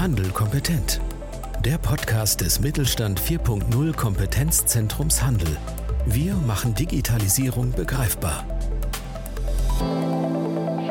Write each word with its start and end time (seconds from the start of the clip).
Handel 0.00 0.30
kompetent. 0.30 0.98
Der 1.62 1.76
Podcast 1.76 2.40
des 2.40 2.58
Mittelstand 2.58 3.20
4.0 3.20 3.94
Kompetenzzentrums 3.94 5.22
Handel. 5.22 5.58
Wir 6.06 6.32
machen 6.36 6.74
Digitalisierung 6.74 7.72
begreifbar. 7.72 8.46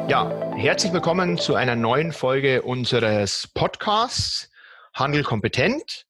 Ja, 0.07 0.29
herzlich 0.55 0.93
willkommen 0.93 1.39
zu 1.39 1.55
einer 1.55 1.75
neuen 1.75 2.13
Folge 2.13 2.61
unseres 2.61 3.49
Podcasts 3.55 4.51
Handel 4.93 5.23
kompetent. 5.23 6.05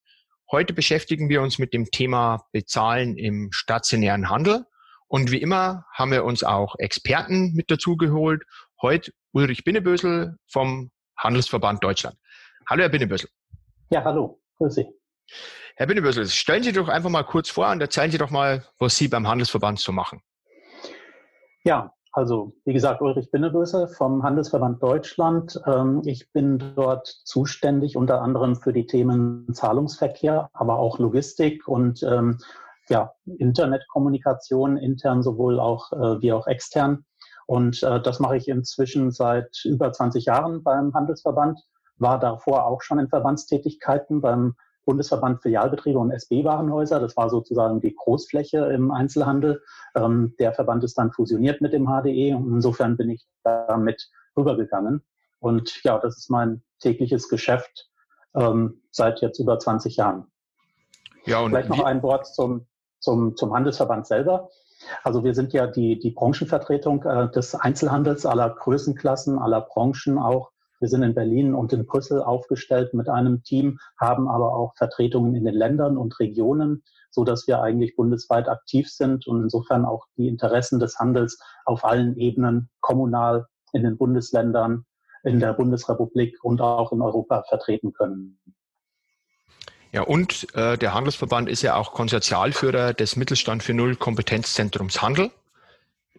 Heute 0.50 0.74
beschäftigen 0.74 1.30
wir 1.30 1.40
uns 1.40 1.58
mit 1.58 1.72
dem 1.72 1.90
Thema 1.90 2.44
Bezahlen 2.52 3.16
im 3.16 3.50
stationären 3.50 4.28
Handel. 4.28 4.66
Und 5.08 5.30
wie 5.30 5.40
immer 5.40 5.86
haben 5.94 6.10
wir 6.10 6.26
uns 6.26 6.44
auch 6.44 6.74
Experten 6.76 7.54
mit 7.54 7.70
dazu 7.70 7.96
geholt. 7.96 8.42
Heute 8.82 9.10
Ulrich 9.32 9.64
Binnebösel 9.64 10.36
vom 10.46 10.90
Handelsverband 11.16 11.82
Deutschland. 11.82 12.19
Hallo, 12.70 12.82
Herr 12.82 12.88
Binnebösel. 12.88 13.28
Ja, 13.90 14.04
hallo. 14.04 14.40
Grüß 14.58 14.76
Sie. 14.76 14.86
Herr 15.74 15.88
Binnebösel, 15.88 16.24
stellen 16.26 16.62
Sie 16.62 16.70
doch 16.70 16.86
einfach 16.86 17.10
mal 17.10 17.24
kurz 17.24 17.50
vor 17.50 17.68
und 17.68 17.80
erzählen 17.80 18.12
Sie 18.12 18.18
doch 18.18 18.30
mal, 18.30 18.64
was 18.78 18.96
Sie 18.96 19.08
beim 19.08 19.26
Handelsverband 19.26 19.80
so 19.80 19.90
machen. 19.90 20.22
Ja, 21.64 21.92
also 22.12 22.52
wie 22.64 22.72
gesagt, 22.72 23.02
Ulrich 23.02 23.32
Binnebösel 23.32 23.88
vom 23.88 24.22
Handelsverband 24.22 24.80
Deutschland. 24.80 25.60
Ähm, 25.66 26.02
ich 26.04 26.30
bin 26.30 26.62
dort 26.76 27.08
zuständig 27.08 27.96
unter 27.96 28.22
anderem 28.22 28.54
für 28.54 28.72
die 28.72 28.86
Themen 28.86 29.52
Zahlungsverkehr, 29.52 30.48
aber 30.52 30.78
auch 30.78 31.00
Logistik 31.00 31.66
und 31.66 32.04
ähm, 32.04 32.38
ja, 32.88 33.14
Internetkommunikation, 33.26 34.76
intern 34.76 35.24
sowohl 35.24 35.58
auch 35.58 35.90
äh, 35.90 36.22
wie 36.22 36.32
auch 36.32 36.46
extern. 36.46 37.04
Und 37.48 37.82
äh, 37.82 38.00
das 38.00 38.20
mache 38.20 38.36
ich 38.36 38.46
inzwischen 38.46 39.10
seit 39.10 39.64
über 39.64 39.92
20 39.92 40.26
Jahren 40.26 40.62
beim 40.62 40.94
Handelsverband, 40.94 41.58
war 42.00 42.18
davor 42.18 42.66
auch 42.66 42.82
schon 42.82 42.98
in 42.98 43.08
Verbandstätigkeiten 43.08 44.20
beim 44.20 44.54
Bundesverband 44.84 45.42
Filialbetriebe 45.42 45.98
und 45.98 46.10
SB-Warenhäuser. 46.10 47.00
Das 47.00 47.16
war 47.16 47.30
sozusagen 47.30 47.80
die 47.80 47.94
Großfläche 47.94 48.58
im 48.72 48.90
Einzelhandel. 48.90 49.62
Ähm, 49.94 50.34
der 50.38 50.52
Verband 50.52 50.82
ist 50.84 50.98
dann 50.98 51.12
fusioniert 51.12 51.60
mit 51.60 51.72
dem 51.72 51.86
HDE 51.86 52.34
und 52.34 52.52
insofern 52.52 52.96
bin 52.96 53.10
ich 53.10 53.26
damit 53.44 54.10
rübergegangen. 54.36 55.02
Und 55.38 55.82
ja, 55.84 55.98
das 55.98 56.16
ist 56.16 56.30
mein 56.30 56.62
tägliches 56.80 57.28
Geschäft 57.28 57.90
ähm, 58.34 58.82
seit 58.90 59.20
jetzt 59.20 59.38
über 59.38 59.58
20 59.58 59.96
Jahren. 59.96 60.26
Ja, 61.26 61.40
und 61.40 61.50
Vielleicht 61.50 61.68
noch 61.68 61.84
ein 61.84 62.02
Wort 62.02 62.26
zum, 62.26 62.66
zum, 62.98 63.36
zum 63.36 63.54
Handelsverband 63.54 64.06
selber. 64.06 64.50
Also 65.02 65.24
wir 65.24 65.34
sind 65.34 65.52
ja 65.52 65.66
die, 65.66 65.98
die 65.98 66.10
Branchenvertretung 66.10 67.04
äh, 67.04 67.30
des 67.30 67.54
Einzelhandels 67.54 68.24
aller 68.24 68.50
Größenklassen, 68.50 69.38
aller 69.38 69.60
Branchen 69.60 70.18
auch. 70.18 70.50
Wir 70.80 70.88
sind 70.88 71.02
in 71.02 71.14
Berlin 71.14 71.54
und 71.54 71.72
in 71.74 71.84
Brüssel 71.84 72.22
aufgestellt 72.22 72.94
mit 72.94 73.08
einem 73.08 73.42
Team, 73.42 73.78
haben 73.98 74.28
aber 74.28 74.54
auch 74.54 74.74
Vertretungen 74.76 75.34
in 75.34 75.44
den 75.44 75.54
Ländern 75.54 75.98
und 75.98 76.18
Regionen, 76.18 76.82
so 77.10 77.22
dass 77.22 77.46
wir 77.46 77.60
eigentlich 77.60 77.96
bundesweit 77.96 78.48
aktiv 78.48 78.88
sind 78.88 79.26
und 79.26 79.42
insofern 79.42 79.84
auch 79.84 80.06
die 80.16 80.26
Interessen 80.26 80.80
des 80.80 80.98
Handels 80.98 81.38
auf 81.66 81.84
allen 81.84 82.16
Ebenen, 82.16 82.70
kommunal, 82.80 83.46
in 83.72 83.82
den 83.82 83.98
Bundesländern, 83.98 84.86
in 85.22 85.38
der 85.38 85.52
Bundesrepublik 85.52 86.38
und 86.42 86.62
auch 86.62 86.92
in 86.92 87.02
Europa 87.02 87.44
vertreten 87.48 87.92
können. 87.92 88.40
Ja, 89.92 90.02
und 90.02 90.46
äh, 90.54 90.78
der 90.78 90.94
Handelsverband 90.94 91.48
ist 91.48 91.62
ja 91.62 91.74
auch 91.74 91.92
Konsortialführer 91.92 92.94
des 92.94 93.16
Mittelstand 93.16 93.62
für 93.62 93.74
Null 93.74 93.96
Kompetenzzentrums 93.96 95.02
Handel. 95.02 95.30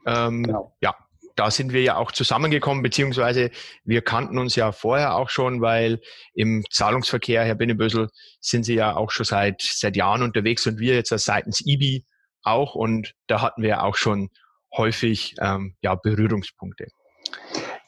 Ähm, 0.05 0.43
genau. 0.43 0.75
Ja, 0.81 0.95
da 1.41 1.49
sind 1.49 1.73
wir 1.73 1.81
ja 1.81 1.97
auch 1.97 2.11
zusammengekommen, 2.11 2.83
beziehungsweise 2.83 3.49
wir 3.83 4.03
kannten 4.03 4.37
uns 4.37 4.55
ja 4.55 4.71
vorher 4.71 5.15
auch 5.15 5.29
schon, 5.29 5.59
weil 5.59 5.99
im 6.35 6.63
Zahlungsverkehr, 6.69 7.43
Herr 7.43 7.55
Binnebösel, 7.55 8.09
sind 8.39 8.63
Sie 8.63 8.75
ja 8.75 8.95
auch 8.95 9.09
schon 9.09 9.25
seit, 9.25 9.59
seit 9.59 9.95
Jahren 9.95 10.21
unterwegs 10.21 10.67
und 10.67 10.77
wir 10.77 10.93
jetzt 10.93 11.09
seitens 11.09 11.65
IBI 11.65 12.05
auch 12.43 12.75
und 12.75 13.15
da 13.25 13.41
hatten 13.41 13.63
wir 13.63 13.81
auch 13.81 13.95
schon 13.95 14.29
häufig 14.77 15.33
ähm, 15.41 15.75
ja, 15.81 15.95
Berührungspunkte. 15.95 16.89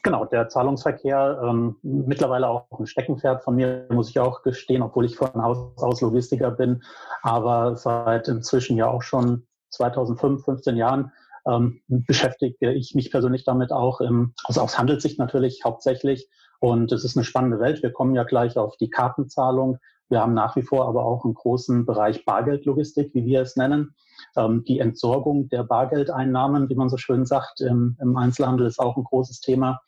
Genau, 0.02 0.24
der 0.24 0.48
Zahlungsverkehr, 0.48 1.40
ähm, 1.44 1.76
mittlerweile 1.82 2.48
auch 2.48 2.66
ein 2.80 2.88
Steckenpferd 2.88 3.44
von 3.44 3.54
mir, 3.54 3.86
muss 3.88 4.10
ich 4.10 4.18
auch 4.18 4.42
gestehen, 4.42 4.82
obwohl 4.82 5.04
ich 5.04 5.14
von 5.14 5.32
Haus 5.40 5.80
aus 5.80 6.00
Logistiker 6.00 6.50
bin, 6.50 6.82
aber 7.22 7.76
seit 7.76 8.26
inzwischen 8.26 8.76
ja 8.76 8.88
auch 8.88 9.02
schon 9.02 9.46
2005, 9.70 10.44
15 10.44 10.76
Jahren 10.76 11.12
ähm, 11.46 11.80
beschäftige 11.88 12.72
ich 12.72 12.94
mich 12.94 13.10
persönlich 13.10 13.44
damit 13.44 13.72
auch, 13.72 14.00
im, 14.00 14.34
also 14.44 14.60
aus 14.60 14.78
Handelssicht 14.78 15.18
natürlich 15.18 15.62
hauptsächlich. 15.64 16.28
Und 16.60 16.92
es 16.92 17.04
ist 17.04 17.16
eine 17.16 17.24
spannende 17.24 17.60
Welt. 17.60 17.82
Wir 17.82 17.92
kommen 17.92 18.14
ja 18.14 18.24
gleich 18.24 18.56
auf 18.56 18.76
die 18.76 18.88
Kartenzahlung. 18.88 19.78
Wir 20.08 20.20
haben 20.20 20.34
nach 20.34 20.56
wie 20.56 20.62
vor 20.62 20.86
aber 20.86 21.04
auch 21.04 21.24
einen 21.24 21.34
großen 21.34 21.86
Bereich 21.86 22.24
Bargeldlogistik, 22.24 23.14
wie 23.14 23.24
wir 23.24 23.42
es 23.42 23.56
nennen. 23.56 23.94
Ähm, 24.36 24.64
die 24.64 24.78
Entsorgung 24.78 25.48
der 25.48 25.64
Bargeldeinnahmen, 25.64 26.68
wie 26.68 26.74
man 26.74 26.88
so 26.88 26.96
schön 26.96 27.26
sagt, 27.26 27.60
im, 27.60 27.96
im 28.00 28.16
Einzelhandel 28.16 28.66
ist 28.66 28.78
auch 28.78 28.96
ein 28.96 29.04
großes 29.04 29.40
Thema. 29.40 29.80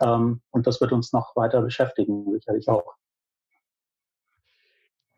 Ähm, 0.00 0.40
und 0.50 0.66
das 0.66 0.80
wird 0.80 0.92
uns 0.92 1.12
noch 1.12 1.34
weiter 1.36 1.62
beschäftigen, 1.62 2.24
sicherlich 2.32 2.68
auch. 2.68 2.94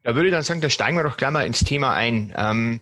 Da 0.02 0.14
würde 0.14 0.28
ich 0.28 0.34
dann 0.34 0.42
sagen, 0.42 0.62
da 0.62 0.70
steigen 0.70 0.96
wir 0.96 1.04
doch 1.04 1.18
gleich 1.18 1.30
mal 1.30 1.46
ins 1.46 1.60
Thema 1.60 1.92
ein. 1.92 2.32
Ähm, 2.36 2.80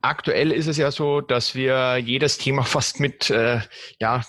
aktuell 0.00 0.52
ist 0.52 0.66
es 0.66 0.76
ja 0.76 0.90
so, 0.90 1.20
dass 1.20 1.54
wir 1.54 1.98
jedes 1.98 2.38
Thema 2.38 2.62
fast 2.64 3.00
mit 3.00 3.30
äh, 3.30 3.60
ja, 4.00 4.24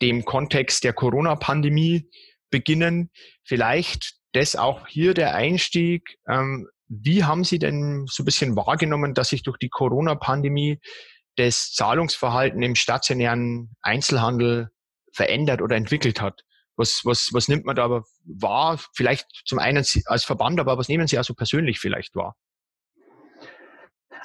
dem 0.00 0.24
Kontext 0.24 0.84
der 0.84 0.92
Corona-Pandemie 0.92 2.08
beginnen. 2.50 3.10
Vielleicht 3.44 4.14
das 4.32 4.56
auch 4.56 4.86
hier 4.86 5.14
der 5.14 5.34
Einstieg. 5.34 6.16
Ähm, 6.28 6.68
wie 6.88 7.24
haben 7.24 7.44
Sie 7.44 7.58
denn 7.58 8.06
so 8.10 8.22
ein 8.22 8.26
bisschen 8.26 8.56
wahrgenommen, 8.56 9.14
dass 9.14 9.30
sich 9.30 9.42
durch 9.42 9.58
die 9.58 9.70
Corona-Pandemie 9.70 10.80
das 11.36 11.72
Zahlungsverhalten 11.72 12.62
im 12.62 12.74
stationären 12.74 13.74
Einzelhandel 13.80 14.70
verändert 15.12 15.62
oder 15.62 15.76
entwickelt 15.76 16.20
hat. 16.20 16.42
Was, 16.76 17.02
was, 17.04 17.30
was 17.32 17.48
nimmt 17.48 17.64
man 17.64 17.76
da 17.76 17.84
aber 17.84 18.04
wahr? 18.24 18.80
Vielleicht 18.94 19.26
zum 19.44 19.58
einen 19.58 19.84
als 20.06 20.24
Verband, 20.24 20.58
aber 20.58 20.78
was 20.78 20.88
nehmen 20.88 21.06
Sie 21.06 21.18
also 21.18 21.34
persönlich 21.34 21.78
vielleicht 21.78 22.14
wahr? 22.14 22.34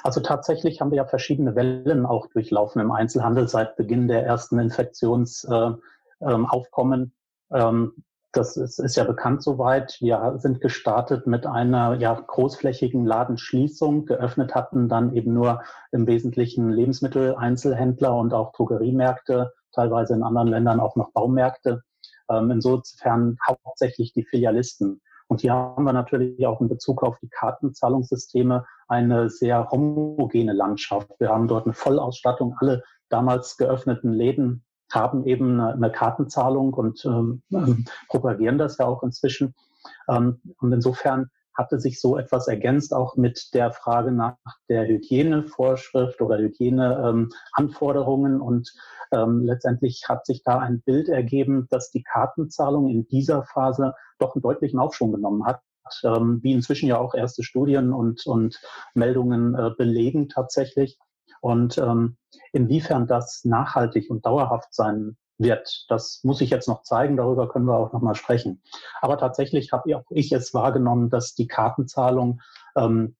Also 0.02 0.20
tatsächlich 0.20 0.80
haben 0.80 0.90
wir 0.90 0.98
ja 0.98 1.04
verschiedene 1.04 1.54
Wellen 1.54 2.06
auch 2.06 2.26
durchlaufen 2.28 2.80
im 2.80 2.90
Einzelhandel 2.90 3.48
seit 3.48 3.76
Beginn 3.76 4.08
der 4.08 4.24
ersten 4.24 4.58
Infektionsaufkommen. 4.58 7.12
Äh, 7.50 7.58
ähm, 7.58 7.92
das 8.32 8.56
ist, 8.56 8.78
ist 8.78 8.96
ja 8.96 9.04
bekannt 9.04 9.42
soweit. 9.42 9.96
Wir 10.00 10.34
sind 10.38 10.60
gestartet 10.60 11.26
mit 11.26 11.46
einer 11.46 11.94
ja, 11.94 12.14
großflächigen 12.14 13.06
Ladenschließung. 13.06 14.04
Geöffnet 14.04 14.54
hatten 14.54 14.88
dann 14.88 15.14
eben 15.14 15.32
nur 15.32 15.62
im 15.92 16.06
Wesentlichen 16.06 16.70
Lebensmitteleinzelhändler 16.70 18.14
und 18.14 18.34
auch 18.34 18.52
Drogeriemärkte 18.52 19.52
teilweise 19.72 20.14
in 20.14 20.22
anderen 20.22 20.48
Ländern 20.48 20.80
auch 20.80 20.96
noch 20.96 21.12
Baumärkte. 21.12 21.82
Ähm, 22.30 22.50
insofern 22.50 23.38
hauptsächlich 23.46 24.12
die 24.12 24.24
Filialisten. 24.24 25.00
Und 25.28 25.42
hier 25.42 25.52
haben 25.52 25.84
wir 25.84 25.92
natürlich 25.92 26.46
auch 26.46 26.60
in 26.60 26.68
Bezug 26.68 27.02
auf 27.02 27.18
die 27.20 27.28
Kartenzahlungssysteme 27.28 28.64
eine 28.88 29.28
sehr 29.28 29.70
homogene 29.70 30.54
Landschaft. 30.54 31.10
Wir 31.18 31.28
haben 31.28 31.48
dort 31.48 31.66
eine 31.66 31.74
Vollausstattung. 31.74 32.56
Alle 32.58 32.82
damals 33.10 33.56
geöffneten 33.58 34.12
Läden 34.12 34.64
haben 34.90 35.26
eben 35.26 35.60
eine, 35.60 35.92
Kartenzahlung 35.92 36.72
und 36.72 37.04
ähm, 37.04 37.42
ähm, 37.52 37.84
propagieren 38.08 38.56
das 38.56 38.78
ja 38.78 38.86
auch 38.86 39.02
inzwischen. 39.02 39.54
Ähm, 40.08 40.40
und 40.60 40.72
insofern 40.72 41.30
hatte 41.58 41.80
sich 41.80 42.00
so 42.00 42.16
etwas 42.16 42.46
ergänzt, 42.46 42.94
auch 42.94 43.16
mit 43.16 43.52
der 43.52 43.72
Frage 43.72 44.12
nach 44.12 44.36
der 44.68 44.86
Hygienevorschrift 44.86 46.22
oder 46.22 46.38
Hygieneanforderungen. 46.38 48.34
Ähm, 48.34 48.42
und 48.42 48.72
ähm, 49.10 49.42
letztendlich 49.42 50.04
hat 50.08 50.24
sich 50.24 50.44
da 50.44 50.60
ein 50.60 50.80
Bild 50.82 51.08
ergeben, 51.08 51.66
dass 51.68 51.90
die 51.90 52.04
Kartenzahlung 52.04 52.88
in 52.88 53.08
dieser 53.08 53.42
Phase 53.42 53.94
doch 54.20 54.36
einen 54.36 54.42
deutlichen 54.42 54.78
Aufschwung 54.78 55.10
genommen 55.12 55.44
hat. 55.44 55.60
Ähm, 56.04 56.40
wie 56.42 56.52
inzwischen 56.52 56.86
ja 56.86 56.98
auch 56.98 57.14
erste 57.14 57.42
Studien 57.42 57.92
und, 57.94 58.26
und 58.26 58.60
Meldungen 58.94 59.54
äh, 59.54 59.70
belegen 59.76 60.28
tatsächlich. 60.28 60.98
Und 61.40 61.78
ähm, 61.78 62.18
inwiefern 62.52 63.06
das 63.06 63.44
nachhaltig 63.44 64.10
und 64.10 64.26
dauerhaft 64.26 64.74
sein 64.74 65.16
wird. 65.38 65.86
Das 65.88 66.20
muss 66.24 66.40
ich 66.40 66.50
jetzt 66.50 66.68
noch 66.68 66.82
zeigen, 66.82 67.16
darüber 67.16 67.48
können 67.48 67.66
wir 67.66 67.76
auch 67.76 67.92
nochmal 67.92 68.14
sprechen. 68.14 68.62
Aber 69.00 69.18
tatsächlich 69.18 69.72
habe 69.72 69.96
auch 69.96 70.04
ich 70.10 70.32
es 70.32 70.52
wahrgenommen, 70.52 71.10
dass 71.10 71.34
die 71.34 71.46
Kartenzahlung 71.46 72.40
ähm, 72.76 73.16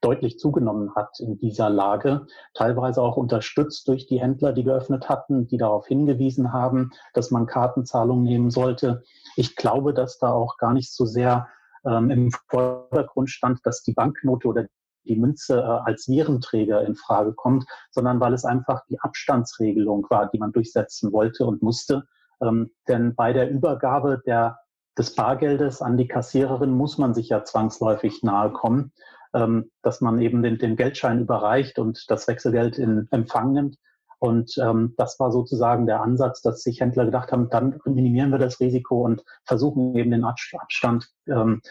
deutlich 0.00 0.38
zugenommen 0.38 0.94
hat 0.94 1.18
in 1.20 1.38
dieser 1.38 1.70
Lage, 1.70 2.26
teilweise 2.54 3.02
auch 3.02 3.16
unterstützt 3.16 3.88
durch 3.88 4.06
die 4.06 4.20
Händler, 4.20 4.52
die 4.52 4.64
geöffnet 4.64 5.08
hatten, 5.08 5.48
die 5.48 5.56
darauf 5.56 5.86
hingewiesen 5.86 6.52
haben, 6.52 6.92
dass 7.14 7.30
man 7.30 7.46
Kartenzahlung 7.46 8.22
nehmen 8.22 8.50
sollte. 8.50 9.02
Ich 9.36 9.56
glaube, 9.56 9.92
dass 9.94 10.18
da 10.18 10.32
auch 10.32 10.56
gar 10.56 10.72
nicht 10.72 10.92
so 10.92 11.04
sehr 11.04 11.48
ähm, 11.84 12.10
im 12.10 12.30
Vordergrund 12.48 13.30
stand, 13.30 13.60
dass 13.64 13.82
die 13.82 13.92
Banknote 13.92 14.48
oder 14.48 14.66
die 15.08 15.16
Münze 15.16 15.58
äh, 15.58 15.88
als 15.88 16.08
Virenträger 16.08 16.84
in 16.86 16.94
Frage 16.94 17.32
kommt, 17.32 17.64
sondern 17.90 18.20
weil 18.20 18.34
es 18.34 18.44
einfach 18.44 18.82
die 18.88 19.00
Abstandsregelung 19.00 20.06
war, 20.10 20.30
die 20.30 20.38
man 20.38 20.52
durchsetzen 20.52 21.12
wollte 21.12 21.46
und 21.46 21.62
musste. 21.62 22.04
Ähm, 22.40 22.70
denn 22.86 23.14
bei 23.14 23.32
der 23.32 23.50
Übergabe 23.50 24.22
der 24.24 24.58
des 24.98 25.14
Bargeldes 25.14 25.80
an 25.80 25.96
die 25.96 26.08
Kassiererin 26.08 26.72
muss 26.72 26.98
man 26.98 27.14
sich 27.14 27.28
ja 27.28 27.44
zwangsläufig 27.44 28.22
nahe 28.22 28.50
kommen, 28.50 28.92
ähm, 29.32 29.70
dass 29.82 30.00
man 30.00 30.20
eben 30.20 30.42
den, 30.42 30.58
den 30.58 30.76
Geldschein 30.76 31.20
überreicht 31.20 31.78
und 31.78 32.10
das 32.10 32.26
Wechselgeld 32.26 32.78
in 32.78 33.06
Empfang 33.12 33.52
nimmt. 33.52 33.76
Und 34.18 34.58
ähm, 34.58 34.94
das 34.96 35.20
war 35.20 35.30
sozusagen 35.30 35.86
der 35.86 36.02
Ansatz, 36.02 36.42
dass 36.42 36.62
sich 36.62 36.80
Händler 36.80 37.04
gedacht 37.04 37.30
haben, 37.30 37.48
dann 37.50 37.78
minimieren 37.84 38.32
wir 38.32 38.38
das 38.38 38.58
Risiko 38.58 39.04
und 39.04 39.22
versuchen 39.44 39.94
eben 39.94 40.10
den 40.10 40.24
Abstand 40.24 41.08
ähm, 41.28 41.62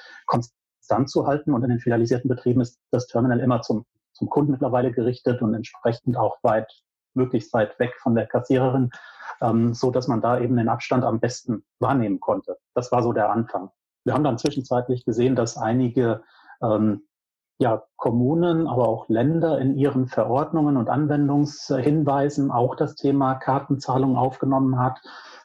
konstant 0.88 1.10
zu 1.10 1.28
halten. 1.28 1.54
Und 1.54 1.64
in 1.64 1.70
den 1.70 1.80
filialisierten 1.80 2.30
Betrieben 2.30 2.62
ist 2.62 2.80
das 2.92 3.08
Terminal 3.08 3.40
immer 3.40 3.62
zum, 3.62 3.86
zum 4.14 4.30
Kunden 4.30 4.52
mittlerweile 4.52 4.92
gerichtet 4.92 5.42
und 5.42 5.54
entsprechend 5.54 6.18
auch 6.18 6.38
weit, 6.44 6.72
möglichst 7.14 7.54
weit 7.54 7.78
weg 7.80 7.94
von 8.00 8.16
der 8.16 8.28
Kassiererin, 8.28 8.90
ähm, 9.42 9.74
so 9.74 9.92
dass 9.92 10.08
man 10.08 10.22
da 10.22 10.40
eben 10.40 10.56
den 10.56 10.70
Abstand 10.70 11.04
am 11.04 11.20
besten 11.20 11.64
wahrnehmen 11.80 12.20
konnte. 12.20 12.58
Das 12.74 12.92
war 12.92 13.04
so 13.04 13.12
der 13.14 13.30
Anfang. 13.30 13.70
Wir 14.04 14.14
haben 14.14 14.24
dann 14.24 14.38
zwischenzeitlich 14.38 15.04
gesehen, 15.04 15.36
dass 15.36 15.58
einige 15.58 16.24
ähm, 16.62 17.04
ja, 17.60 17.84
Kommunen, 17.96 18.68
aber 18.68 18.88
auch 18.88 19.10
Länder 19.10 19.60
in 19.60 19.76
ihren 19.76 20.08
Verordnungen 20.08 20.78
und 20.78 20.90
Anwendungshinweisen 20.90 22.52
auch 22.52 22.76
das 22.76 22.96
Thema 22.96 23.36
Kartenzahlung 23.36 24.16
aufgenommen 24.16 24.80
hat, 24.80 25.00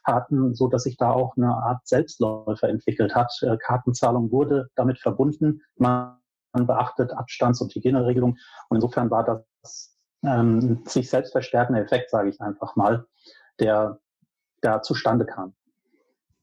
hatten, 0.04 0.54
so 0.54 0.68
dass 0.68 0.82
sich 0.82 0.98
da 0.98 1.10
auch 1.10 1.36
eine 1.36 1.54
Art 1.54 1.86
Selbstläufer 1.86 2.68
entwickelt 2.68 3.14
hat. 3.14 3.32
Äh, 3.42 3.56
Kartenzahlung 3.56 4.30
wurde 4.30 4.68
damit 4.74 4.98
verbunden. 4.98 5.62
Man 5.76 6.18
beachtet 6.52 7.12
Abstands- 7.12 7.62
und 7.62 7.74
Hygieneregelungen. 7.74 8.38
Und 8.68 8.76
insofern 8.76 9.10
war 9.10 9.24
das 9.24 9.96
ähm, 10.22 10.82
sich 10.86 11.08
selbst 11.08 11.32
verstärkende 11.32 11.80
Effekt, 11.80 12.10
sage 12.10 12.28
ich 12.28 12.40
einfach 12.40 12.76
mal, 12.76 13.06
der 13.58 13.98
da 14.60 14.82
zustande 14.82 15.24
kam. 15.24 15.54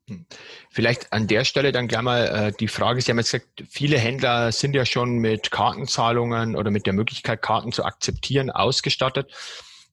Hm. 0.10 0.26
Vielleicht 0.70 1.14
an 1.14 1.28
der 1.28 1.46
Stelle 1.46 1.72
dann 1.72 1.88
gleich 1.88 2.02
mal 2.02 2.26
äh, 2.28 2.52
die 2.60 2.68
Frage, 2.68 3.02
Sie 3.02 3.12
haben 3.12 3.20
jetzt 3.20 3.32
gesagt, 3.32 3.64
viele 3.70 3.98
Händler 3.98 4.52
sind 4.52 4.76
ja 4.76 4.86
schon 4.86 5.20
mit 5.20 5.52
Kartenzahlungen 5.52 6.56
oder 6.56 6.72
mit 6.72 6.86
der 6.86 6.94
Möglichkeit, 6.94 7.42
Karten 7.42 7.72
zu 7.72 7.86
akzeptieren, 7.86 8.50
ausgestattet. 8.50 9.32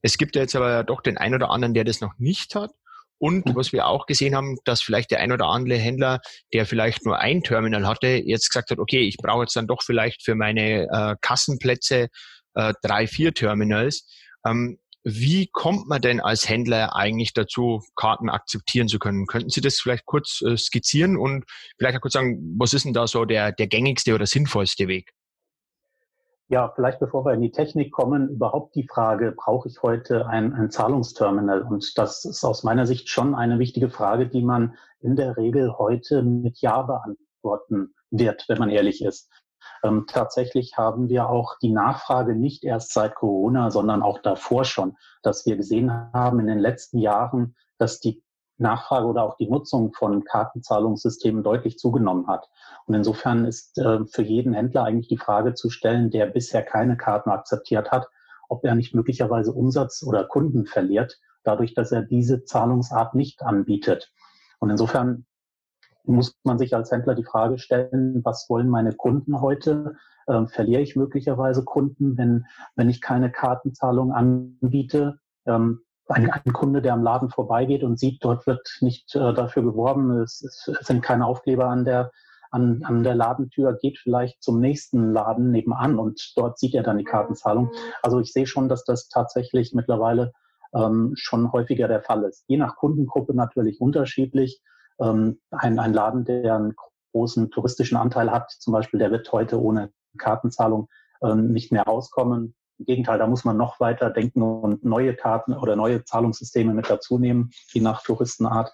Es 0.01 0.17
gibt 0.17 0.35
ja 0.35 0.41
jetzt 0.41 0.55
aber 0.55 0.83
doch 0.83 1.01
den 1.01 1.17
einen 1.17 1.35
oder 1.35 1.49
anderen, 1.49 1.73
der 1.73 1.83
das 1.83 2.01
noch 2.01 2.13
nicht 2.17 2.55
hat. 2.55 2.71
Und 3.19 3.45
mhm. 3.45 3.55
was 3.55 3.71
wir 3.73 3.87
auch 3.87 4.05
gesehen 4.05 4.35
haben, 4.35 4.57
dass 4.65 4.81
vielleicht 4.81 5.11
der 5.11 5.19
ein 5.19 5.31
oder 5.31 5.47
andere 5.47 5.77
Händler, 5.77 6.19
der 6.53 6.65
vielleicht 6.65 7.05
nur 7.05 7.19
ein 7.19 7.41
Terminal 7.41 7.87
hatte, 7.87 8.07
jetzt 8.07 8.49
gesagt 8.49 8.69
hat, 8.69 8.79
okay, 8.79 9.01
ich 9.01 9.17
brauche 9.17 9.43
jetzt 9.43 9.55
dann 9.55 9.67
doch 9.67 9.81
vielleicht 9.83 10.23
für 10.23 10.35
meine 10.35 10.83
äh, 10.83 11.15
Kassenplätze 11.21 12.09
äh, 12.53 12.73
drei, 12.83 13.07
vier 13.07 13.33
Terminals. 13.33 14.05
Ähm, 14.45 14.79
wie 15.09 15.47
kommt 15.47 15.87
man 15.87 16.01
denn 16.01 16.19
als 16.19 16.49
Händler 16.49 16.93
eigentlich 16.93 17.33
dazu, 17.33 17.81
Karten 17.95 18.29
akzeptieren 18.29 18.89
zu 18.89 18.99
können? 18.99 19.25
Könnten 19.25 19.49
Sie 19.49 19.61
das 19.61 19.79
vielleicht 19.79 20.05
kurz 20.05 20.41
äh, 20.41 20.57
skizzieren 20.57 21.15
und 21.15 21.45
vielleicht 21.77 21.95
auch 21.95 22.01
kurz 22.01 22.13
sagen, 22.13 22.55
was 22.59 22.73
ist 22.73 22.83
denn 22.83 22.93
da 22.93 23.07
so 23.07 23.23
der, 23.23 23.53
der 23.53 23.67
gängigste 23.67 24.13
oder 24.13 24.25
sinnvollste 24.25 24.89
Weg? 24.89 25.13
Ja, 26.49 26.73
vielleicht 26.75 26.99
bevor 26.99 27.25
wir 27.25 27.33
in 27.33 27.41
die 27.41 27.51
Technik 27.51 27.93
kommen, 27.93 28.29
überhaupt 28.29 28.75
die 28.75 28.85
Frage, 28.85 29.31
brauche 29.31 29.69
ich 29.69 29.81
heute 29.81 30.27
ein, 30.27 30.53
ein 30.53 30.71
Zahlungsterminal? 30.71 31.61
Und 31.61 31.97
das 31.97 32.25
ist 32.25 32.43
aus 32.43 32.63
meiner 32.63 32.85
Sicht 32.85 33.07
schon 33.07 33.33
eine 33.33 33.59
wichtige 33.59 33.89
Frage, 33.89 34.27
die 34.27 34.41
man 34.41 34.75
in 34.99 35.15
der 35.15 35.37
Regel 35.37 35.77
heute 35.77 36.21
mit 36.21 36.59
Ja 36.59 36.81
beantworten 36.81 37.93
wird, 38.11 38.43
wenn 38.49 38.57
man 38.57 38.69
ehrlich 38.69 39.01
ist. 39.01 39.29
Ähm, 39.83 40.05
tatsächlich 40.07 40.77
haben 40.77 41.09
wir 41.09 41.29
auch 41.29 41.57
die 41.61 41.71
Nachfrage 41.71 42.35
nicht 42.35 42.63
erst 42.63 42.93
seit 42.93 43.15
Corona, 43.15 43.71
sondern 43.71 44.01
auch 44.01 44.19
davor 44.19 44.65
schon, 44.65 44.97
dass 45.21 45.45
wir 45.45 45.55
gesehen 45.57 45.91
haben 46.13 46.39
in 46.39 46.47
den 46.47 46.59
letzten 46.59 46.99
Jahren, 46.99 47.55
dass 47.77 47.99
die 47.99 48.23
Nachfrage 48.57 49.05
oder 49.05 49.23
auch 49.23 49.37
die 49.37 49.49
Nutzung 49.49 49.93
von 49.93 50.23
Kartenzahlungssystemen 50.23 51.43
deutlich 51.43 51.77
zugenommen 51.77 52.27
hat. 52.27 52.49
Und 52.85 52.95
insofern 52.95 53.45
ist 53.45 53.77
äh, 53.77 54.05
für 54.05 54.23
jeden 54.23 54.53
Händler 54.53 54.83
eigentlich 54.83 55.07
die 55.07 55.17
Frage 55.17 55.53
zu 55.53 55.69
stellen, 55.69 56.09
der 56.09 56.25
bisher 56.25 56.63
keine 56.63 56.97
Karten 56.97 57.29
akzeptiert 57.29 57.91
hat, 57.91 58.07
ob 58.49 58.63
er 58.65 58.75
nicht 58.75 58.95
möglicherweise 58.95 59.51
Umsatz 59.53 60.03
oder 60.03 60.23
Kunden 60.23 60.65
verliert, 60.65 61.19
dadurch, 61.43 61.73
dass 61.73 61.91
er 61.91 62.01
diese 62.01 62.43
Zahlungsart 62.43 63.13
nicht 63.13 63.43
anbietet. 63.43 64.11
Und 64.59 64.69
insofern 64.69 65.25
muss 66.07 66.35
man 66.43 66.57
sich 66.57 66.75
als 66.75 66.91
Händler 66.91 67.15
die 67.15 67.23
Frage 67.23 67.57
stellen, 67.57 68.21
was 68.23 68.47
wollen 68.49 68.69
meine 68.69 68.93
Kunden 68.93 69.41
heute? 69.41 69.95
Ähm, 70.27 70.47
verliere 70.47 70.81
ich 70.81 70.95
möglicherweise 70.95 71.63
Kunden, 71.63 72.17
wenn, 72.17 72.45
wenn 72.75 72.89
ich 72.89 73.01
keine 73.01 73.31
Kartenzahlung 73.31 74.11
anbiete? 74.11 75.19
Ähm, 75.45 75.81
ein, 76.09 76.29
ein, 76.29 76.53
Kunde, 76.53 76.81
der 76.81 76.93
am 76.93 77.03
Laden 77.03 77.29
vorbeigeht 77.29 77.83
und 77.83 77.99
sieht, 77.99 78.23
dort 78.23 78.47
wird 78.47 78.77
nicht 78.81 79.13
äh, 79.15 79.33
dafür 79.33 79.63
geworben, 79.63 80.21
es, 80.21 80.41
es, 80.41 80.85
sind 80.85 81.01
keine 81.01 81.25
Aufkleber 81.25 81.67
an 81.67 81.83
der, 81.83 82.11
an, 82.49 82.81
an 82.83 83.03
der 83.03 83.15
Ladentür, 83.15 83.77
geht 83.77 83.97
vielleicht 83.97 84.41
zum 84.41 84.59
nächsten 84.61 85.11
Laden 85.11 85.51
nebenan 85.51 85.99
und 85.99 86.33
dort 86.37 86.59
sieht 86.59 86.75
er 86.75 86.83
dann 86.83 86.97
die 86.97 87.03
Kartenzahlung. 87.03 87.71
Also 88.01 88.19
ich 88.19 88.31
sehe 88.31 88.47
schon, 88.47 88.69
dass 88.69 88.85
das 88.85 89.09
tatsächlich 89.09 89.73
mittlerweile 89.73 90.31
ähm, 90.73 91.13
schon 91.15 91.51
häufiger 91.51 91.87
der 91.87 92.01
Fall 92.01 92.23
ist. 92.23 92.45
Je 92.47 92.57
nach 92.57 92.75
Kundengruppe 92.77 93.33
natürlich 93.33 93.81
unterschiedlich 93.81 94.61
ähm, 94.99 95.39
ein, 95.51 95.79
ein 95.79 95.93
Laden, 95.93 96.25
der 96.25 96.55
einen 96.55 96.75
großen 97.11 97.49
touristischen 97.51 97.97
Anteil 97.97 98.31
hat, 98.31 98.51
zum 98.51 98.73
Beispiel, 98.73 98.99
der 98.99 99.11
wird 99.11 99.31
heute 99.31 99.61
ohne 99.61 99.91
Kartenzahlung 100.17 100.87
ähm, 101.23 101.51
nicht 101.51 101.71
mehr 101.71 101.87
auskommen. 101.87 102.55
Im 102.79 102.85
Gegenteil, 102.85 103.17
da 103.17 103.25
muss 103.25 103.43
man 103.43 103.57
noch 103.57 103.79
weiter 103.79 104.11
denken 104.11 104.43
und 104.43 104.85
neue 104.85 105.15
Karten 105.15 105.53
oder 105.53 105.75
neue 105.75 106.03
Zahlungssysteme 106.03 106.73
mit 106.75 106.89
dazu 106.89 107.17
nehmen, 107.17 107.49
je 107.73 107.81
nach 107.81 108.03
Touristenart. 108.03 108.71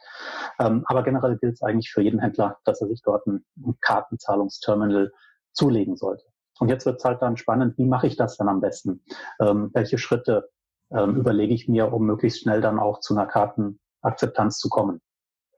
Ähm, 0.60 0.84
aber 0.88 1.04
generell 1.04 1.38
gilt 1.38 1.54
es 1.54 1.62
eigentlich 1.62 1.92
für 1.92 2.02
jeden 2.02 2.20
Händler, 2.20 2.58
dass 2.66 2.82
er 2.82 2.88
sich 2.88 3.02
dort 3.02 3.26
ein, 3.28 3.46
ein 3.66 3.78
Kartenzahlungsterminal 3.80 5.14
zulegen 5.54 5.96
sollte. 5.96 6.26
Und 6.60 6.70
jetzt 6.70 6.86
wird 6.86 6.98
es 6.98 7.06
halt 7.06 7.22
dann 7.22 7.38
spannend, 7.38 7.78
wie 7.78 7.86
mache 7.86 8.08
ich 8.08 8.18
das 8.18 8.38
dann 8.38 8.50
am 8.50 8.62
besten? 8.62 9.04
Ähm, 9.40 9.72
welche 9.74 9.98
Schritte 9.98 10.50
ähm, 10.92 11.16
überlege 11.16 11.54
ich 11.54 11.68
mir, 11.68 11.92
um 11.92 12.06
möglichst 12.06 12.42
schnell 12.42 12.62
dann 12.62 12.80
auch 12.80 13.00
zu 13.00 13.16
einer 13.16 13.26
Kartenakzeptanz 13.26 14.60
zu 14.60 14.70
kommen? 14.70 15.02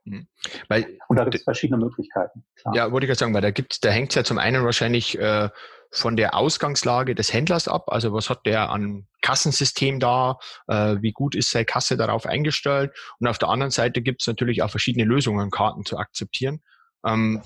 Mhm. 0.06 0.28
Weil, 0.68 0.98
und 1.08 1.16
da 1.16 1.24
gibt 1.24 1.34
es 1.34 1.42
verschiedene 1.42 1.78
Möglichkeiten. 1.78 2.44
Klar. 2.54 2.74
Ja, 2.74 2.92
wollte 2.92 3.06
ich 3.06 3.08
gerade 3.08 3.18
sagen, 3.18 3.34
weil 3.34 3.42
da 3.42 3.50
da 3.50 3.90
hängt 3.90 4.10
es 4.10 4.14
ja 4.14 4.24
zum 4.24 4.38
einen 4.38 4.64
wahrscheinlich 4.64 5.18
äh, 5.18 5.50
von 5.90 6.16
der 6.16 6.34
Ausgangslage 6.34 7.14
des 7.14 7.32
Händlers 7.32 7.68
ab. 7.68 7.86
Also 7.88 8.12
was 8.12 8.30
hat 8.30 8.46
der 8.46 8.70
an 8.70 9.06
Kassensystem 9.20 9.98
da? 9.98 10.38
Äh, 10.68 10.96
wie 11.00 11.12
gut 11.12 11.34
ist 11.34 11.50
seine 11.50 11.64
Kasse 11.64 11.96
darauf 11.96 12.26
eingestellt? 12.26 12.92
Und 13.18 13.26
auf 13.26 13.38
der 13.38 13.48
anderen 13.48 13.70
Seite 13.72 14.00
gibt 14.00 14.22
es 14.22 14.28
natürlich 14.28 14.62
auch 14.62 14.70
verschiedene 14.70 15.04
Lösungen, 15.04 15.50
Karten 15.50 15.84
zu 15.84 15.98
akzeptieren. 15.98 16.62
Ähm, 17.04 17.42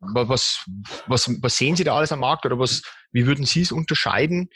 was, 0.00 0.64
was, 1.06 1.28
was 1.42 1.56
sehen 1.56 1.74
Sie 1.74 1.82
da 1.82 1.96
alles 1.96 2.12
am 2.12 2.20
Markt 2.20 2.46
oder 2.46 2.58
was, 2.58 2.82
wie 3.10 3.26
würden 3.26 3.44
Sie 3.44 3.62
es 3.62 3.72
unterscheiden? 3.72 4.48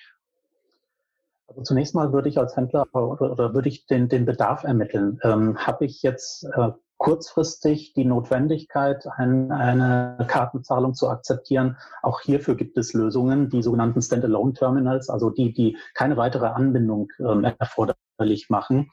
Also 1.49 1.63
zunächst 1.63 1.95
mal 1.95 2.13
würde 2.13 2.29
ich 2.29 2.39
als 2.39 2.57
Händler 2.57 2.87
oder, 2.95 3.33
oder 3.33 3.55
würde 3.55 3.69
ich 3.69 3.87
den, 3.87 4.09
den 4.09 4.25
Bedarf 4.25 4.63
ermitteln. 4.63 5.19
Ähm, 5.25 5.59
Habe 5.59 5.85
ich 5.85 6.03
jetzt 6.03 6.45
äh, 6.45 6.71
kurzfristig 7.03 7.95
die 7.95 8.05
Notwendigkeit, 8.05 9.05
ein, 9.17 9.51
eine 9.51 10.25
Kartenzahlung 10.29 10.95
zu 10.95 11.09
akzeptieren. 11.09 11.77
Auch 12.01 12.21
hierfür 12.21 12.55
gibt 12.55 12.79
es 12.79 12.93
Lösungen, 12.93 13.49
die 13.49 13.61
sogenannten 13.61 14.01
Standalone-Terminals, 14.01 15.11
also 15.11 15.29
die, 15.29 15.53
die 15.53 15.77
keine 15.95 16.17
weitere 16.17 16.47
Anbindung 16.47 17.09
ähm, 17.19 17.45
erforderlich 17.59 18.51
machen. 18.51 18.93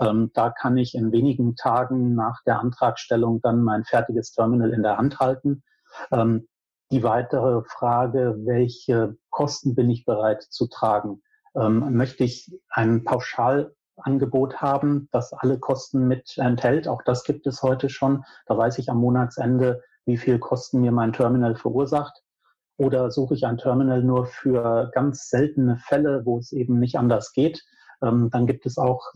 Ähm, 0.00 0.30
da 0.32 0.48
kann 0.48 0.78
ich 0.78 0.94
in 0.94 1.12
wenigen 1.12 1.54
Tagen 1.54 2.14
nach 2.14 2.42
der 2.46 2.60
Antragstellung 2.60 3.42
dann 3.42 3.62
mein 3.62 3.84
fertiges 3.84 4.32
Terminal 4.32 4.72
in 4.72 4.82
der 4.82 4.96
Hand 4.96 5.20
halten. 5.20 5.62
Ähm, 6.10 6.48
die 6.90 7.02
weitere 7.02 7.60
Frage, 7.64 8.36
welche 8.46 9.18
Kosten 9.28 9.74
bin 9.74 9.90
ich 9.90 10.06
bereit 10.06 10.42
zu 10.48 10.66
tragen? 10.66 11.20
Ähm, 11.54 11.94
möchte 11.94 12.24
ich 12.24 12.50
einen 12.70 13.04
Pauschal 13.04 13.74
Angebot 14.02 14.60
haben, 14.60 15.08
das 15.12 15.32
alle 15.32 15.58
Kosten 15.58 16.06
mit 16.08 16.36
enthält. 16.38 16.88
Auch 16.88 17.02
das 17.02 17.24
gibt 17.24 17.46
es 17.46 17.62
heute 17.62 17.88
schon. 17.88 18.24
Da 18.46 18.56
weiß 18.56 18.78
ich 18.78 18.90
am 18.90 18.98
Monatsende, 18.98 19.82
wie 20.04 20.16
viel 20.16 20.38
Kosten 20.38 20.80
mir 20.80 20.92
mein 20.92 21.12
Terminal 21.12 21.56
verursacht. 21.56 22.22
Oder 22.76 23.10
suche 23.10 23.34
ich 23.34 23.44
ein 23.46 23.58
Terminal 23.58 24.02
nur 24.02 24.26
für 24.26 24.90
ganz 24.94 25.28
seltene 25.28 25.76
Fälle, 25.76 26.24
wo 26.24 26.38
es 26.38 26.52
eben 26.52 26.78
nicht 26.78 26.96
anders 26.96 27.32
geht. 27.32 27.62
Ähm, 28.02 28.30
dann 28.30 28.46
gibt 28.46 28.64
es 28.66 28.78
auch 28.78 29.12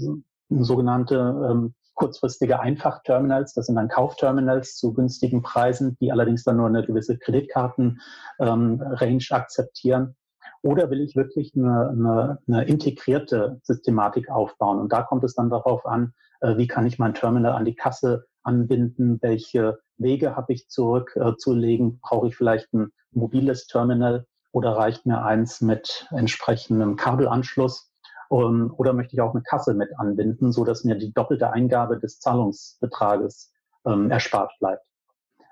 sogenannte 0.51 1.17
ähm, 1.51 1.75
kurzfristige 1.95 2.61
Einfachterminals. 2.61 3.55
Das 3.55 3.67
sind 3.67 3.77
dann 3.77 3.89
Kaufterminals 3.89 4.77
zu 4.77 4.93
günstigen 4.93 5.43
Preisen, 5.43 5.97
die 6.01 6.13
allerdings 6.13 6.45
dann 6.45 6.57
nur 6.59 6.67
eine 6.67 6.85
gewisse 6.85 7.19
Kreditkartenrange 7.19 7.97
ähm, 8.41 9.21
akzeptieren. 9.31 10.17
Oder 10.65 10.89
will 10.89 11.03
ich 11.03 11.15
wirklich 11.15 11.53
eine, 11.55 11.91
eine, 11.91 12.39
eine 12.49 12.65
integrierte 12.65 13.61
Systematik 13.63 14.31
aufbauen? 14.31 14.79
Und 14.81 14.93
da 14.95 15.03
kommt 15.03 15.23
es 15.23 15.35
dann 15.35 15.51
darauf 15.51 15.85
an, 15.85 16.15
äh, 16.41 16.57
wie 16.57 16.67
kann 16.67 16.87
ich 16.87 16.99
mein 16.99 17.13
Terminal 17.13 17.53
an 17.53 17.67
die 17.67 17.75
Kasse 17.75 18.25
anbinden? 18.43 19.19
Welche 19.21 19.79
Wege 19.99 20.37
habe 20.37 20.55
ich 20.55 20.69
zurückzulegen? 20.69 21.89
Äh, 21.89 21.99
Brauche 22.01 22.29
ich 22.29 22.37
vielleicht 22.37 22.73
ein 22.73 22.93
mobiles 23.11 23.67
Terminal 23.67 24.25
oder 24.53 24.71
reicht 24.71 25.05
mir 25.05 25.23
eins 25.23 25.61
mit 25.61 26.09
entsprechendem 26.13 26.97
Kabelanschluss? 26.97 27.91
Um, 28.31 28.73
oder 28.79 28.95
möchte 28.95 29.15
ich 29.15 29.21
auch 29.21 29.35
eine 29.35 29.43
Kasse 29.43 29.75
mit 29.75 29.91
anbinden, 29.99 30.51
so 30.51 30.65
dass 30.65 30.83
mir 30.83 30.95
die 30.95 31.13
doppelte 31.13 31.53
Eingabe 31.53 31.99
des 31.99 32.21
Zahlungsbetrages 32.21 33.53
ähm, 33.85 34.11
erspart 34.11 34.51
bleibt? 34.61 34.83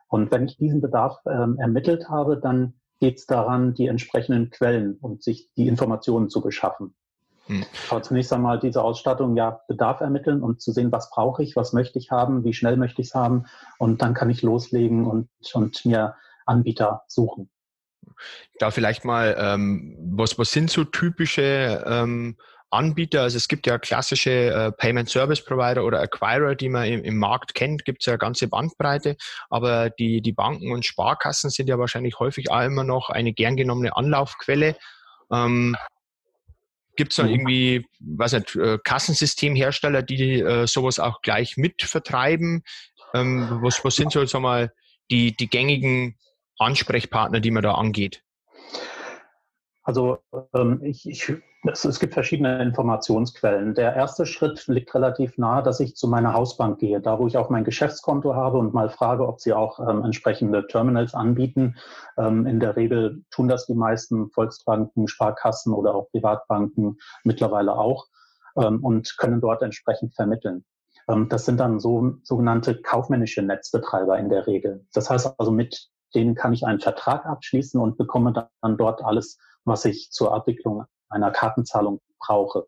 Und 0.09 0.33
wenn 0.33 0.47
ich 0.47 0.57
diesen 0.57 0.81
Bedarf 0.81 1.19
ähm, 1.27 1.59
ermittelt 1.59 2.09
habe, 2.09 2.39
dann 2.39 2.81
geht 3.03 3.19
es 3.19 3.27
daran, 3.27 3.75
die 3.75 3.89
entsprechenden 3.89 4.51
Quellen 4.51 4.97
und 5.01 5.25
sich 5.25 5.51
die 5.57 5.67
Informationen 5.67 6.31
zu 6.31 6.41
beschaffen. 6.41 6.95
Hm. 7.47 7.65
Aber 7.91 8.01
zunächst 8.01 8.33
einmal 8.33 8.61
diese 8.61 8.81
Ausstattung, 8.81 9.37
ja, 9.37 9.61
Bedarf 9.67 10.01
ermitteln 10.01 10.41
und 10.41 10.63
zu 10.63 10.71
sehen, 10.71 10.93
was 10.93 11.11
brauche 11.11 11.43
ich, 11.43 11.57
was 11.57 11.73
möchte 11.73 11.99
ich 11.99 12.13
haben, 12.13 12.45
wie 12.45 12.55
schnell 12.55 12.77
möchte 12.77 13.03
ich 13.03 13.09
es 13.09 13.15
haben. 13.17 13.47
Und 13.79 14.03
dann 14.03 14.15
kann 14.15 14.31
ich 14.31 14.43
loslegen 14.43 15.05
und, 15.05 15.29
und 15.53 15.85
mir 15.85 16.15
Anbieter 16.47 17.03
suchen. 17.09 17.51
Da 18.61 18.71
vielleicht 18.71 19.05
mal, 19.05 19.35
ähm, 19.37 19.97
was, 19.99 20.39
was 20.39 20.53
sind 20.53 20.71
so 20.71 20.85
typische 20.85 21.83
ähm, 21.85 22.37
Anbieter, 22.73 23.23
also 23.23 23.37
es 23.37 23.49
gibt 23.49 23.67
ja 23.67 23.79
klassische 23.79 24.31
äh, 24.31 24.73
Payment 24.73 25.09
Service 25.09 25.45
Provider 25.45 25.85
oder 25.85 26.01
Acquirer, 26.01 26.55
die 26.55 26.71
man 26.71 26.87
im, 26.87 27.05
im 27.05 27.19
Markt 27.19 27.55
kennt, 27.55 27.85
gibt 27.85 28.03
es 28.03 28.07
ja 28.07 28.15
eine 28.15 28.19
ganze 28.19 28.49
Bandbreite, 28.49 29.17
aber 29.51 29.91
die, 29.91 30.23
die 30.23 30.33
Banken 30.33 30.73
und 30.73 30.87
Sparkassen 30.87 31.51
sind 31.51 31.69
ja 31.69 31.79
wahrscheinlich 31.79 32.19
häufig 32.19 32.51
auch 32.51 32.63
immer 32.63 32.85
noch 32.85 33.11
eine 33.11 33.35
gern 33.35 33.57
genommene 33.57 33.95
Anlaufquelle. 33.95 34.77
Ähm, 35.31 35.77
Gibt 36.97 37.13
es 37.13 37.17
da 37.17 37.25
mhm. 37.25 37.31
irgendwie, 37.31 37.87
was 38.01 38.33
nicht, 38.33 38.57
äh, 38.57 38.79
Kassensystemhersteller, 38.83 40.03
die 40.03 40.41
äh, 40.41 40.67
sowas 40.67 40.99
auch 40.99 41.21
gleich 41.21 41.57
mit 41.57 41.83
vertreiben? 41.83 42.63
Ähm, 43.15 43.59
was, 43.63 43.85
was 43.85 43.97
sind 43.97 44.13
so, 44.13 44.25
sag 44.25 44.41
mal, 44.41 44.73
die, 45.11 45.37
die 45.37 45.49
gängigen 45.49 46.17
Ansprechpartner, 46.59 47.41
die 47.41 47.51
man 47.51 47.63
da 47.63 47.75
angeht? 47.75 48.23
Also 49.85 50.19
ähm, 50.55 50.81
ich, 50.83 51.09
ich, 51.09 51.33
es, 51.65 51.85
es, 51.85 51.99
gibt 51.99 52.15
verschiedene 52.15 52.63
Informationsquellen. 52.63 53.75
Der 53.75 53.95
erste 53.97 54.27
Schritt 54.27 54.67
liegt 54.69 54.95
relativ 54.95 55.39
nahe, 55.39 55.63
dass 55.63 55.81
ich 55.81 55.97
zu 55.97 56.07
meiner 56.07 56.35
Hausbank 56.35 56.79
gehe, 56.79 57.01
da 57.01 57.19
wo 57.19 57.27
ich 57.27 57.37
auch 57.37 57.51
mein 57.51 57.65
Geschäftskonto 57.65 58.35
habe 58.35 58.59
und 58.59 58.75
mal 58.75 58.91
frage, 58.91 59.27
ob 59.27 59.41
sie 59.41 59.53
auch 59.53 59.81
ähm, 59.81 60.05
entsprechende 60.05 60.67
Terminals 60.67 61.15
anbieten. 61.15 61.77
Ähm, 62.17 62.47
in 62.47 62.61
der 62.61 62.77
Regel 62.77 63.25
tun 63.31 63.49
das 63.49 63.67
die 63.67 63.75
meisten 63.75 64.31
Volksbanken, 64.31 65.09
Sparkassen 65.09 65.73
oder 65.73 65.95
auch 65.95 66.11
Privatbanken 66.11 66.99
mittlerweile 67.25 67.77
auch 67.77 68.07
ähm, 68.57 68.85
und 68.85 69.17
können 69.19 69.41
dort 69.41 69.63
entsprechend 69.63 70.15
vermitteln. 70.15 70.65
Ähm, 71.09 71.29
das 71.29 71.45
sind 71.45 71.59
dann 71.59 71.81
so 71.81 72.15
sogenannte 72.23 72.81
kaufmännische 72.81 73.43
Netzbetreiber 73.43 74.19
in 74.19 74.29
der 74.29 74.47
Regel. 74.47 74.87
Das 74.93 75.11
heißt 75.11 75.35
also, 75.39 75.51
mit 75.51 75.89
denen 76.15 76.35
kann 76.35 76.53
ich 76.53 76.67
einen 76.67 76.81
Vertrag 76.81 77.25
abschließen 77.27 77.81
und 77.81 77.97
bekomme 77.97 78.49
dann 78.61 78.77
dort 78.77 79.03
alles 79.03 79.39
was 79.65 79.85
ich 79.85 80.11
zur 80.11 80.35
Abwicklung 80.35 80.85
einer 81.09 81.31
Kartenzahlung 81.31 82.01
brauche. 82.19 82.67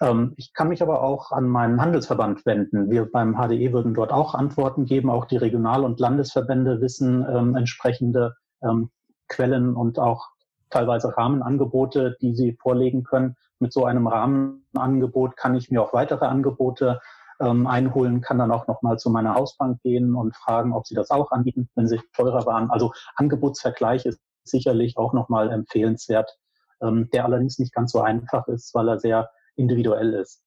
Ähm, 0.00 0.34
ich 0.36 0.52
kann 0.52 0.68
mich 0.68 0.82
aber 0.82 1.02
auch 1.02 1.32
an 1.32 1.48
meinen 1.48 1.80
Handelsverband 1.80 2.44
wenden. 2.46 2.90
Wir 2.90 3.10
beim 3.10 3.34
HDE 3.34 3.72
würden 3.72 3.94
dort 3.94 4.12
auch 4.12 4.34
Antworten 4.34 4.84
geben. 4.84 5.10
Auch 5.10 5.24
die 5.24 5.36
Regional- 5.36 5.84
und 5.84 6.00
Landesverbände 6.00 6.80
wissen 6.80 7.26
ähm, 7.28 7.56
entsprechende 7.56 8.34
ähm, 8.62 8.90
Quellen 9.28 9.74
und 9.74 9.98
auch 9.98 10.28
teilweise 10.70 11.16
Rahmenangebote, 11.16 12.16
die 12.20 12.34
sie 12.34 12.56
vorlegen 12.60 13.02
können. 13.02 13.36
Mit 13.58 13.72
so 13.72 13.84
einem 13.84 14.06
Rahmenangebot 14.06 15.36
kann 15.36 15.56
ich 15.56 15.70
mir 15.70 15.82
auch 15.82 15.92
weitere 15.92 16.26
Angebote 16.26 17.00
ähm, 17.40 17.66
einholen, 17.66 18.20
kann 18.20 18.38
dann 18.38 18.52
auch 18.52 18.66
nochmal 18.66 18.98
zu 18.98 19.10
meiner 19.10 19.34
Hausbank 19.34 19.80
gehen 19.82 20.14
und 20.14 20.36
fragen, 20.36 20.72
ob 20.72 20.86
sie 20.86 20.94
das 20.94 21.10
auch 21.10 21.30
anbieten, 21.30 21.68
wenn 21.74 21.88
sie 21.88 22.00
teurer 22.12 22.46
waren. 22.46 22.70
Also 22.70 22.92
Angebotsvergleich 23.16 24.06
ist 24.06 24.20
sicherlich 24.50 24.96
auch 24.96 25.12
nochmal 25.12 25.50
empfehlenswert, 25.50 26.36
ähm, 26.82 27.08
der 27.12 27.24
allerdings 27.24 27.58
nicht 27.58 27.74
ganz 27.74 27.92
so 27.92 28.00
einfach 28.00 28.48
ist, 28.48 28.74
weil 28.74 28.88
er 28.88 28.98
sehr 28.98 29.30
individuell 29.56 30.14
ist. 30.14 30.42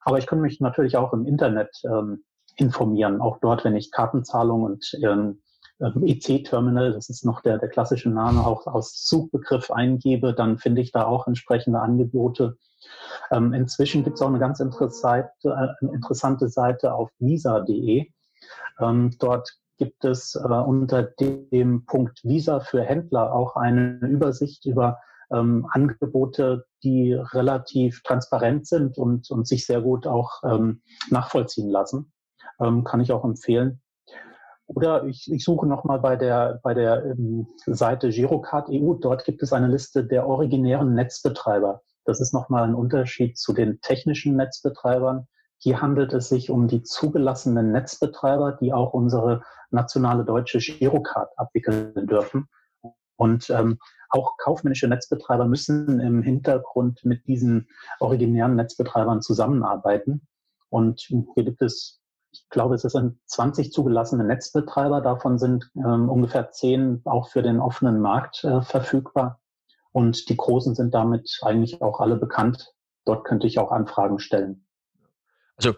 Aber 0.00 0.18
ich 0.18 0.26
kann 0.26 0.40
mich 0.40 0.60
natürlich 0.60 0.96
auch 0.96 1.12
im 1.12 1.26
Internet 1.26 1.70
ähm, 1.84 2.24
informieren, 2.56 3.20
auch 3.20 3.38
dort, 3.40 3.64
wenn 3.64 3.76
ich 3.76 3.90
Kartenzahlung 3.90 4.62
und 4.62 4.96
ähm, 5.02 5.40
EC-Terminal, 5.80 6.92
das 6.92 7.08
ist 7.08 7.24
noch 7.24 7.40
der, 7.40 7.58
der 7.58 7.68
klassische 7.68 8.08
Name, 8.08 8.46
auch 8.46 8.66
aus 8.66 9.06
Suchbegriff 9.06 9.70
eingebe, 9.70 10.32
dann 10.32 10.58
finde 10.58 10.80
ich 10.80 10.92
da 10.92 11.04
auch 11.04 11.26
entsprechende 11.26 11.80
Angebote. 11.80 12.56
Ähm, 13.30 13.52
inzwischen 13.52 14.04
gibt 14.04 14.16
es 14.16 14.22
auch 14.22 14.28
eine 14.28 14.38
ganz 14.38 14.60
interessante, 14.60 15.30
äh, 15.44 15.86
interessante 15.86 16.48
Seite 16.48 16.94
auf 16.94 17.10
visa.de. 17.18 18.06
Ähm, 18.80 19.16
dort 19.18 19.50
gibt 19.76 20.04
es 20.04 20.34
äh, 20.34 20.48
unter 20.48 21.02
dem 21.02 21.84
Punkt 21.86 22.22
Visa 22.24 22.60
für 22.60 22.82
Händler 22.82 23.32
auch 23.32 23.56
eine 23.56 23.98
Übersicht 24.02 24.66
über 24.66 24.98
ähm, 25.32 25.66
Angebote, 25.70 26.66
die 26.82 27.14
relativ 27.14 28.02
transparent 28.02 28.66
sind 28.66 28.98
und, 28.98 29.30
und 29.30 29.46
sich 29.46 29.66
sehr 29.66 29.80
gut 29.80 30.06
auch 30.06 30.42
ähm, 30.44 30.82
nachvollziehen 31.10 31.70
lassen. 31.70 32.12
Ähm, 32.60 32.84
kann 32.84 33.00
ich 33.00 33.12
auch 33.12 33.24
empfehlen. 33.24 33.80
Oder 34.66 35.04
ich, 35.04 35.30
ich 35.30 35.44
suche 35.44 35.66
nochmal 35.66 36.00
bei 36.00 36.16
der, 36.16 36.60
bei 36.62 36.72
der 36.72 37.04
ähm, 37.04 37.46
Seite 37.66 38.10
Girocard 38.10 38.68
EU. 38.70 38.94
Dort 38.94 39.24
gibt 39.24 39.42
es 39.42 39.52
eine 39.52 39.68
Liste 39.68 40.04
der 40.04 40.26
originären 40.26 40.94
Netzbetreiber. 40.94 41.82
Das 42.04 42.20
ist 42.20 42.32
nochmal 42.32 42.64
ein 42.64 42.74
Unterschied 42.74 43.38
zu 43.38 43.52
den 43.52 43.80
technischen 43.80 44.36
Netzbetreibern. 44.36 45.26
Hier 45.64 45.80
handelt 45.80 46.12
es 46.12 46.28
sich 46.28 46.50
um 46.50 46.68
die 46.68 46.82
zugelassenen 46.82 47.72
Netzbetreiber, 47.72 48.52
die 48.52 48.74
auch 48.74 48.92
unsere 48.92 49.44
nationale 49.70 50.22
deutsche 50.22 50.58
Girocard 50.58 51.30
abwickeln 51.38 52.06
dürfen. 52.06 52.50
Und 53.16 53.48
ähm, 53.48 53.78
auch 54.10 54.36
kaufmännische 54.36 54.88
Netzbetreiber 54.88 55.46
müssen 55.46 56.00
im 56.00 56.20
Hintergrund 56.20 57.06
mit 57.06 57.26
diesen 57.26 57.66
originären 57.98 58.56
Netzbetreibern 58.56 59.22
zusammenarbeiten. 59.22 60.26
Und 60.68 61.00
hier 61.00 61.44
gibt 61.44 61.62
es, 61.62 61.98
ich 62.30 62.46
glaube, 62.50 62.74
es 62.74 62.82
sind 62.82 63.18
20 63.24 63.72
zugelassene 63.72 64.24
Netzbetreiber. 64.24 65.00
Davon 65.00 65.38
sind 65.38 65.70
ähm, 65.76 66.10
ungefähr 66.10 66.50
10 66.50 67.00
auch 67.06 67.30
für 67.30 67.40
den 67.40 67.58
offenen 67.58 68.02
Markt 68.02 68.44
äh, 68.44 68.60
verfügbar. 68.60 69.40
Und 69.92 70.28
die 70.28 70.36
großen 70.36 70.74
sind 70.74 70.92
damit 70.92 71.38
eigentlich 71.40 71.80
auch 71.80 72.00
alle 72.00 72.16
bekannt. 72.16 72.74
Dort 73.06 73.24
könnte 73.24 73.46
ich 73.46 73.58
auch 73.58 73.72
Anfragen 73.72 74.18
stellen. 74.18 74.63
Also 75.56 75.74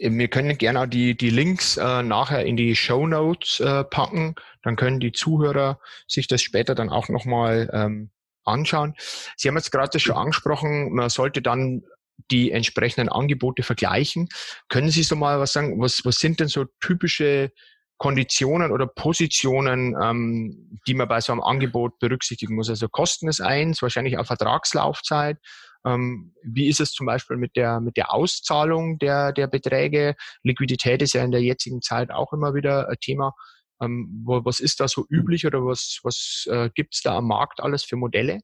wir 0.00 0.28
können 0.28 0.58
gerne 0.58 0.80
auch 0.80 0.86
die, 0.86 1.16
die 1.16 1.30
Links 1.30 1.76
äh, 1.76 2.02
nachher 2.02 2.44
in 2.44 2.56
die 2.56 2.74
Show 2.74 3.06
Notes 3.06 3.60
äh, 3.60 3.84
packen. 3.84 4.34
Dann 4.62 4.76
können 4.76 5.00
die 5.00 5.12
Zuhörer 5.12 5.78
sich 6.08 6.26
das 6.26 6.42
später 6.42 6.74
dann 6.74 6.90
auch 6.90 7.08
nochmal 7.08 7.70
ähm, 7.72 8.10
anschauen. 8.44 8.94
Sie 9.36 9.48
haben 9.48 9.56
jetzt 9.56 9.70
gerade 9.70 9.98
schon 9.98 10.16
angesprochen, 10.16 10.92
man 10.92 11.08
sollte 11.10 11.42
dann 11.42 11.82
die 12.30 12.52
entsprechenden 12.52 13.08
Angebote 13.08 13.62
vergleichen. 13.62 14.28
Können 14.68 14.90
Sie 14.90 15.02
so 15.02 15.16
mal 15.16 15.40
was 15.40 15.52
sagen, 15.52 15.80
was, 15.80 16.04
was 16.04 16.16
sind 16.16 16.40
denn 16.40 16.48
so 16.48 16.64
typische 16.80 17.50
Konditionen 17.98 18.72
oder 18.72 18.86
Positionen, 18.86 19.96
ähm, 20.00 20.78
die 20.86 20.94
man 20.94 21.08
bei 21.08 21.20
so 21.20 21.32
einem 21.32 21.42
Angebot 21.42 21.98
berücksichtigen 21.98 22.54
muss? 22.54 22.70
Also 22.70 22.88
Kosten 22.88 23.28
ist 23.28 23.40
eins, 23.40 23.82
wahrscheinlich 23.82 24.18
auch 24.18 24.26
Vertragslaufzeit. 24.26 25.38
Ähm, 25.84 26.34
wie 26.42 26.68
ist 26.68 26.80
es 26.80 26.92
zum 26.92 27.06
Beispiel 27.06 27.36
mit 27.36 27.56
der, 27.56 27.80
mit 27.80 27.96
der 27.96 28.12
Auszahlung 28.12 28.98
der, 28.98 29.32
der 29.32 29.46
Beträge? 29.46 30.14
Liquidität 30.42 31.02
ist 31.02 31.12
ja 31.12 31.22
in 31.22 31.30
der 31.30 31.42
jetzigen 31.42 31.82
Zeit 31.82 32.10
auch 32.10 32.32
immer 32.32 32.54
wieder 32.54 32.88
ein 32.88 32.96
Thema. 33.00 33.34
Ähm, 33.80 34.22
was 34.24 34.60
ist 34.60 34.80
da 34.80 34.88
so 34.88 35.04
üblich 35.10 35.46
oder 35.46 35.64
was, 35.64 36.00
was 36.02 36.46
äh, 36.50 36.70
gibt 36.74 36.94
es 36.94 37.02
da 37.02 37.18
am 37.18 37.28
Markt 37.28 37.60
alles 37.60 37.84
für 37.84 37.96
Modelle? 37.96 38.40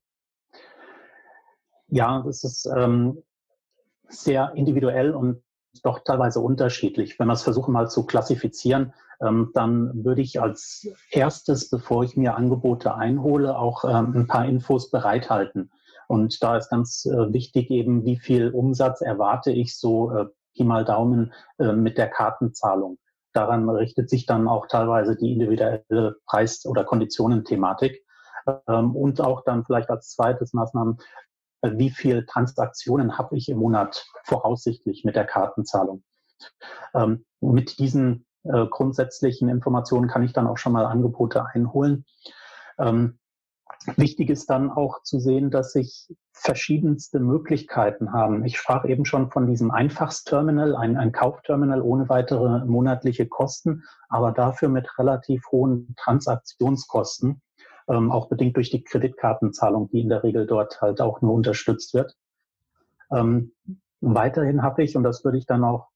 Ja, 1.89 2.23
das 2.25 2.45
ist 2.45 2.69
ähm, 2.77 3.23
sehr 4.09 4.53
individuell 4.55 5.13
und 5.13 5.43
doch 5.83 6.01
teilweise 6.05 6.41
unterschiedlich. 6.41 7.19
Wenn 7.19 7.29
wir 7.29 7.33
es 7.33 7.43
versuchen 7.43 7.73
mal 7.73 7.89
zu 7.89 8.07
klassifizieren, 8.07 8.93
ähm, 9.21 9.51
dann 9.55 10.05
würde 10.05 10.23
ich 10.23 10.41
als 10.41 10.89
erstes, 11.11 11.71
bevor 11.71 12.05
ich 12.05 12.17
mir 12.17 12.37
Angebote 12.37 12.95
einhole, 12.95 13.57
auch 13.57 13.85
ähm, 13.85 14.15
ein 14.15 14.27
paar 14.27 14.47
Infos 14.47 14.91
bereithalten. 14.91 15.71
Und 16.11 16.43
da 16.43 16.57
ist 16.57 16.71
ganz 16.71 17.07
äh, 17.07 17.33
wichtig 17.33 17.71
eben, 17.71 18.05
wie 18.05 18.19
viel 18.19 18.51
Umsatz 18.51 19.01
erwarte 19.01 19.53
ich 19.53 19.79
so 19.79 20.11
äh, 20.11 20.27
Pi 20.57 20.65
mal 20.65 20.85
Daumen 20.85 21.33
äh, 21.59 21.73
mit 21.73 21.99
der 21.99 22.09
Kartenzahlung. 22.09 22.99
Daran 23.33 23.71
richtet 23.71 24.11
sich 24.11 24.27
dann 24.27 24.49
auch 24.49 24.67
teilweise 24.67 25.15
die 25.15 25.33
individuelle 25.33 26.17
Preis- 26.27 26.67
oder 26.67 26.83
Konditionenthematik. 26.83 28.05
Ähm, 28.67 28.97
und 28.97 29.21
auch 29.21 29.45
dann 29.45 29.65
vielleicht 29.65 29.89
als 29.89 30.11
zweites 30.11 30.53
Maßnahmen, 30.53 30.99
äh, 31.61 31.71
wie 31.75 31.91
viel 31.91 32.27
Transaktionen 32.27 33.17
habe 33.17 33.37
ich 33.37 33.49
im 33.49 33.59
Monat 33.59 34.05
voraussichtlich 34.25 35.05
mit 35.05 35.15
der 35.15 35.27
Kartenzahlung. 35.27 36.03
Ähm, 36.93 37.25
mit 37.41 37.79
diesen 37.79 38.27
äh, 38.43 38.67
grundsätzlichen 38.67 39.49
Informationen 39.49 40.09
kann 40.09 40.25
ich 40.25 40.33
dann 40.33 40.49
auch 40.49 40.59
schon 40.59 40.73
mal 40.73 40.87
Angebote 40.87 41.47
einholen. 41.47 42.05
Ähm, 42.81 43.20
Wichtig 43.97 44.31
ist 44.31 44.51
dann 44.51 44.71
auch 44.71 45.03
zu 45.03 45.19
sehen, 45.19 45.51
dass 45.51 45.73
sich 45.73 46.15
verschiedenste 46.33 47.19
Möglichkeiten 47.21 48.13
haben. 48.13 48.45
Ich 48.45 48.59
sprach 48.59 48.85
eben 48.85 49.05
schon 49.05 49.31
von 49.31 49.47
diesem 49.47 49.71
Einfachsterminal, 49.71 50.77
ein, 50.77 50.97
ein 50.97 51.13
Kaufterminal 51.13 51.81
ohne 51.83 52.09
weitere 52.09 52.65
monatliche 52.65 53.27
Kosten, 53.27 53.85
aber 54.09 54.33
dafür 54.33 54.69
mit 54.69 54.99
relativ 54.99 55.45
hohen 55.51 55.95
Transaktionskosten, 55.97 57.41
ähm, 57.89 58.11
auch 58.11 58.29
bedingt 58.29 58.57
durch 58.57 58.71
die 58.71 58.85
Kreditkartenzahlung, 58.85 59.89
die 59.91 60.01
in 60.01 60.09
der 60.09 60.23
Regel 60.23 60.47
dort 60.47 60.81
halt 60.81 61.01
auch 61.01 61.21
nur 61.23 61.33
unterstützt 61.33 61.95
wird. 61.95 62.17
Ähm, 63.11 63.53
weiterhin 64.01 64.63
habe 64.63 64.83
ich, 64.83 64.97
und 64.97 65.03
das 65.03 65.25
würde 65.25 65.39
ich 65.39 65.47
dann 65.47 65.65
auch 65.65 65.89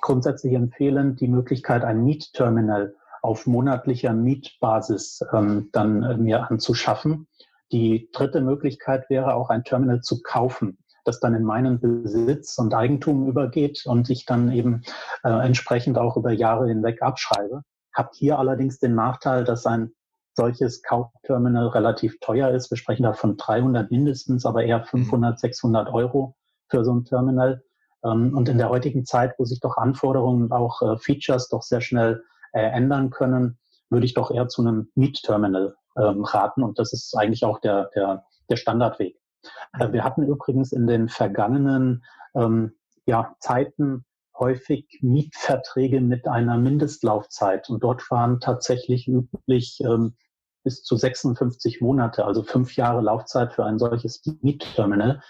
grundsätzlich 0.00 0.54
empfehlen, 0.54 1.16
die 1.16 1.28
Möglichkeit, 1.28 1.84
ein 1.84 2.04
Mietterminal 2.04 2.94
auf 3.22 3.46
monatlicher 3.46 4.12
Mietbasis 4.12 5.20
ähm, 5.32 5.68
dann 5.72 6.02
äh, 6.02 6.16
mir 6.16 6.50
anzuschaffen. 6.50 7.28
Die 7.72 8.08
dritte 8.12 8.40
Möglichkeit 8.40 9.08
wäre 9.08 9.34
auch 9.34 9.50
ein 9.50 9.64
Terminal 9.64 10.00
zu 10.00 10.22
kaufen, 10.22 10.78
das 11.04 11.20
dann 11.20 11.34
in 11.34 11.44
meinen 11.44 11.80
Besitz 11.80 12.58
und 12.58 12.74
Eigentum 12.74 13.28
übergeht 13.28 13.84
und 13.86 14.10
ich 14.10 14.26
dann 14.26 14.50
eben 14.50 14.82
äh, 15.22 15.30
entsprechend 15.30 15.98
auch 15.98 16.16
über 16.16 16.32
Jahre 16.32 16.68
hinweg 16.68 17.02
abschreibe. 17.02 17.62
Hab 17.94 18.14
hier 18.14 18.38
allerdings 18.38 18.78
den 18.78 18.94
Nachteil, 18.94 19.44
dass 19.44 19.66
ein 19.66 19.92
solches 20.34 20.82
Kaufterminal 20.82 21.68
relativ 21.68 22.18
teuer 22.20 22.50
ist. 22.50 22.70
Wir 22.70 22.78
sprechen 22.78 23.02
da 23.02 23.12
von 23.12 23.36
300 23.36 23.90
mindestens, 23.90 24.46
aber 24.46 24.64
eher 24.64 24.82
500, 24.82 25.38
600 25.38 25.92
Euro 25.92 26.36
für 26.68 26.84
so 26.84 26.94
ein 26.94 27.04
Terminal. 27.04 27.62
Ähm, 28.04 28.36
und 28.36 28.48
in 28.48 28.58
der 28.58 28.70
heutigen 28.70 29.04
Zeit, 29.04 29.34
wo 29.38 29.44
sich 29.44 29.60
doch 29.60 29.76
Anforderungen 29.76 30.44
und 30.44 30.52
auch 30.52 30.82
äh, 30.82 30.98
Features 30.98 31.48
doch 31.48 31.62
sehr 31.62 31.80
schnell 31.80 32.22
äh, 32.52 32.62
ändern 32.62 33.10
können, 33.10 33.58
würde 33.90 34.06
ich 34.06 34.14
doch 34.14 34.30
eher 34.30 34.48
zu 34.48 34.62
einem 34.62 34.90
Mietterminal 34.94 35.74
ähm, 35.96 36.24
raten. 36.24 36.62
Und 36.62 36.78
das 36.78 36.92
ist 36.92 37.14
eigentlich 37.16 37.44
auch 37.44 37.60
der, 37.60 37.90
der, 37.94 38.24
der 38.48 38.56
Standardweg. 38.56 39.16
Äh, 39.78 39.92
wir 39.92 40.04
hatten 40.04 40.22
übrigens 40.22 40.72
in 40.72 40.86
den 40.86 41.08
vergangenen 41.08 42.04
ähm, 42.34 42.72
ja, 43.06 43.34
Zeiten 43.40 44.04
häufig 44.38 45.00
Mietverträge 45.02 46.00
mit 46.00 46.26
einer 46.26 46.56
Mindestlaufzeit. 46.56 47.68
Und 47.68 47.82
dort 47.82 48.10
waren 48.10 48.40
tatsächlich 48.40 49.06
üblich 49.06 49.80
ähm, 49.84 50.16
bis 50.62 50.82
zu 50.82 50.96
56 50.96 51.80
Monate, 51.80 52.24
also 52.24 52.42
fünf 52.42 52.76
Jahre 52.76 53.00
Laufzeit 53.00 53.52
für 53.52 53.64
ein 53.64 53.78
solches 53.78 54.22
Mietterminal. 54.42 55.22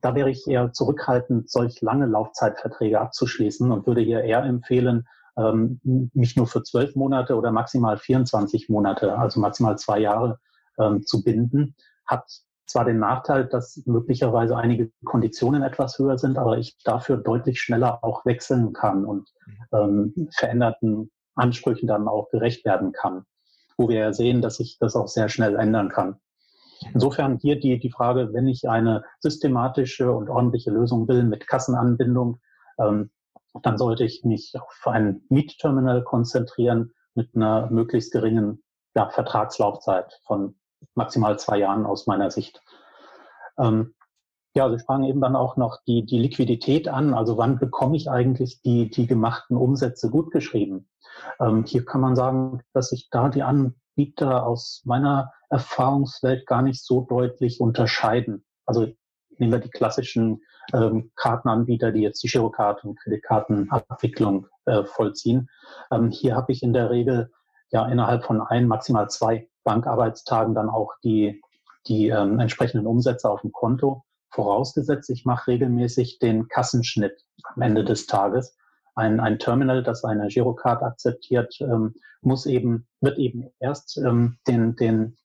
Da 0.00 0.14
wäre 0.14 0.30
ich 0.30 0.46
eher 0.46 0.72
zurückhaltend, 0.72 1.50
solch 1.50 1.80
lange 1.80 2.06
Laufzeitverträge 2.06 3.00
abzuschließen 3.00 3.70
und 3.70 3.86
würde 3.86 4.00
hier 4.00 4.22
eher 4.22 4.42
empfehlen, 4.42 5.06
ähm, 5.36 5.80
mich 6.14 6.36
nur 6.36 6.46
für 6.46 6.62
zwölf 6.62 6.94
Monate 6.94 7.36
oder 7.36 7.52
maximal 7.52 7.96
24 7.98 8.68
Monate, 8.68 9.18
also 9.18 9.40
maximal 9.40 9.78
zwei 9.78 10.00
Jahre 10.00 10.38
ähm, 10.78 11.04
zu 11.04 11.22
binden. 11.22 11.74
Hat 12.06 12.24
zwar 12.66 12.84
den 12.84 12.98
Nachteil, 12.98 13.46
dass 13.46 13.82
möglicherweise 13.86 14.56
einige 14.56 14.90
Konditionen 15.04 15.62
etwas 15.62 15.98
höher 15.98 16.18
sind, 16.18 16.38
aber 16.38 16.58
ich 16.58 16.76
dafür 16.84 17.16
deutlich 17.16 17.60
schneller 17.60 18.02
auch 18.02 18.24
wechseln 18.24 18.72
kann 18.72 19.04
und 19.04 19.28
ähm, 19.72 20.28
veränderten 20.34 21.10
Ansprüchen 21.34 21.86
dann 21.86 22.08
auch 22.08 22.30
gerecht 22.30 22.64
werden 22.64 22.92
kann, 22.92 23.24
wo 23.76 23.88
wir 23.88 23.98
ja 23.98 24.12
sehen, 24.12 24.42
dass 24.42 24.56
sich 24.56 24.78
das 24.78 24.96
auch 24.96 25.08
sehr 25.08 25.28
schnell 25.28 25.56
ändern 25.56 25.88
kann. 25.88 26.16
Insofern 26.94 27.38
hier 27.38 27.58
die, 27.60 27.78
die 27.78 27.90
Frage, 27.90 28.32
wenn 28.32 28.48
ich 28.48 28.68
eine 28.68 29.04
systematische 29.20 30.10
und 30.10 30.28
ordentliche 30.28 30.70
Lösung 30.70 31.06
will 31.08 31.22
mit 31.24 31.46
Kassenanbindung, 31.46 32.40
ähm, 32.78 33.10
dann 33.60 33.78
sollte 33.78 34.04
ich 34.04 34.24
mich 34.24 34.54
auf 34.58 34.86
ein 34.86 35.22
Mietterminal 35.28 36.02
konzentrieren 36.02 36.92
mit 37.14 37.34
einer 37.34 37.70
möglichst 37.70 38.12
geringen 38.12 38.62
ja, 38.94 39.08
Vertragslaufzeit 39.10 40.20
von 40.24 40.56
maximal 40.94 41.38
zwei 41.38 41.58
Jahren 41.58 41.86
aus 41.86 42.06
meiner 42.06 42.30
Sicht. 42.30 42.60
Ähm, 43.58 43.94
ja, 44.54 44.70
Sie 44.70 44.78
sprachen 44.78 45.04
eben 45.04 45.20
dann 45.20 45.36
auch 45.36 45.56
noch 45.56 45.78
die, 45.86 46.04
die 46.04 46.18
Liquidität 46.18 46.88
an. 46.88 47.14
Also 47.14 47.38
wann 47.38 47.58
bekomme 47.58 47.96
ich 47.96 48.10
eigentlich 48.10 48.60
die, 48.60 48.90
die 48.90 49.06
gemachten 49.06 49.56
Umsätze 49.56 50.10
gutgeschrieben? 50.10 50.88
Ähm, 51.40 51.64
hier 51.64 51.84
kann 51.84 52.00
man 52.00 52.16
sagen, 52.16 52.60
dass 52.72 52.90
sich 52.90 53.08
da 53.10 53.28
die 53.28 53.42
Anbieter 53.42 54.46
aus 54.46 54.82
meiner 54.84 55.32
Erfahrungswelt 55.48 56.46
gar 56.46 56.62
nicht 56.62 56.84
so 56.84 57.02
deutlich 57.02 57.60
unterscheiden. 57.60 58.44
Also 58.66 58.88
nehmen 59.42 59.52
wir 59.52 59.58
die 59.58 59.70
klassischen 59.70 60.42
ähm, 60.72 61.10
Kartenanbieter, 61.16 61.92
die 61.92 62.00
jetzt 62.00 62.22
die 62.22 62.28
Girocard 62.28 62.84
und 62.84 62.98
Kreditkartenabwicklung 63.00 64.46
äh, 64.66 64.84
vollziehen. 64.84 65.50
Ähm, 65.90 66.10
hier 66.10 66.36
habe 66.36 66.52
ich 66.52 66.62
in 66.62 66.72
der 66.72 66.90
Regel 66.90 67.32
ja 67.70 67.86
innerhalb 67.88 68.24
von 68.24 68.40
ein, 68.40 68.68
maximal 68.68 69.10
zwei 69.10 69.48
Bankarbeitstagen 69.64 70.54
dann 70.54 70.70
auch 70.70 70.92
die, 71.02 71.42
die 71.86 72.08
ähm, 72.08 72.38
entsprechenden 72.38 72.86
Umsätze 72.86 73.28
auf 73.28 73.40
dem 73.40 73.52
Konto. 73.52 74.04
Vorausgesetzt, 74.30 75.10
ich 75.10 75.24
mache 75.24 75.50
regelmäßig 75.50 76.18
den 76.20 76.48
Kassenschnitt 76.48 77.24
am 77.54 77.62
Ende 77.62 77.84
des 77.84 78.06
Tages. 78.06 78.56
Ein, 78.94 79.20
ein 79.20 79.38
Terminal, 79.38 79.82
das 79.82 80.04
eine 80.04 80.28
Girocard 80.28 80.82
akzeptiert, 80.82 81.56
ähm, 81.60 81.94
muss 82.20 82.46
eben, 82.46 82.86
wird 83.00 83.18
eben 83.18 83.50
erst 83.58 83.98
ähm, 83.98 84.38
den, 84.46 84.76
den 84.76 85.16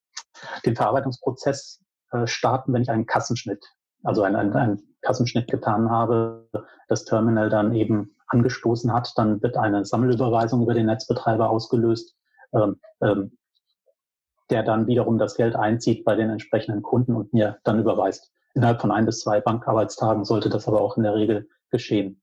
den 0.66 0.76
Verarbeitungsprozess 0.76 1.84
äh, 2.12 2.28
starten, 2.28 2.74
wenn 2.74 2.82
ich 2.82 2.90
einen 2.90 3.06
Kassenschnitt, 3.06 3.66
also 4.08 4.24
einen, 4.24 4.54
einen, 4.54 4.84
Kassenschnitt 5.02 5.50
getan 5.50 5.90
habe, 5.90 6.50
das 6.88 7.06
Terminal 7.06 7.50
dann 7.50 7.74
eben 7.74 8.16
angestoßen 8.28 8.92
hat, 8.92 9.14
dann 9.16 9.42
wird 9.42 9.56
eine 9.56 9.86
Sammelüberweisung 9.86 10.64
über 10.64 10.74
den 10.74 10.88
Netzbetreiber 10.88 11.50
ausgelöst, 11.50 12.16
ähm, 12.54 12.80
ähm, 13.02 13.38
der 14.50 14.64
dann 14.64 14.88
wiederum 14.88 15.18
das 15.18 15.36
Geld 15.36 15.56
einzieht 15.56 16.04
bei 16.04 16.16
den 16.16 16.30
entsprechenden 16.30 16.82
Kunden 16.82 17.16
und 17.16 17.32
mir 17.32 17.58
dann 17.64 17.80
überweist. 17.80 18.32
Innerhalb 18.54 18.82
von 18.82 18.92
ein 18.92 19.06
bis 19.06 19.20
zwei 19.20 19.40
Bankarbeitstagen 19.40 20.26
sollte 20.26 20.50
das 20.50 20.68
aber 20.68 20.82
auch 20.82 20.98
in 20.98 21.04
der 21.04 21.16
Regel 21.16 21.48
geschehen. 21.70 22.22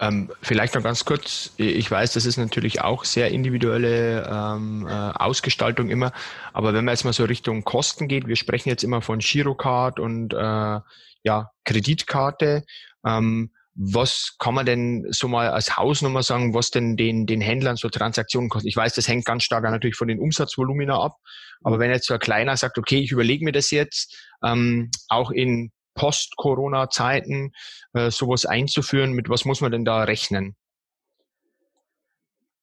Ähm, 0.00 0.32
vielleicht 0.42 0.74
noch 0.74 0.82
ganz 0.82 1.04
kurz, 1.04 1.52
ich 1.56 1.88
weiß, 1.88 2.14
das 2.14 2.26
ist 2.26 2.36
natürlich 2.36 2.80
auch 2.80 3.04
sehr 3.04 3.30
individuelle 3.30 4.28
ähm, 4.28 4.86
äh, 4.88 4.90
Ausgestaltung 4.90 5.88
immer, 5.88 6.12
aber 6.52 6.74
wenn 6.74 6.84
man 6.84 6.94
jetzt 6.94 7.04
mal 7.04 7.12
so 7.12 7.24
Richtung 7.24 7.62
Kosten 7.62 8.08
geht, 8.08 8.26
wir 8.26 8.34
sprechen 8.34 8.68
jetzt 8.68 8.82
immer 8.82 9.02
von 9.02 9.20
Girocard 9.20 10.00
und 10.00 10.34
äh, 10.34 10.80
ja, 11.22 11.50
Kreditkarte. 11.64 12.64
Ähm, 13.06 13.50
was 13.76 14.36
kann 14.38 14.54
man 14.54 14.66
denn 14.66 15.06
so 15.10 15.26
mal 15.26 15.48
als 15.48 15.76
Hausnummer 15.76 16.22
sagen, 16.22 16.54
was 16.54 16.70
denn 16.70 16.96
den, 16.96 17.26
den 17.26 17.40
Händlern 17.40 17.76
so 17.76 17.88
Transaktionen 17.88 18.48
kostet? 18.48 18.68
Ich 18.68 18.76
weiß, 18.76 18.94
das 18.94 19.08
hängt 19.08 19.24
ganz 19.24 19.42
stark 19.42 19.64
natürlich 19.64 19.96
von 19.96 20.06
den 20.06 20.20
Umsatzvolumina 20.20 21.00
ab, 21.00 21.16
aber 21.62 21.78
wenn 21.80 21.90
jetzt 21.90 22.06
so 22.06 22.14
ein 22.14 22.20
Kleiner 22.20 22.56
sagt, 22.56 22.78
okay, 22.78 22.98
ich 22.98 23.10
überlege 23.10 23.44
mir 23.44 23.52
das 23.52 23.70
jetzt, 23.70 24.16
ähm, 24.44 24.90
auch 25.08 25.30
in 25.30 25.72
Post-Corona-Zeiten 25.94 27.52
äh, 27.92 28.10
sowas 28.10 28.46
einzuführen? 28.46 29.12
Mit 29.12 29.28
was 29.28 29.44
muss 29.44 29.60
man 29.60 29.72
denn 29.72 29.84
da 29.84 30.02
rechnen? 30.04 30.56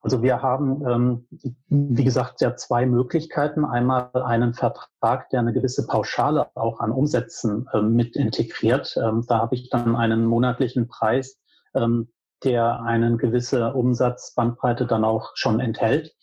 Also 0.03 0.23
wir 0.23 0.41
haben, 0.41 0.83
ähm, 0.87 1.27
wie 1.67 2.03
gesagt, 2.03 2.41
ja 2.41 2.55
zwei 2.55 2.87
Möglichkeiten. 2.87 3.63
Einmal 3.63 4.09
einen 4.13 4.55
Vertrag, 4.55 5.29
der 5.29 5.41
eine 5.41 5.53
gewisse 5.53 5.85
Pauschale 5.85 6.47
auch 6.55 6.79
an 6.79 6.91
Umsätzen 6.91 7.69
ähm, 7.73 7.93
mit 7.93 8.15
integriert. 8.15 8.97
Ähm, 8.97 9.25
da 9.27 9.37
habe 9.37 9.53
ich 9.53 9.69
dann 9.69 9.95
einen 9.95 10.25
monatlichen 10.25 10.87
Preis, 10.87 11.39
ähm, 11.75 12.09
der 12.43 12.81
eine 12.81 13.15
gewisse 13.17 13.73
Umsatzbandbreite 13.73 14.87
dann 14.87 15.05
auch 15.05 15.31
schon 15.35 15.59
enthält. 15.59 16.15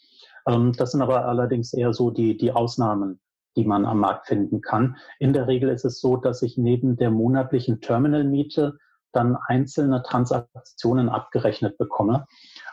Ähm, 0.49 0.73
das 0.73 0.91
sind 0.91 1.03
aber 1.03 1.27
allerdings 1.27 1.73
eher 1.73 1.93
so 1.93 2.11
die, 2.11 2.37
die 2.37 2.51
Ausnahmen 2.51 3.21
die 3.57 3.65
man 3.65 3.85
am 3.85 4.01
Markt 4.01 4.27
finden 4.27 4.61
kann. 4.61 4.97
In 5.19 5.33
der 5.33 5.47
Regel 5.47 5.69
ist 5.71 5.85
es 5.85 6.01
so, 6.01 6.17
dass 6.17 6.43
ich 6.43 6.59
neben 6.59 6.97
der 6.97 7.11
monatlichen 7.11 7.81
Terminalmiete 7.81 8.79
dann 9.13 9.37
einzelne 9.47 10.03
Transaktionen 10.03 11.09
abgerechnet 11.09 11.79
bekomme. 11.79 12.27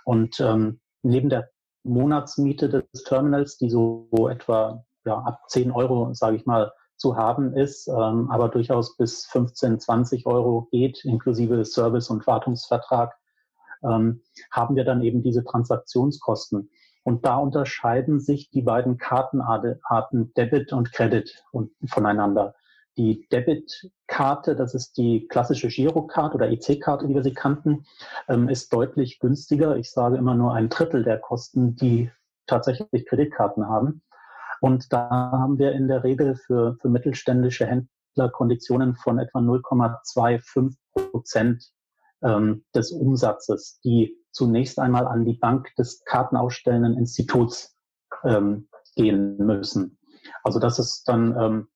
Und 0.04 0.40
ähm, 0.40 0.80
neben 1.02 1.30
der 1.30 1.50
Monatsmiete 1.84 2.70
des 2.70 3.04
Terminals, 3.04 3.58
die 3.58 3.70
so 3.70 4.10
etwa 4.30 4.84
ja, 5.06 5.18
ab 5.20 5.42
10 5.50 5.72
Euro, 5.72 6.14
sage 6.14 6.36
ich 6.36 6.46
mal, 6.46 6.72
zu 6.98 7.18
haben 7.18 7.54
ist, 7.54 7.88
ähm, 7.88 8.30
aber 8.32 8.50
durchaus 8.50 8.96
bis 8.98 9.26
15, 9.26 9.80
20 9.80 10.26
Euro 10.26 10.68
geht, 10.72 11.04
inklusive 11.04 11.64
Service- 11.66 12.10
und 12.10 12.26
Wartungsvertrag, 12.26 13.14
ähm, 13.84 14.22
haben 14.52 14.76
wir 14.76 14.86
dann 14.86 15.02
eben 15.04 15.22
diese 15.22 15.44
Transaktionskosten. 15.44 16.70
Und 17.06 17.24
da 17.24 17.38
unterscheiden 17.38 18.20
sich 18.20 18.50
die 18.50 18.64
beiden 18.64 18.98
Kartenarten 18.98 20.34
Debit 20.34 20.74
und 20.74 20.92
Credit 20.92 21.46
voneinander. 21.86 22.56
Die 22.98 23.28
Debitkarte, 23.32 24.56
das 24.56 24.74
ist 24.74 24.98
die 24.98 25.28
klassische 25.28 25.68
Girocard 25.68 26.34
oder 26.34 26.50
EC-Karte, 26.50 27.08
wie 27.08 27.14
wir 27.14 27.24
sie 27.24 27.36
kannten, 27.36 27.86
ähm, 28.28 28.50
ist 28.50 28.74
deutlich 28.74 29.20
günstiger. 29.20 29.76
Ich 29.76 29.92
sage 29.92 30.18
immer 30.18 30.34
nur 30.34 30.56
ein 30.56 30.68
Drittel 30.68 31.04
der 31.04 31.20
Kosten, 31.20 31.76
die 31.76 32.10
tatsächlich 32.48 33.06
Kreditkarten 33.06 33.70
haben. 33.70 34.02
Und 34.60 34.92
da 34.92 35.08
haben 35.10 35.60
wir 35.60 35.74
in 35.74 35.88
der 35.88 36.04
Regel 36.04 36.36
für, 36.36 36.76
für 36.82 36.90
mittelständische 36.90 37.68
Händler 37.68 38.30
Konditionen 38.32 38.96
von 38.96 39.20
etwa 39.20 39.40
0,25 39.40 40.76
Prozent 41.12 41.72
ähm, 42.24 42.66
des 42.74 42.92
Umsatzes, 42.92 43.80
die 43.84 44.18
zunächst 44.36 44.80
einmal 44.80 45.08
an 45.08 45.24
die 45.26 45.38
Bank 45.38 45.74
des 45.76 46.04
kartenausstellenden 46.04 46.98
Instituts 46.98 47.78
ähm, 48.24 48.68
gehen 48.96 49.38
müssen. 49.38 49.98
Also 50.44 50.60
das 50.60 50.78
ist 50.78 51.08
dann 51.08 51.36
ähm, 51.38 51.68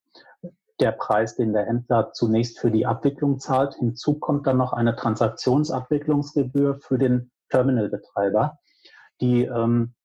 der 0.80 0.91
Preis, 0.91 1.36
den 1.36 1.54
der 1.54 1.65
Händler 1.65 2.12
zunächst 2.13 2.60
für 2.60 2.69
die 2.69 2.86
Abwicklung 2.86 3.39
zahlt. 3.39 3.76
Hinzu 3.76 4.19
kommt 4.19 4.45
dann 4.45 4.58
noch 4.58 4.74
eine 4.74 4.95
Transaktionsabwicklungsgebühr 4.95 6.80
für 6.82 6.98
den 6.98 7.32
Terminalbetreiber, 7.50 8.60
die 9.22 9.43
ähm, 9.43 9.95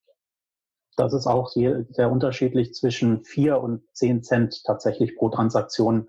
das 0.97 1.13
ist 1.13 1.27
auch 1.27 1.49
sehr, 1.49 2.11
unterschiedlich 2.11 2.73
zwischen 2.73 3.25
vier 3.25 3.61
und 3.61 3.83
zehn 3.93 4.23
Cent 4.23 4.63
tatsächlich 4.65 5.17
pro 5.17 5.29
Transaktion 5.29 6.09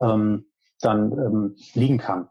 ähm, 0.00 0.46
dann 0.80 1.12
ähm, 1.12 1.56
liegen 1.74 1.98
kann. 1.98 2.30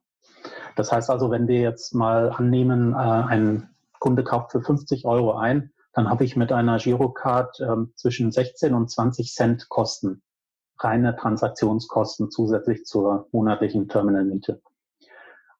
Das 0.75 0.91
heißt 0.91 1.09
also, 1.09 1.31
wenn 1.31 1.47
wir 1.47 1.61
jetzt 1.61 1.93
mal 1.95 2.29
annehmen, 2.29 2.93
äh, 2.93 2.97
ein 2.97 3.69
Kunde 3.99 4.23
kauft 4.23 4.51
für 4.51 4.61
50 4.61 5.05
Euro 5.05 5.35
ein, 5.35 5.71
dann 5.93 6.09
habe 6.09 6.25
ich 6.25 6.35
mit 6.35 6.51
einer 6.51 6.77
Girocard 6.77 7.59
ähm, 7.61 7.93
zwischen 7.95 8.31
16 8.31 8.73
und 8.73 8.91
20 8.91 9.33
Cent 9.33 9.69
Kosten, 9.69 10.21
reine 10.77 11.15
Transaktionskosten 11.15 12.29
zusätzlich 12.29 12.83
zur 12.85 13.29
monatlichen 13.31 13.87
Terminalmiete. 13.87 14.61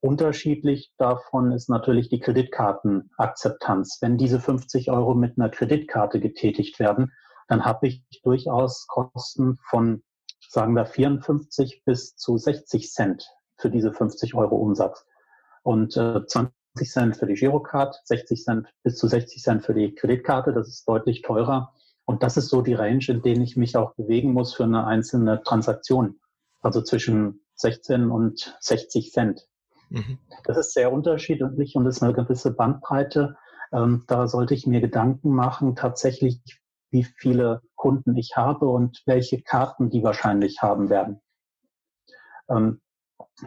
Unterschiedlich 0.02 0.94
davon 0.98 1.52
ist 1.54 1.70
natürlich 1.70 2.10
die 2.10 2.20
Kreditkartenakzeptanz. 2.20 4.00
Wenn 4.02 4.18
diese 4.18 4.40
50 4.40 4.92
Euro 4.92 5.16
mit 5.16 5.40
einer 5.40 5.50
Kreditkarte 5.50 6.20
getätigt 6.20 6.80
werden, 6.80 7.14
dann 7.48 7.64
habe 7.64 7.88
ich 7.88 8.04
durchaus 8.24 8.86
Kosten 8.88 9.58
von, 9.70 10.04
sagen 10.48 10.76
wir, 10.76 10.86
54 10.86 11.84
bis 11.86 12.16
zu 12.18 12.38
60 12.38 12.92
Cent 12.92 13.26
für 13.58 13.70
diese 13.70 13.94
50 13.94 14.36
Euro 14.36 14.56
Umsatz. 14.56 15.06
Und 15.64 15.98
äh, 15.98 16.26
20 16.26 16.54
Cent 16.84 17.18
für 17.18 17.26
die 17.26 17.36
Girocard, 17.36 18.00
60 18.04 18.44
Cent 18.44 18.68
bis 18.84 18.98
zu 18.98 19.08
60 19.08 19.42
Cent 19.42 19.66
für 19.66 19.74
die 19.74 19.96
Kreditkarte. 19.96 20.54
Das 20.54 20.68
ist 20.68 20.88
deutlich 20.88 21.22
teurer. 21.22 21.74
Und 22.06 22.22
das 22.22 22.38
ist 22.38 22.50
so 22.50 22.62
die 22.62 22.74
Range, 22.74 23.04
in 23.08 23.22
denen 23.22 23.42
ich 23.42 23.58
mich 23.58 23.76
auch 23.78 23.96
bewegen 23.96 24.34
muss 24.34 24.54
für 24.54 24.64
eine 24.64 24.86
einzelne 24.86 25.42
Transaktion. 25.44 26.20
Also 26.62 26.82
zwischen 26.82 27.42
16 27.56 28.12
und 28.12 28.58
60 28.60 29.12
Cent. 29.12 29.48
Mhm. 29.90 30.20
Das 30.44 30.58
ist 30.58 30.74
sehr 30.74 30.92
unterschiedlich 30.92 31.76
und 31.76 31.86
ist 31.88 32.04
eine 32.04 32.14
gewisse 32.14 32.52
Bandbreite. 32.52 33.38
Ähm, 33.72 34.04
da 34.08 34.28
sollte 34.28 34.54
ich 34.54 34.68
mir 34.68 34.82
Gedanken 34.82 35.32
machen, 35.32 35.76
tatsächlich, 35.76 36.42
wie 36.92 37.04
viele 37.04 37.62
Kunden 37.76 38.16
ich 38.16 38.36
habe 38.36 38.68
und 38.68 39.02
welche 39.06 39.42
Karten 39.42 39.90
die 39.90 40.04
wahrscheinlich 40.04 40.62
haben 40.62 40.90
werden. 40.90 41.22
Ähm, 42.50 42.82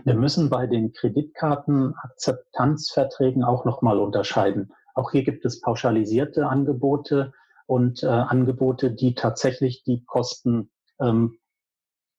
wir 0.04 0.14
müssen 0.14 0.50
bei 0.50 0.66
den 0.66 0.92
Kreditkartenakzeptanzverträgen 0.92 3.44
auch 3.44 3.64
nochmal 3.64 3.98
unterscheiden. 3.98 4.74
Auch 4.94 5.12
hier 5.12 5.24
gibt 5.24 5.44
es 5.44 5.60
pauschalisierte 5.60 6.46
Angebote 6.46 7.32
und 7.66 8.02
äh, 8.02 8.06
Angebote, 8.06 8.90
die 8.90 9.14
tatsächlich 9.14 9.84
die 9.84 10.04
Kosten 10.04 10.70
ähm, 11.00 11.38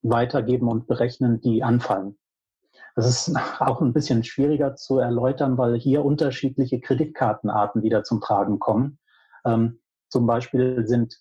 weitergeben 0.01 0.69
und 0.69 0.87
berechnen, 0.87 1.41
die 1.41 1.63
anfallen. 1.63 2.17
Das 2.95 3.07
ist 3.07 3.35
auch 3.59 3.81
ein 3.81 3.93
bisschen 3.93 4.23
schwieriger 4.23 4.75
zu 4.75 4.99
erläutern, 4.99 5.57
weil 5.57 5.77
hier 5.77 6.05
unterschiedliche 6.05 6.79
Kreditkartenarten 6.79 7.83
wieder 7.83 8.03
zum 8.03 8.21
Tragen 8.21 8.59
kommen. 8.59 8.99
Ähm, 9.45 9.79
zum 10.09 10.25
Beispiel 10.25 10.87
sind 10.87 11.19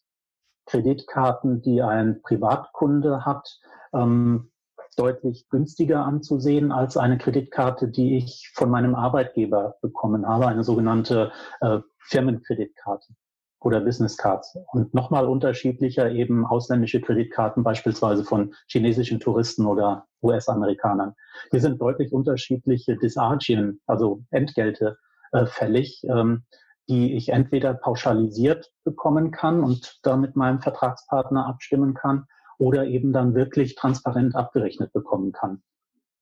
Kreditkarten, 0.67 1.63
die 1.63 1.83
ein 1.83 2.23
Privatkunde 2.23 3.25
hat, 3.25 3.59
ähm, 3.93 4.51
deutlich 4.97 5.49
günstiger 5.49 6.05
anzusehen 6.05 6.73
als 6.73 6.97
eine 6.97 7.19
Kreditkarte, 7.19 7.89
die 7.89 8.17
ich 8.17 8.51
von 8.55 8.71
meinem 8.71 8.95
Arbeitgeber 8.95 9.77
bekommen 9.81 10.27
habe, 10.27 10.47
eine 10.47 10.65
sogenannte 10.65 11.33
äh, 11.61 11.79
Firmenkreditkarte 11.99 13.15
oder 13.61 13.81
Business 13.81 14.17
Cards. 14.17 14.57
Und 14.73 14.95
nochmal 14.95 15.27
unterschiedlicher 15.27 16.11
eben 16.11 16.47
ausländische 16.47 17.01
Kreditkarten, 17.01 17.65
beispielsweise 17.65 18.25
von 18.25 18.55
chinesischen 18.67 19.21
Touristen 19.21 19.67
oder 19.67 20.07
US-Amerikanern. 20.23 21.15
Hier 21.51 21.61
sind 21.61 21.81
deutlich 21.81 22.13
unterschiedliche 22.13 22.97
Disargien, 22.97 23.81
also 23.87 24.23
Entgelte 24.31 24.99
äh, 25.33 25.47
fällig, 25.47 26.05
ähm, 26.05 26.45
die 26.89 27.15
ich 27.15 27.31
entweder 27.31 27.75
pauschalisiert 27.75 28.71
bekommen 28.85 29.31
kann 29.31 29.63
und 29.63 29.99
da 30.03 30.17
mit 30.17 30.37
meinem 30.37 30.61
Vertragspartner 30.61 31.47
abstimmen 31.47 31.95
kann 31.95 32.27
oder 32.59 32.87
eben 32.87 33.13
dann 33.13 33.35
wirklich 33.35 33.77
transparent 33.77 34.35
abgerechnet 34.35 34.93
bekommen 34.93 35.33
kann. 35.33 35.63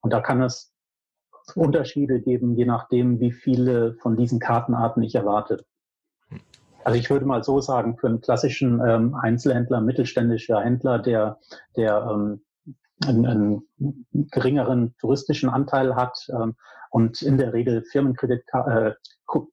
Und 0.01 0.13
da 0.13 0.21
kann 0.21 0.43
es 0.43 0.73
Unterschiede 1.55 2.21
geben, 2.21 2.55
je 2.55 2.67
nachdem, 2.67 3.21
wie 3.21 3.33
viele 3.33 3.95
von 3.95 4.17
diesen 4.17 4.41
Kartenarten 4.41 5.03
ich 5.03 5.15
erwarte. 5.15 5.65
Also 6.85 6.99
ich 6.99 7.11
würde 7.11 7.27
mal 7.27 7.43
so 7.43 7.61
sagen, 7.61 7.97
für 7.99 8.07
einen 8.07 8.21
klassischen 8.21 8.81
ähm, 8.87 9.15
Einzelhändler, 9.15 9.81
mittelständischer 9.81 10.61
Händler, 10.61 10.99
der, 10.99 11.39
der 11.77 12.09
ähm, 12.11 12.45
einen, 13.05 13.27
einen 13.27 14.07
geringeren 14.31 14.95
touristischen 14.99 15.49
Anteil 15.49 15.97
hat 15.97 16.29
ähm, 16.31 16.57
und 16.91 17.23
in 17.23 17.39
der 17.39 17.53
Regel 17.53 17.83
Firmenkreditkarten, 17.83 18.73
äh, 18.73 18.95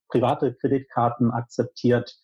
private 0.10 0.54
Kreditkarten 0.54 1.32
akzeptiert, 1.32 2.16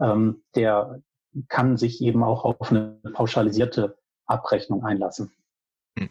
ähm, 0.00 0.42
der 0.54 1.02
kann 1.48 1.76
sich 1.76 2.00
eben 2.00 2.22
auch 2.22 2.44
auf 2.44 2.70
eine 2.70 3.00
pauschalisierte 3.12 3.96
Abrechnung 4.26 4.84
einlassen. 4.84 5.32
Hm. 5.98 6.08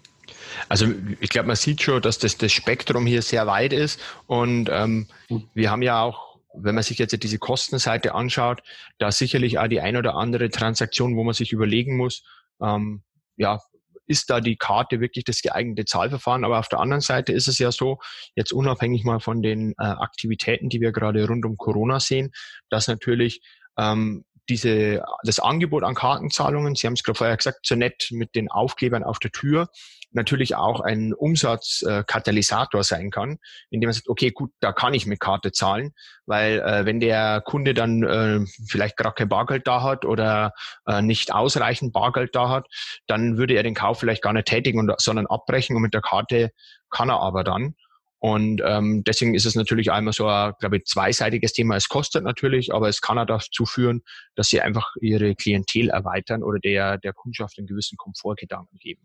Also 0.70 0.88
ich 1.20 1.30
glaube, 1.30 1.48
man 1.48 1.56
sieht 1.56 1.82
schon, 1.82 2.02
dass 2.02 2.18
das, 2.20 2.38
das 2.38 2.52
Spektrum 2.52 3.06
hier 3.06 3.22
sehr 3.22 3.48
weit 3.48 3.74
ist 3.74 4.00
und 4.28 4.70
ähm, 4.72 5.08
hm. 5.28 5.50
wir 5.54 5.72
haben 5.72 5.82
ja 5.82 6.02
auch 6.02 6.34
wenn 6.56 6.76
man 6.76 6.84
sich 6.84 7.00
jetzt 7.00 7.22
diese 7.24 7.40
Kostenseite 7.40 8.14
anschaut, 8.14 8.62
da 9.00 9.12
sicherlich 9.12 9.60
auch 9.60 9.68
die 9.68 9.82
ein 9.82 9.98
oder 9.98 10.16
andere 10.16 10.50
Transaktion, 10.50 11.16
wo 11.16 11.24
man 11.24 11.34
sich 11.34 11.52
überlegen 11.52 11.98
muss, 11.98 12.24
ähm, 12.62 13.02
ja, 13.38 13.60
ist 14.06 14.30
da 14.30 14.42
die 14.42 14.58
Karte 14.58 15.00
wirklich 15.00 15.24
das 15.26 15.42
geeignete 15.42 15.86
Zahlverfahren? 15.86 16.44
Aber 16.44 16.60
auf 16.60 16.68
der 16.68 16.80
anderen 16.80 17.02
Seite 17.02 17.32
ist 17.32 17.48
es 17.48 17.58
ja 17.58 17.72
so, 17.72 18.00
jetzt 18.36 18.52
unabhängig 18.52 19.04
mal 19.04 19.20
von 19.20 19.42
den 19.42 19.72
äh, 19.72 19.84
Aktivitäten, 19.84 20.70
die 20.70 20.82
wir 20.82 20.92
gerade 20.92 21.26
rund 21.26 21.46
um 21.46 21.58
Corona 21.58 22.00
sehen, 22.00 22.32
dass 22.70 22.88
natürlich 22.88 23.42
ähm, 23.78 24.26
diese, 24.50 25.04
das 25.24 25.40
Angebot 25.40 25.84
an 25.84 25.96
Kartenzahlungen, 25.96 26.76
Sie 26.76 26.88
haben 26.88 26.94
es 26.94 27.04
gerade 27.04 27.18
vorher 27.18 27.38
gesagt, 27.38 27.60
so 27.64 27.76
nett 27.76 28.08
mit 28.12 28.36
den 28.36 28.50
Aufklebern 28.50 29.04
auf 29.04 29.20
der 29.20 29.32
Tür, 29.32 29.70
natürlich 30.14 30.56
auch 30.56 30.80
ein 30.80 31.14
Umsatzkatalysator 31.14 32.82
äh, 32.82 32.84
sein 32.84 33.10
kann, 33.10 33.38
indem 33.70 33.88
man 33.88 33.94
sagt, 33.94 34.10
okay, 34.10 34.32
gut, 34.32 34.52
da 34.60 34.72
kann 34.72 34.94
ich 34.94 35.06
mit 35.06 35.20
Karte 35.20 35.52
zahlen, 35.52 35.94
weil 36.26 36.60
äh, 36.60 36.86
wenn 36.86 37.00
der 37.00 37.42
Kunde 37.42 37.74
dann 37.74 38.04
äh, 38.04 38.46
vielleicht 38.68 38.98
gerade 38.98 39.16
kein 39.16 39.30
Bargeld 39.30 39.68
da 39.68 39.82
hat 39.82 40.06
oder 40.06 40.54
äh, 40.86 41.02
nicht 41.02 41.34
ausreichend 41.34 41.94
Bargeld 41.94 42.36
da 42.36 42.50
hat, 42.50 42.68
dann 43.08 43.38
würde 43.38 43.56
er 43.56 43.64
den 43.64 43.76
Kauf 43.76 44.00
vielleicht 44.00 44.22
gar 44.22 44.34
nicht 44.34 44.48
tätigen, 44.48 44.80
und, 44.80 44.94
sondern 45.00 45.28
abbrechen 45.28 45.76
und 45.76 45.82
mit 45.82 45.94
der 45.94 46.02
Karte 46.02 46.52
kann 46.90 47.10
er 47.10 47.20
aber 47.20 47.44
dann. 47.44 47.76
Und 48.24 48.62
ähm, 48.66 49.04
deswegen 49.04 49.36
ist 49.36 49.46
es 49.46 49.56
natürlich 49.56 49.92
einmal 49.92 50.14
so 50.14 50.26
ein, 50.26 50.54
glaube 50.62 50.78
ich, 50.78 50.86
zweiseitiges 50.86 51.52
Thema. 51.52 51.76
Es 51.76 51.90
kostet 51.90 52.24
natürlich, 52.24 52.74
aber 52.74 52.88
es 52.88 53.02
kann 53.02 53.20
auch 53.20 53.26
dazu 53.26 53.66
führen, 53.66 54.02
dass 54.36 54.48
sie 54.48 54.62
einfach 54.62 54.96
ihre 55.02 55.36
Klientel 55.36 55.90
erweitern 55.90 56.42
oder 56.42 56.58
der, 56.60 56.98
der 57.00 57.12
Kundschaft 57.12 57.58
einen 57.58 57.68
gewissen 57.68 57.98
Komfortgedanken 57.98 58.78
geben. 58.80 59.02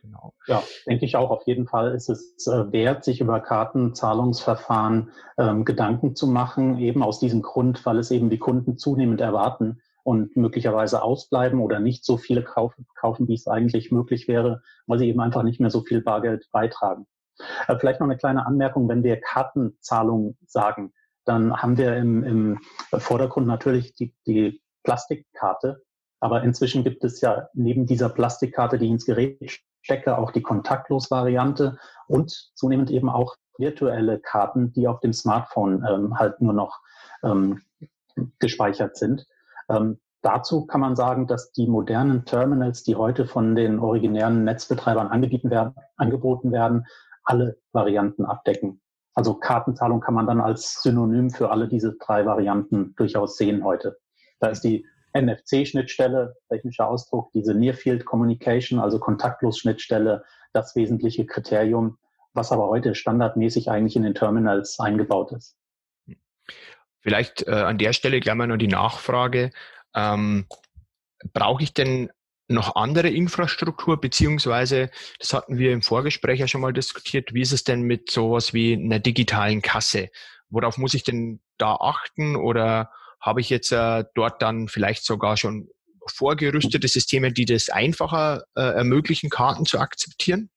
Genau. 0.00 0.32
Ja, 0.46 0.62
denke 0.86 1.04
ich 1.04 1.16
auch. 1.16 1.30
Auf 1.30 1.46
jeden 1.46 1.66
Fall 1.66 1.94
ist 1.94 2.08
es 2.08 2.46
äh, 2.46 2.72
wert, 2.72 3.04
sich 3.04 3.20
über 3.20 3.40
Kartenzahlungsverfahren 3.40 5.10
ähm, 5.36 5.66
Gedanken 5.66 6.16
zu 6.16 6.26
machen, 6.26 6.78
eben 6.78 7.02
aus 7.02 7.20
diesem 7.20 7.42
Grund, 7.42 7.84
weil 7.84 7.98
es 7.98 8.10
eben 8.10 8.30
die 8.30 8.38
Kunden 8.38 8.78
zunehmend 8.78 9.20
erwarten 9.20 9.82
und 10.02 10.34
möglicherweise 10.34 11.02
ausbleiben 11.02 11.60
oder 11.60 11.78
nicht 11.78 12.06
so 12.06 12.16
viele 12.16 12.42
kaufen, 12.42 12.86
kaufen 12.98 13.28
wie 13.28 13.34
es 13.34 13.48
eigentlich 13.48 13.90
möglich 13.92 14.28
wäre, 14.28 14.62
weil 14.86 14.98
sie 14.98 15.08
eben 15.08 15.20
einfach 15.20 15.42
nicht 15.42 15.60
mehr 15.60 15.70
so 15.70 15.82
viel 15.82 16.00
Bargeld 16.00 16.48
beitragen. 16.52 17.06
Äh, 17.68 17.76
vielleicht 17.78 18.00
noch 18.00 18.06
eine 18.06 18.16
kleine 18.16 18.46
Anmerkung, 18.46 18.88
wenn 18.88 19.04
wir 19.04 19.20
Kartenzahlung 19.20 20.36
sagen, 20.46 20.92
dann 21.24 21.56
haben 21.56 21.76
wir 21.76 21.96
im, 21.96 22.22
im 22.22 22.60
Vordergrund 22.98 23.46
natürlich 23.46 23.94
die, 23.94 24.14
die 24.26 24.62
Plastikkarte, 24.84 25.82
aber 26.20 26.42
inzwischen 26.42 26.84
gibt 26.84 27.04
es 27.04 27.20
ja 27.20 27.48
neben 27.52 27.86
dieser 27.86 28.08
Plastikkarte, 28.08 28.78
die 28.78 28.86
ich 28.86 28.92
ins 28.92 29.06
Gerät 29.06 29.60
stecke, 29.82 30.18
auch 30.18 30.30
die 30.30 30.42
Kontaktlos-Variante 30.42 31.78
und 32.06 32.30
zunehmend 32.54 32.90
eben 32.90 33.08
auch 33.08 33.36
virtuelle 33.58 34.20
Karten, 34.20 34.72
die 34.72 34.86
auf 34.86 35.00
dem 35.00 35.12
Smartphone 35.12 35.84
ähm, 35.88 36.18
halt 36.18 36.40
nur 36.40 36.52
noch 36.52 36.80
ähm, 37.22 37.62
gespeichert 38.38 38.96
sind. 38.96 39.26
Ähm, 39.68 39.98
dazu 40.22 40.66
kann 40.66 40.80
man 40.80 40.96
sagen, 40.96 41.26
dass 41.26 41.52
die 41.52 41.66
modernen 41.66 42.24
Terminals, 42.24 42.82
die 42.82 42.96
heute 42.96 43.26
von 43.26 43.54
den 43.54 43.78
originären 43.78 44.44
Netzbetreibern 44.44 45.08
angeboten 45.08 45.50
werden, 45.50 45.74
angeboten 45.96 46.52
werden 46.52 46.86
alle 47.26 47.58
Varianten 47.72 48.24
abdecken. 48.24 48.80
Also 49.14 49.34
Kartenzahlung 49.34 50.00
kann 50.00 50.14
man 50.14 50.26
dann 50.26 50.40
als 50.40 50.82
Synonym 50.82 51.30
für 51.30 51.50
alle 51.50 51.68
diese 51.68 51.96
drei 51.96 52.26
Varianten 52.26 52.94
durchaus 52.96 53.36
sehen 53.36 53.64
heute. 53.64 53.98
Da 54.40 54.48
ist 54.48 54.62
die 54.62 54.86
NFC-Schnittstelle, 55.14 56.36
technischer 56.50 56.88
Ausdruck, 56.88 57.32
diese 57.32 57.54
Near-Field 57.54 58.04
Communication, 58.04 58.78
also 58.78 58.98
Kontaktlos-Schnittstelle, 58.98 60.24
das 60.52 60.76
wesentliche 60.76 61.24
Kriterium, 61.24 61.98
was 62.34 62.52
aber 62.52 62.68
heute 62.68 62.94
standardmäßig 62.94 63.70
eigentlich 63.70 63.96
in 63.96 64.02
den 64.02 64.14
Terminals 64.14 64.78
eingebaut 64.78 65.32
ist. 65.32 65.56
Vielleicht 67.00 67.46
äh, 67.46 67.52
an 67.52 67.78
der 67.78 67.92
Stelle 67.94 68.20
gleich 68.20 68.34
mal 68.34 68.46
noch 68.46 68.56
die 68.56 68.68
Nachfrage. 68.68 69.50
Ähm, 69.94 70.46
brauche 71.32 71.62
ich 71.62 71.72
denn 71.72 72.10
noch 72.48 72.76
andere 72.76 73.08
Infrastruktur, 73.08 74.00
beziehungsweise, 74.00 74.90
das 75.18 75.32
hatten 75.32 75.58
wir 75.58 75.72
im 75.72 75.82
Vorgespräch 75.82 76.40
ja 76.40 76.48
schon 76.48 76.60
mal 76.60 76.72
diskutiert, 76.72 77.34
wie 77.34 77.42
ist 77.42 77.52
es 77.52 77.64
denn 77.64 77.82
mit 77.82 78.10
sowas 78.10 78.54
wie 78.54 78.74
einer 78.74 79.00
digitalen 79.00 79.62
Kasse? 79.62 80.10
Worauf 80.48 80.78
muss 80.78 80.94
ich 80.94 81.02
denn 81.02 81.40
da 81.58 81.74
achten 81.74 82.36
oder 82.36 82.90
habe 83.20 83.40
ich 83.40 83.50
jetzt 83.50 83.72
äh, 83.72 84.04
dort 84.14 84.42
dann 84.42 84.68
vielleicht 84.68 85.04
sogar 85.04 85.36
schon 85.36 85.68
vorgerüstete 86.08 86.86
Systeme, 86.86 87.32
die 87.32 87.46
das 87.46 87.68
einfacher 87.68 88.44
äh, 88.54 88.60
ermöglichen, 88.60 89.28
Karten 89.30 89.64
zu 89.64 89.80
akzeptieren? 89.80 90.50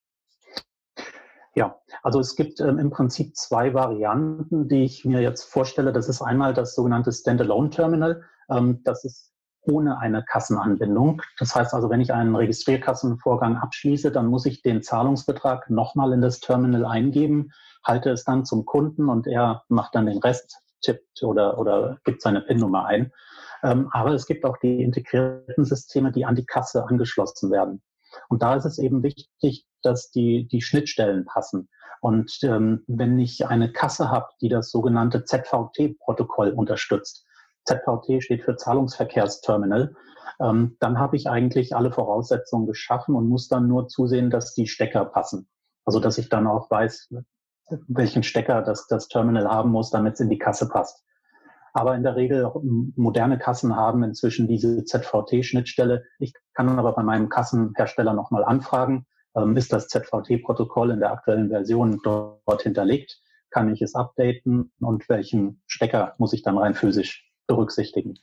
Ja, 1.56 1.76
also 2.04 2.20
es 2.20 2.36
gibt 2.36 2.60
ähm, 2.60 2.78
im 2.78 2.92
Prinzip 2.92 3.36
zwei 3.36 3.74
Varianten, 3.74 4.70
die 4.70 4.84
ich 4.84 5.04
mir 5.04 5.22
jetzt 5.22 5.44
vorstelle. 5.44 5.92
Das 5.92 6.08
ist 6.08 6.22
einmal 6.22 6.54
das 6.54 6.76
sogenannte 6.76 7.12
Standalone 7.12 7.72
Terminal. 7.72 8.24
Ähm, 8.50 8.82
das 8.84 9.04
ist 9.04 9.29
ohne 9.70 10.00
eine 10.00 10.24
Kassenanbindung. 10.24 11.22
Das 11.38 11.56
heißt 11.56 11.74
also, 11.74 11.90
wenn 11.90 12.02
ich 12.02 12.14
einen 12.14 12.36
Registrierkassenvorgang 12.36 13.58
abschließe, 13.58 14.12
dann 14.12 14.28
muss 14.28 14.46
ich 14.46 14.62
den 14.62 14.82
Zahlungsbetrag 14.82 15.70
nochmal 15.70 16.14
in 16.14 16.22
das 16.22 16.40
Terminal 16.40 16.86
eingeben, 16.86 17.52
halte 17.84 18.10
es 18.10 18.24
dann 18.24 18.46
zum 18.46 18.66
Kunden 18.66 19.10
und 19.10 19.28
er 19.28 19.64
macht 19.70 19.96
dann 19.96 20.08
den 20.08 20.18
Rest, 20.20 20.60
tippt 20.82 21.24
oder, 21.24 21.58
oder 21.58 21.98
gibt 22.04 22.22
seine 22.22 22.42
PIN-Nummer 22.42 22.86
ein. 22.86 23.12
Ähm, 23.64 23.90
aber 23.92 24.14
es 24.14 24.26
gibt 24.26 24.46
auch 24.46 24.58
die 24.58 24.82
integrierten 24.82 25.66
Systeme, 25.66 26.12
die 26.12 26.26
an 26.26 26.36
die 26.36 26.46
Kasse 26.46 26.86
angeschlossen 26.86 27.52
werden. 27.52 27.82
Und 28.30 28.42
da 28.42 28.56
ist 28.56 28.66
es 28.66 28.80
eben 28.80 29.04
wichtig, 29.04 29.66
dass 29.82 30.12
die, 30.12 30.48
die 30.48 30.62
Schnittstellen 30.62 31.26
passen. 31.26 31.70
Und 32.02 32.40
ähm, 32.44 32.84
wenn 32.88 33.20
ich 33.20 33.46
eine 33.48 33.72
Kasse 33.72 34.10
habe, 34.10 34.28
die 34.42 34.50
das 34.50 34.72
sogenannte 34.72 35.26
ZVT-Protokoll 35.26 36.52
unterstützt, 36.52 37.26
ZVT 37.70 38.24
steht 38.24 38.44
für 38.44 38.56
Zahlungsverkehrsterminal, 38.56 39.96
ähm, 40.40 40.78
dann 40.80 41.00
habe 41.00 41.16
ich 41.16 41.30
eigentlich 41.30 41.76
alle 41.76 41.92
Voraussetzungen 41.92 42.66
geschaffen 42.66 43.16
und 43.16 43.28
muss 43.28 43.48
dann 43.48 43.68
nur 43.68 43.88
zusehen, 43.88 44.30
dass 44.30 44.54
die 44.54 44.68
Stecker 44.68 45.06
passen. 45.06 45.48
Also 45.86 46.00
dass 46.00 46.18
ich 46.18 46.30
dann 46.30 46.48
auch 46.48 46.70
weiß, 46.72 47.14
welchen 47.88 48.24
Stecker 48.24 48.62
das, 48.64 48.88
das 48.88 49.08
Terminal 49.08 49.48
haben 49.48 49.72
muss, 49.72 49.92
damit 49.92 50.16
es 50.16 50.20
in 50.20 50.30
die 50.30 50.40
Kasse 50.40 50.68
passt. 50.68 51.04
Aber 51.74 51.96
in 51.96 52.02
der 52.02 52.16
Regel 52.16 52.52
moderne 52.96 53.38
Kassen 53.38 53.76
haben 53.76 54.04
inzwischen 54.04 54.48
diese 54.48 54.84
ZVT-Schnittstelle. 54.84 56.04
Ich 56.18 56.34
kann 56.56 56.80
aber 56.80 56.94
bei 56.94 57.04
meinem 57.04 57.30
Kassenhersteller 57.30 58.14
nochmal 58.14 58.44
anfragen, 58.44 59.06
ähm, 59.36 59.56
ist 59.56 59.72
das 59.72 59.88
ZVT-Protokoll 59.90 60.90
in 60.90 61.00
der 61.00 61.12
aktuellen 61.12 61.50
Version 61.50 62.00
dort, 62.04 62.42
dort 62.48 62.64
hinterlegt? 62.64 63.22
Kann 63.52 63.72
ich 63.72 63.82
es 63.84 63.94
updaten 63.94 64.72
und 64.80 65.08
welchen 65.10 65.62
Stecker 65.68 66.16
muss 66.18 66.34
ich 66.34 66.42
dann 66.42 66.58
rein 66.58 66.74
physisch 66.74 67.29
berücksichtigen? 67.50 68.18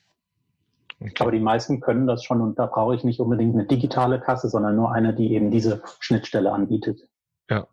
Okay. 0.99 1.13
Aber 1.19 1.31
die 1.31 1.41
meisten 1.41 1.81
können 1.81 2.07
das 2.07 2.25
schon 2.25 2.41
und 2.41 2.59
da 2.59 2.65
brauche 2.65 2.95
ich 2.95 3.05
nicht 3.05 3.21
unbedingt 3.21 3.55
eine 3.55 3.67
digitale 3.67 4.19
Kasse, 4.19 4.49
sondern 4.49 4.77
nur 4.77 4.93
eine, 4.93 5.15
die 5.15 5.35
eben 5.35 5.51
diese 5.51 5.83
Schnittstelle 6.01 6.51
anbietet. 6.51 7.07
Ja. 7.51 7.67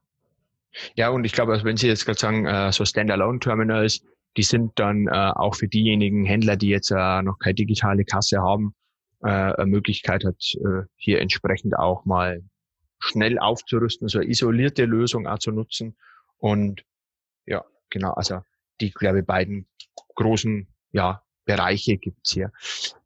Ja, 0.96 1.10
und 1.10 1.24
ich 1.24 1.32
glaube, 1.32 1.58
wenn 1.64 1.78
Sie 1.78 1.88
jetzt 1.88 2.06
gerade 2.06 2.20
sagen, 2.20 2.46
äh, 2.46 2.72
so 2.74 2.84
Standalone-Terminals, 2.84 4.02
die 4.36 4.44
sind 4.44 4.78
dann 4.78 5.08
äh, 5.08 5.32
auch 5.36 5.56
für 5.56 5.68
diejenigen 5.70 6.26
Händler, 6.26 6.58
die 6.58 6.70
jetzt 6.70 6.92
äh, 6.92 7.22
noch 7.22 7.38
keine 7.40 7.54
digitale 7.54 8.04
Kasse 8.04 8.42
haben, 8.42 8.76
eine 9.26 9.68
Möglichkeit 9.68 10.26
hat, 10.26 10.36
hier 10.98 11.22
entsprechend 11.22 11.80
auch 11.80 12.04
mal 12.04 12.44
schnell 13.00 13.40
aufzurüsten, 13.40 14.10
so 14.10 14.20
eine 14.20 14.28
isolierte 14.28 14.84
Lösung 14.84 15.28
auch 15.28 15.40
zu 15.40 15.52
nutzen. 15.52 15.96
Und 16.40 16.84
ja, 17.46 17.64
genau, 17.90 18.12
also 18.12 18.42
die, 18.82 18.92
glaube 18.92 19.20
ich, 19.20 19.26
beiden 19.26 19.66
großen 20.16 20.68
ja, 20.92 21.24
Bereiche 21.46 21.98
gibt's 21.98 22.32
hier. 22.32 22.52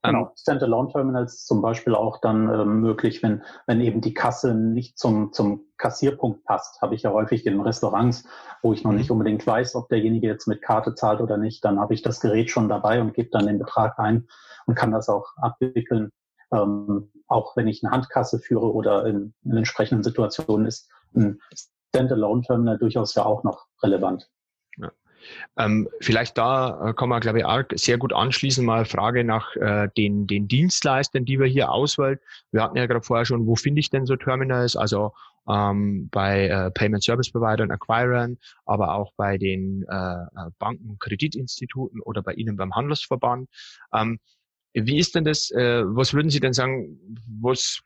Genau, 0.04 0.26
ähm, 0.26 0.30
Standalone-Terminals 0.36 1.45
zum 1.45 1.62
Beispiel 1.62 1.95
auch 1.95 2.19
dann 2.21 2.50
ähm, 2.50 2.82
möglich, 2.82 3.23
wenn, 3.23 3.43
wenn 3.65 3.82
eben 3.82 4.02
die 4.02 4.13
Kasse 4.13 4.54
nicht 4.54 4.97
zum, 4.97 5.34
zum 5.34 5.65
Kassierpunkt 5.78 6.43
passt. 6.43 6.82
Habe 6.82 6.95
ich 6.95 7.04
ja 7.04 7.12
häufig 7.12 7.45
in 7.45 7.60
Restaurants, 7.60 8.26
wo 8.62 8.73
ich 8.73 8.84
noch 8.84 8.91
mhm. 8.91 8.97
nicht 8.97 9.12
unbedingt 9.12 9.45
weiß, 9.45 9.76
ob 9.76 9.89
derjenige 9.89 10.28
jetzt 10.28 10.47
mit 10.47 10.62
Karte 10.62 10.95
zahlt 10.95 11.21
oder 11.21 11.38
nicht. 11.38 11.65
Dann 11.65 11.80
habe 11.80 11.93
ich 11.93 12.02
das 12.02 12.19
Gerät 12.19 12.50
schon 12.50 12.69
dabei 12.69 13.02
und 13.02 13.13
gebe 13.13 13.30
dann 13.32 13.47
den 13.47 13.60
Betrag 13.60 13.97
ein 14.00 14.28
und 14.65 14.76
kann 14.76 14.91
das 14.91 15.10
auch 15.10 15.34
abwickeln. 15.38 16.12
Ähm, 16.52 17.12
auch 17.28 17.58
wenn 17.58 17.67
ich 17.67 17.84
eine 17.84 17.91
Handkasse 17.91 18.39
führe 18.39 18.71
oder 18.73 19.06
in, 19.06 19.34
in 19.43 19.58
entsprechenden 19.58 20.04
Situationen 20.04 20.65
ist 20.65 20.89
ein 21.15 21.39
Standalone-Terminal 21.89 22.78
durchaus 22.78 23.15
ja 23.15 23.26
auch 23.26 23.43
noch 23.43 23.67
relevant. 23.82 24.30
Ja. 24.78 24.91
Ähm, 25.58 25.89
vielleicht 26.01 26.38
da 26.38 26.89
äh, 26.89 26.93
kann 26.93 27.10
man, 27.10 27.21
glaube 27.21 27.39
ich, 27.39 27.45
auch 27.45 27.63
sehr 27.73 27.97
gut 27.97 28.13
anschließen, 28.13 28.65
mal 28.65 28.86
Frage 28.86 29.23
nach 29.23 29.56
äh, 29.56 29.89
den, 29.97 30.27
den 30.27 30.47
Dienstleistern, 30.47 31.25
die 31.25 31.39
wir 31.39 31.47
hier 31.47 31.71
auswählen. 31.71 32.19
Wir 32.51 32.63
hatten 32.63 32.77
ja 32.77 32.86
gerade 32.86 33.01
vorher 33.01 33.25
schon, 33.25 33.45
wo 33.47 33.56
finde 33.56 33.80
ich 33.80 33.89
denn 33.89 34.06
so 34.06 34.15
Terminals? 34.15 34.75
Also 34.75 35.13
ähm, 35.49 36.10
bei 36.12 36.47
äh, 36.47 36.71
Payment 36.71 37.03
Service 37.03 37.32
Providern, 37.32 37.71
Acquirern, 37.71 38.38
aber 38.65 38.93
auch 38.93 39.13
bei 39.15 39.38
den 39.38 39.86
äh, 39.89 39.95
äh, 39.95 40.27
Banken, 40.60 40.97
Kreditinstituten 40.99 42.01
oder 42.01 42.21
bei 42.21 42.34
Ihnen 42.34 42.58
beim 42.58 42.75
Handelsverband. 42.75 43.49
Ähm, 43.93 44.19
wie 44.73 44.99
ist 44.99 45.15
denn 45.15 45.23
das? 45.23 45.49
Äh, 45.51 45.84
was 45.86 46.13
würden 46.13 46.30
Sie 46.30 46.39
denn 46.39 46.53
sagen? 46.53 46.99
Was 47.41 47.82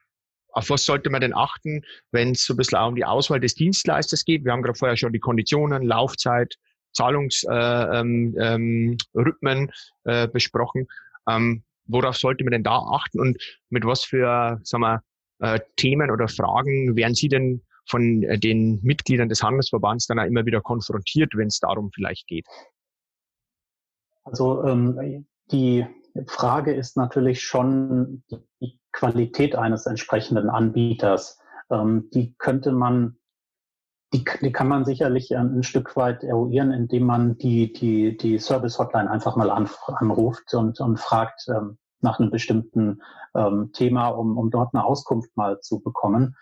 auf 0.54 0.70
was 0.70 0.86
sollte 0.86 1.10
man 1.10 1.22
denn 1.22 1.34
achten, 1.34 1.84
wenn 2.12 2.32
es 2.32 2.46
so 2.46 2.54
ein 2.54 2.58
bisschen 2.58 2.78
auch 2.78 2.90
um 2.90 2.96
die 2.96 3.06
Auswahl 3.06 3.40
des 3.40 3.56
Dienstleisters 3.56 4.26
geht? 4.26 4.44
Wir 4.44 4.52
haben 4.52 4.62
gerade 4.62 4.78
vorher 4.78 4.98
schon 4.98 5.14
die 5.14 5.20
Konditionen, 5.20 5.84
Laufzeit, 5.84 6.56
Zahlungsrhythmen 6.94 8.36
äh, 8.36 8.54
ähm, 8.54 8.98
ähm, 9.46 9.70
äh, 10.04 10.28
besprochen. 10.28 10.88
Ähm, 11.30 11.64
worauf 11.86 12.18
sollte 12.18 12.44
man 12.44 12.52
denn 12.52 12.64
da 12.64 12.78
achten 12.78 13.20
und 13.20 13.38
mit 13.70 13.86
was 13.86 14.04
für 14.04 14.60
sagen 14.64 14.84
wir, 14.84 15.04
äh, 15.40 15.60
Themen 15.76 16.12
oder 16.12 16.28
Fragen 16.28 16.96
werden 16.96 17.16
Sie 17.16 17.28
denn 17.28 17.62
von 17.90 18.24
äh, 18.24 18.38
den 18.38 18.80
Mitgliedern 18.84 19.30
des 19.30 19.44
Handelsverbands 19.44 20.08
dann 20.08 20.20
auch 20.20 20.26
immer 20.26 20.46
wieder 20.46 20.62
konfrontiert, 20.62 21.32
wenn 21.36 21.48
es 21.48 21.60
darum 21.60 21.92
vielleicht 21.92 22.28
geht? 22.28 22.46
Also 24.24 24.64
ähm, 24.64 25.26
die 25.52 25.86
Frage 26.28 26.74
ist 26.74 26.96
natürlich 26.96 27.42
schon 27.42 28.24
die 28.30 28.80
Qualität 28.92 29.56
eines 29.56 29.86
entsprechenden 29.86 30.50
Anbieters. 30.50 31.40
Ähm, 31.72 32.10
die 32.14 32.36
könnte 32.38 32.72
man 32.72 33.18
die, 34.14 34.26
die 34.42 34.52
kann 34.52 34.68
man 34.68 34.84
sicherlich 34.84 35.36
ein 35.36 35.64
Stück 35.64 35.96
weit 35.96 36.24
eruieren, 36.24 36.72
indem 36.72 37.06
man 37.06 37.38
die, 37.38 37.72
die, 37.72 38.18
die 38.18 38.40
Service-Hotline 38.40 39.10
einfach 39.10 39.36
mal 39.36 39.50
an, 39.50 39.70
anruft 39.88 40.54
und, 40.54 40.80
und 40.82 41.00
fragt 41.00 41.48
ähm, 41.48 41.78
nach 42.02 42.20
einem 42.20 42.30
bestimmten 42.30 43.02
ähm, 43.36 43.72
Thema, 43.74 44.10
um, 44.10 44.38
um 44.38 44.52
dort 44.52 44.74
eine 44.74 44.84
Auskunft 44.84 45.36
mal 45.38 45.60
zu 45.62 45.80
bekommen. 45.80 46.36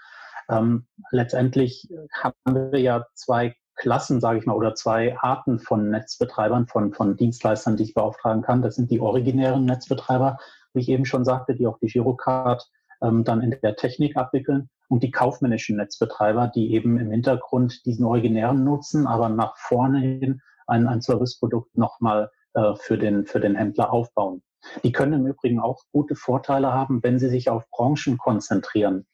Ähm, 0.50 0.88
letztendlich 1.12 1.88
haben 2.12 2.72
wir 2.72 2.80
ja 2.80 3.06
zwei 3.14 3.56
Klassen, 3.76 4.20
sage 4.20 4.40
ich 4.40 4.46
mal, 4.46 4.56
oder 4.56 4.74
zwei 4.74 5.18
Arten 5.20 5.60
von 5.60 5.90
Netzbetreibern, 5.90 6.68
von, 6.68 6.94
von 6.94 7.18
Dienstleistern, 7.18 7.78
die 7.78 7.84
ich 7.84 7.94
beauftragen 7.94 8.42
kann. 8.42 8.64
Das 8.64 8.76
sind 8.76 8.90
die 8.90 9.00
originären 9.00 9.66
Netzbetreiber, 9.66 10.38
wie 10.74 10.82
ich 10.82 10.90
eben 10.90 11.06
schon 11.06 11.24
sagte, 11.24 11.56
die 11.56 11.68
auch 11.68 11.78
die 11.78 11.88
Girocard 11.88 12.68
ähm, 13.02 13.24
dann 13.24 13.42
in 13.42 13.56
der 13.62 13.76
Technik 13.76 14.18
abwickeln 14.18 14.70
und 14.90 15.04
die 15.04 15.12
kaufmännischen 15.12 15.78
Netzbetreiber, 15.78 16.48
die 16.54 16.74
eben 16.74 17.00
im 17.00 17.12
Hintergrund 17.12 17.86
diesen 17.86 18.06
originären 18.06 18.64
nutzen, 18.64 19.08
aber 19.08 19.30
nach 19.30 19.56
vorne 19.58 20.00
hin 20.00 20.42
ein, 20.68 20.88
ein 20.88 21.02
Serviceprodukt 21.02 21.78
nochmal 21.78 22.32
äh, 22.54 22.74
für, 22.76 22.98
den, 22.98 23.26
für 23.26 23.40
den 23.40 23.56
Händler 23.56 23.94
aufbauen. 23.94 24.42
Die 24.84 24.92
können 24.92 25.14
im 25.14 25.28
Übrigen 25.28 25.60
auch 25.60 25.84
gute 25.92 26.16
Vorteile 26.16 26.74
haben, 26.74 27.02
wenn 27.04 27.20
sie 27.20 27.30
sich 27.30 27.50
auf 27.50 27.70
Branchen 27.70 28.18
konzentrieren. 28.18 29.08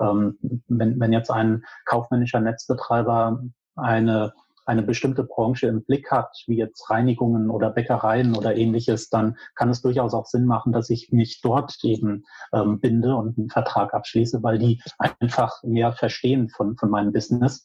Ähm, 0.00 0.38
wenn, 0.66 0.98
wenn 0.98 1.12
jetzt 1.12 1.30
ein 1.30 1.64
kaufmännischer 1.84 2.40
Netzbetreiber 2.40 3.42
eine 3.76 4.32
eine 4.68 4.82
bestimmte 4.82 5.24
Branche 5.24 5.66
im 5.66 5.82
Blick 5.82 6.10
hat, 6.10 6.44
wie 6.46 6.58
jetzt 6.58 6.90
Reinigungen 6.90 7.48
oder 7.48 7.70
Bäckereien 7.70 8.36
oder 8.36 8.54
ähnliches, 8.54 9.08
dann 9.08 9.38
kann 9.54 9.70
es 9.70 9.80
durchaus 9.80 10.12
auch 10.12 10.26
Sinn 10.26 10.44
machen, 10.44 10.72
dass 10.72 10.90
ich 10.90 11.10
mich 11.10 11.40
dort 11.40 11.78
eben 11.84 12.24
ähm, 12.52 12.78
binde 12.78 13.16
und 13.16 13.38
einen 13.38 13.48
Vertrag 13.48 13.94
abschließe, 13.94 14.42
weil 14.42 14.58
die 14.58 14.82
einfach 14.98 15.62
mehr 15.62 15.92
verstehen 15.92 16.50
von, 16.50 16.76
von 16.76 16.90
meinem 16.90 17.12
Business. 17.12 17.64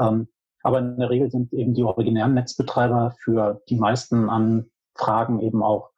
Ähm, 0.00 0.28
aber 0.62 0.78
in 0.78 0.96
der 0.96 1.10
Regel 1.10 1.30
sind 1.30 1.52
eben 1.52 1.74
die 1.74 1.82
originären 1.82 2.32
Netzbetreiber 2.32 3.14
für 3.22 3.60
die 3.68 3.76
meisten 3.76 4.30
Anfragen 4.30 5.40
eben 5.40 5.62
auch 5.62 5.90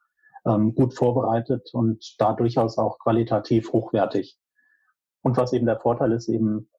ähm, 0.45 0.75
gut 0.75 0.93
vorbereitet 0.93 1.69
und 1.73 2.15
da 2.19 2.33
durchaus 2.33 2.77
auch 2.77 2.99
qualitativ 2.99 3.71
hochwertig. 3.71 4.37
Und 5.21 5.37
was 5.37 5.53
eben 5.53 5.65
der 5.65 5.79
Vorteil 5.79 6.11
ist, 6.11 6.27
eben 6.27 6.69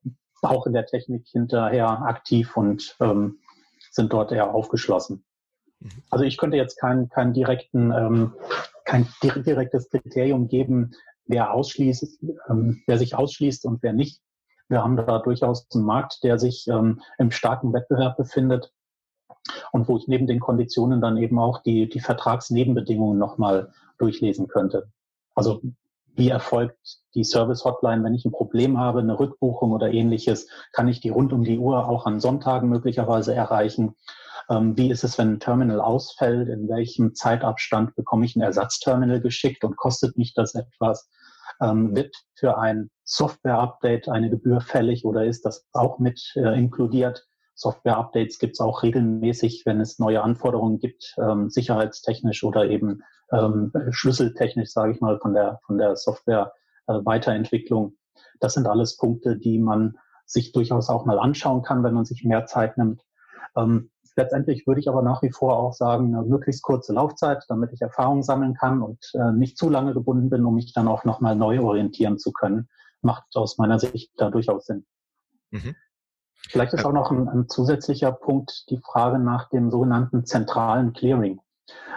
auch 0.42 0.66
in 0.66 0.74
der 0.74 0.84
Technik 0.84 1.26
hinterher 1.26 2.02
aktiv 2.02 2.54
und 2.56 2.96
ähm, 3.00 3.38
sind 3.96 4.12
dort 4.12 4.30
eher 4.30 4.54
aufgeschlossen. 4.54 5.24
Mhm. 5.80 5.90
Also 6.10 6.24
ich 6.24 6.36
könnte 6.36 6.56
jetzt 6.56 6.76
keinen 6.78 7.08
keinen 7.08 7.32
direkten, 7.32 7.90
ähm, 7.90 8.34
kein 8.84 9.08
direktes 9.22 9.90
Kriterium 9.90 10.46
geben, 10.46 10.92
wer 11.26 11.52
ausschließt, 11.52 12.22
ähm, 12.48 12.82
wer 12.86 12.98
sich 12.98 13.16
ausschließt 13.16 13.64
und 13.66 13.82
wer 13.82 13.92
nicht. 13.92 14.20
Wir 14.68 14.82
haben 14.82 14.96
da 14.96 15.18
durchaus 15.18 15.66
einen 15.74 15.84
Markt, 15.84 16.22
der 16.22 16.38
sich 16.38 16.66
ähm, 16.68 17.00
im 17.18 17.30
starken 17.30 17.72
Wettbewerb 17.72 18.16
befindet 18.16 18.72
und 19.72 19.88
wo 19.88 19.96
ich 19.96 20.08
neben 20.08 20.26
den 20.26 20.40
Konditionen 20.40 21.00
dann 21.00 21.16
eben 21.16 21.38
auch 21.38 21.62
die, 21.62 21.88
die 21.88 22.00
Vertragsnebenbedingungen 22.00 23.18
nochmal 23.18 23.72
durchlesen 23.98 24.48
könnte. 24.48 24.90
Also 25.34 25.62
wie 26.16 26.28
erfolgt 26.28 26.98
die 27.14 27.24
Service-Hotline, 27.24 28.04
wenn 28.04 28.14
ich 28.14 28.24
ein 28.24 28.32
Problem 28.32 28.78
habe, 28.78 29.00
eine 29.00 29.18
Rückbuchung 29.18 29.72
oder 29.72 29.90
ähnliches, 29.92 30.48
kann 30.72 30.88
ich 30.88 31.00
die 31.00 31.10
rund 31.10 31.32
um 31.32 31.44
die 31.44 31.58
Uhr 31.58 31.88
auch 31.88 32.06
an 32.06 32.20
Sonntagen 32.20 32.68
möglicherweise 32.68 33.34
erreichen? 33.34 33.94
Ähm, 34.48 34.76
wie 34.76 34.90
ist 34.90 35.04
es, 35.04 35.18
wenn 35.18 35.34
ein 35.34 35.40
Terminal 35.40 35.80
ausfällt? 35.80 36.48
In 36.48 36.68
welchem 36.68 37.14
Zeitabstand 37.14 37.94
bekomme 37.96 38.24
ich 38.26 38.36
ein 38.36 38.42
Ersatzterminal 38.42 39.20
geschickt 39.20 39.64
und 39.64 39.76
kostet 39.76 40.16
mich 40.16 40.34
das 40.34 40.54
etwas? 40.54 41.08
Ähm, 41.60 41.96
wird 41.96 42.14
für 42.34 42.58
ein 42.58 42.90
Software-Update 43.04 44.08
eine 44.08 44.30
Gebühr 44.30 44.60
fällig 44.60 45.04
oder 45.04 45.24
ist 45.24 45.44
das 45.44 45.66
auch 45.72 45.98
mit 45.98 46.32
äh, 46.36 46.58
inkludiert? 46.58 47.26
Software-Updates 47.56 48.38
gibt 48.38 48.54
es 48.54 48.60
auch 48.60 48.82
regelmäßig, 48.82 49.62
wenn 49.64 49.80
es 49.80 49.98
neue 49.98 50.22
Anforderungen 50.22 50.78
gibt, 50.78 51.16
ähm, 51.18 51.48
sicherheitstechnisch 51.50 52.44
oder 52.44 52.66
eben 52.66 53.02
ähm, 53.32 53.72
schlüsseltechnisch, 53.90 54.70
sage 54.70 54.92
ich 54.92 55.00
mal, 55.00 55.18
von 55.18 55.32
der, 55.32 55.58
von 55.66 55.78
der 55.78 55.96
Software-Weiterentwicklung. 55.96 57.88
Äh, 57.88 58.20
das 58.40 58.54
sind 58.54 58.66
alles 58.66 58.96
Punkte, 58.96 59.36
die 59.36 59.58
man 59.58 59.96
sich 60.26 60.52
durchaus 60.52 60.90
auch 60.90 61.06
mal 61.06 61.18
anschauen 61.18 61.62
kann, 61.62 61.82
wenn 61.82 61.94
man 61.94 62.04
sich 62.04 62.24
mehr 62.24 62.44
Zeit 62.46 62.76
nimmt. 62.76 63.02
Ähm, 63.56 63.90
letztendlich 64.16 64.66
würde 64.66 64.80
ich 64.80 64.88
aber 64.88 65.02
nach 65.02 65.22
wie 65.22 65.32
vor 65.32 65.58
auch 65.58 65.72
sagen, 65.72 66.14
eine 66.14 66.26
möglichst 66.26 66.62
kurze 66.62 66.92
Laufzeit, 66.92 67.44
damit 67.48 67.72
ich 67.72 67.80
Erfahrung 67.80 68.22
sammeln 68.22 68.54
kann 68.54 68.82
und 68.82 68.98
äh, 69.14 69.32
nicht 69.32 69.56
zu 69.56 69.70
lange 69.70 69.94
gebunden 69.94 70.28
bin, 70.28 70.44
um 70.44 70.54
mich 70.54 70.74
dann 70.74 70.88
auch 70.88 71.04
nochmal 71.04 71.36
neu 71.36 71.62
orientieren 71.62 72.18
zu 72.18 72.32
können, 72.32 72.68
macht 73.00 73.24
aus 73.34 73.56
meiner 73.56 73.78
Sicht 73.78 74.12
da 74.16 74.30
durchaus 74.30 74.66
Sinn. 74.66 74.84
Mhm. 75.50 75.74
Vielleicht 76.48 76.72
ist 76.74 76.84
auch 76.84 76.92
noch 76.92 77.10
ein, 77.10 77.28
ein, 77.28 77.48
zusätzlicher 77.48 78.12
Punkt 78.12 78.70
die 78.70 78.78
Frage 78.78 79.18
nach 79.18 79.48
dem 79.48 79.70
sogenannten 79.70 80.24
zentralen 80.24 80.92
Clearing. 80.92 81.40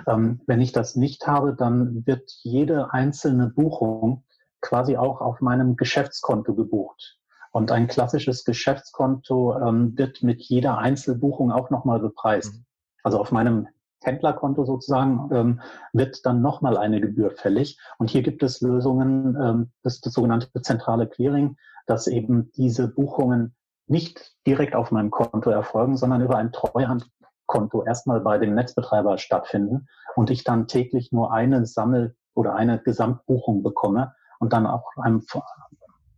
Ähm, 0.07 0.41
wenn 0.47 0.61
ich 0.61 0.71
das 0.71 0.95
nicht 0.95 1.27
habe, 1.27 1.55
dann 1.55 2.05
wird 2.05 2.31
jede 2.41 2.91
einzelne 2.93 3.47
Buchung 3.47 4.23
quasi 4.61 4.97
auch 4.97 5.21
auf 5.21 5.41
meinem 5.41 5.75
Geschäftskonto 5.75 6.55
gebucht. 6.55 7.17
Und 7.51 7.71
ein 7.71 7.87
klassisches 7.87 8.43
Geschäftskonto 8.43 9.57
ähm, 9.59 9.97
wird 9.97 10.23
mit 10.23 10.41
jeder 10.41 10.77
Einzelbuchung 10.77 11.51
auch 11.51 11.69
nochmal 11.69 11.99
bepreist. 11.99 12.55
Mhm. 12.55 12.65
Also 13.03 13.19
auf 13.19 13.31
meinem 13.31 13.67
Händlerkonto 14.01 14.65
sozusagen 14.65 15.29
ähm, 15.33 15.61
wird 15.93 16.25
dann 16.25 16.41
nochmal 16.41 16.77
eine 16.77 17.01
Gebühr 17.01 17.31
fällig. 17.31 17.79
Und 17.97 18.09
hier 18.09 18.21
gibt 18.21 18.43
es 18.43 18.61
Lösungen, 18.61 19.35
ähm, 19.41 19.71
das, 19.83 19.99
das 19.99 20.13
sogenannte 20.13 20.61
zentrale 20.61 21.07
Clearing, 21.07 21.57
dass 21.85 22.07
eben 22.07 22.51
diese 22.55 22.87
Buchungen 22.87 23.55
nicht 23.89 24.35
direkt 24.45 24.75
auf 24.75 24.91
meinem 24.91 25.11
Konto 25.11 25.49
erfolgen, 25.49 25.97
sondern 25.97 26.21
über 26.21 26.37
ein 26.37 26.51
Treuhandkonto 26.51 27.83
erstmal 27.83 28.21
bei 28.21 28.37
dem 28.37 28.55
Netzbetreiber 28.55 29.17
stattfinden 29.17 29.87
und 30.15 30.29
ich 30.29 30.43
dann 30.43 30.67
täglich 30.67 31.11
nur 31.11 31.33
eine 31.33 31.65
Sammel- 31.65 32.15
oder 32.35 32.55
eine 32.55 32.79
Gesamtbuchung 32.79 33.63
bekomme 33.63 34.13
und 34.39 34.53
dann 34.53 34.67
auch 34.67 34.85
einem 34.97 35.25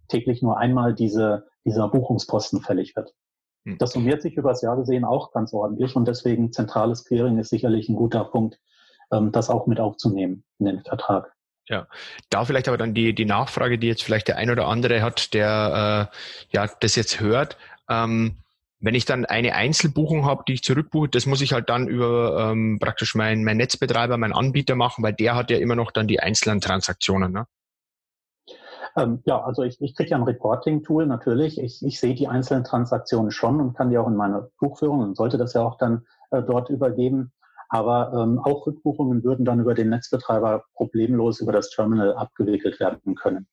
täglich 0.08 0.42
nur 0.42 0.58
einmal 0.58 0.94
diese, 0.94 1.48
dieser 1.66 1.88
Buchungsposten 1.88 2.62
fällig 2.62 2.96
wird. 2.96 3.14
Hm. 3.66 3.78
Das 3.78 3.94
summiert 3.94 4.22
sich 4.22 4.36
übers 4.36 4.62
Jahr 4.62 4.76
gesehen 4.76 5.06
auch 5.06 5.32
ganz 5.32 5.54
ordentlich 5.54 5.96
und 5.96 6.08
deswegen 6.08 6.52
zentrales 6.52 7.06
Clearing 7.06 7.38
ist 7.38 7.50
sicherlich 7.50 7.90
ein 7.90 7.96
guter 7.96 8.26
Punkt, 8.26 8.60
ähm, 9.12 9.32
das 9.32 9.50
auch 9.50 9.68
mit 9.68 9.80
aufzunehmen 9.80 10.44
in 10.60 10.66
den 10.66 10.82
Vertrag. 10.82 11.34
Ja, 11.72 11.88
da 12.30 12.44
vielleicht 12.44 12.68
aber 12.68 12.78
dann 12.78 12.94
die, 12.94 13.16
die 13.16 13.24
Nachfrage, 13.24 13.80
die 13.80 13.88
jetzt 13.88 14.04
vielleicht 14.04 14.28
der 14.28 14.36
ein 14.36 14.52
oder 14.52 14.68
andere 14.68 15.02
hat, 15.02 15.34
der 15.34 16.10
äh, 16.12 16.56
ja 16.56 16.70
das 16.82 16.96
jetzt 16.96 17.22
hört. 17.22 17.58
Ähm, 17.90 18.36
wenn 18.82 18.94
ich 18.94 19.06
dann 19.06 19.26
eine 19.26 19.56
Einzelbuchung 19.56 20.26
habe, 20.26 20.44
die 20.46 20.54
ich 20.54 20.64
zurückbuche, 20.64 21.08
das 21.08 21.28
muss 21.28 21.40
ich 21.40 21.54
halt 21.54 21.70
dann 21.70 21.88
über 21.88 22.52
ähm, 22.52 22.78
praktisch 22.82 23.16
meinen 23.16 23.46
mein 23.46 23.56
Netzbetreiber, 23.56 24.18
meinen 24.18 24.34
Anbieter 24.34 24.76
machen, 24.76 25.02
weil 25.02 25.14
der 25.14 25.36
hat 25.36 25.50
ja 25.50 25.60
immer 25.60 25.78
noch 25.78 25.92
dann 25.92 26.08
die 26.08 26.20
einzelnen 26.20 26.60
Transaktionen. 26.60 27.32
Ne? 27.32 27.46
Ähm, 28.98 29.22
ja, 29.26 29.42
also 29.42 29.64
ich, 29.64 29.80
ich 29.80 29.96
kriege 29.96 30.10
ja 30.10 30.18
ein 30.18 30.24
Reporting-Tool 30.24 31.06
natürlich. 31.06 31.58
Ich, 31.58 31.86
ich 31.86 32.02
sehe 32.02 32.16
die 32.16 32.28
einzelnen 32.28 32.66
Transaktionen 32.66 33.32
schon 33.32 33.62
und 33.62 33.78
kann 33.78 33.92
die 33.92 33.98
auch 33.98 34.08
in 34.08 34.18
meine 34.18 34.50
Buchführung 34.60 35.00
und 35.00 35.16
sollte 35.16 35.38
das 35.38 35.54
ja 35.54 35.62
auch 35.62 35.78
dann 35.78 36.06
äh, 36.32 36.42
dort 36.42 36.70
übergeben. 36.70 37.32
Aber 37.74 38.12
ähm, 38.14 38.38
auch 38.40 38.68
Rückbuchungen 38.68 39.24
würden 39.24 39.46
dann 39.46 39.62
über 39.62 39.74
den 39.74 39.90
Netzbetreiber 39.90 40.66
problemlos 40.76 41.40
über 41.40 41.54
das 41.54 41.70
Terminal 41.70 42.14
abgewickelt 42.16 42.80
werden 42.82 43.16
können. 43.16 43.48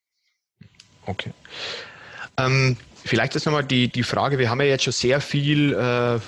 Okay. 1.07 1.33
Ähm, 2.37 2.77
vielleicht 3.05 3.37
ist 3.37 3.47
nochmal 3.47 3.65
die, 3.65 3.89
die 3.89 4.03
Frage, 4.03 4.39
wir 4.39 4.51
haben 4.51 4.61
ja 4.61 4.67
jetzt 4.67 4.85
schon 4.85 4.93
sehr 4.93 5.21
viel 5.21 5.73
äh, 5.73 6.19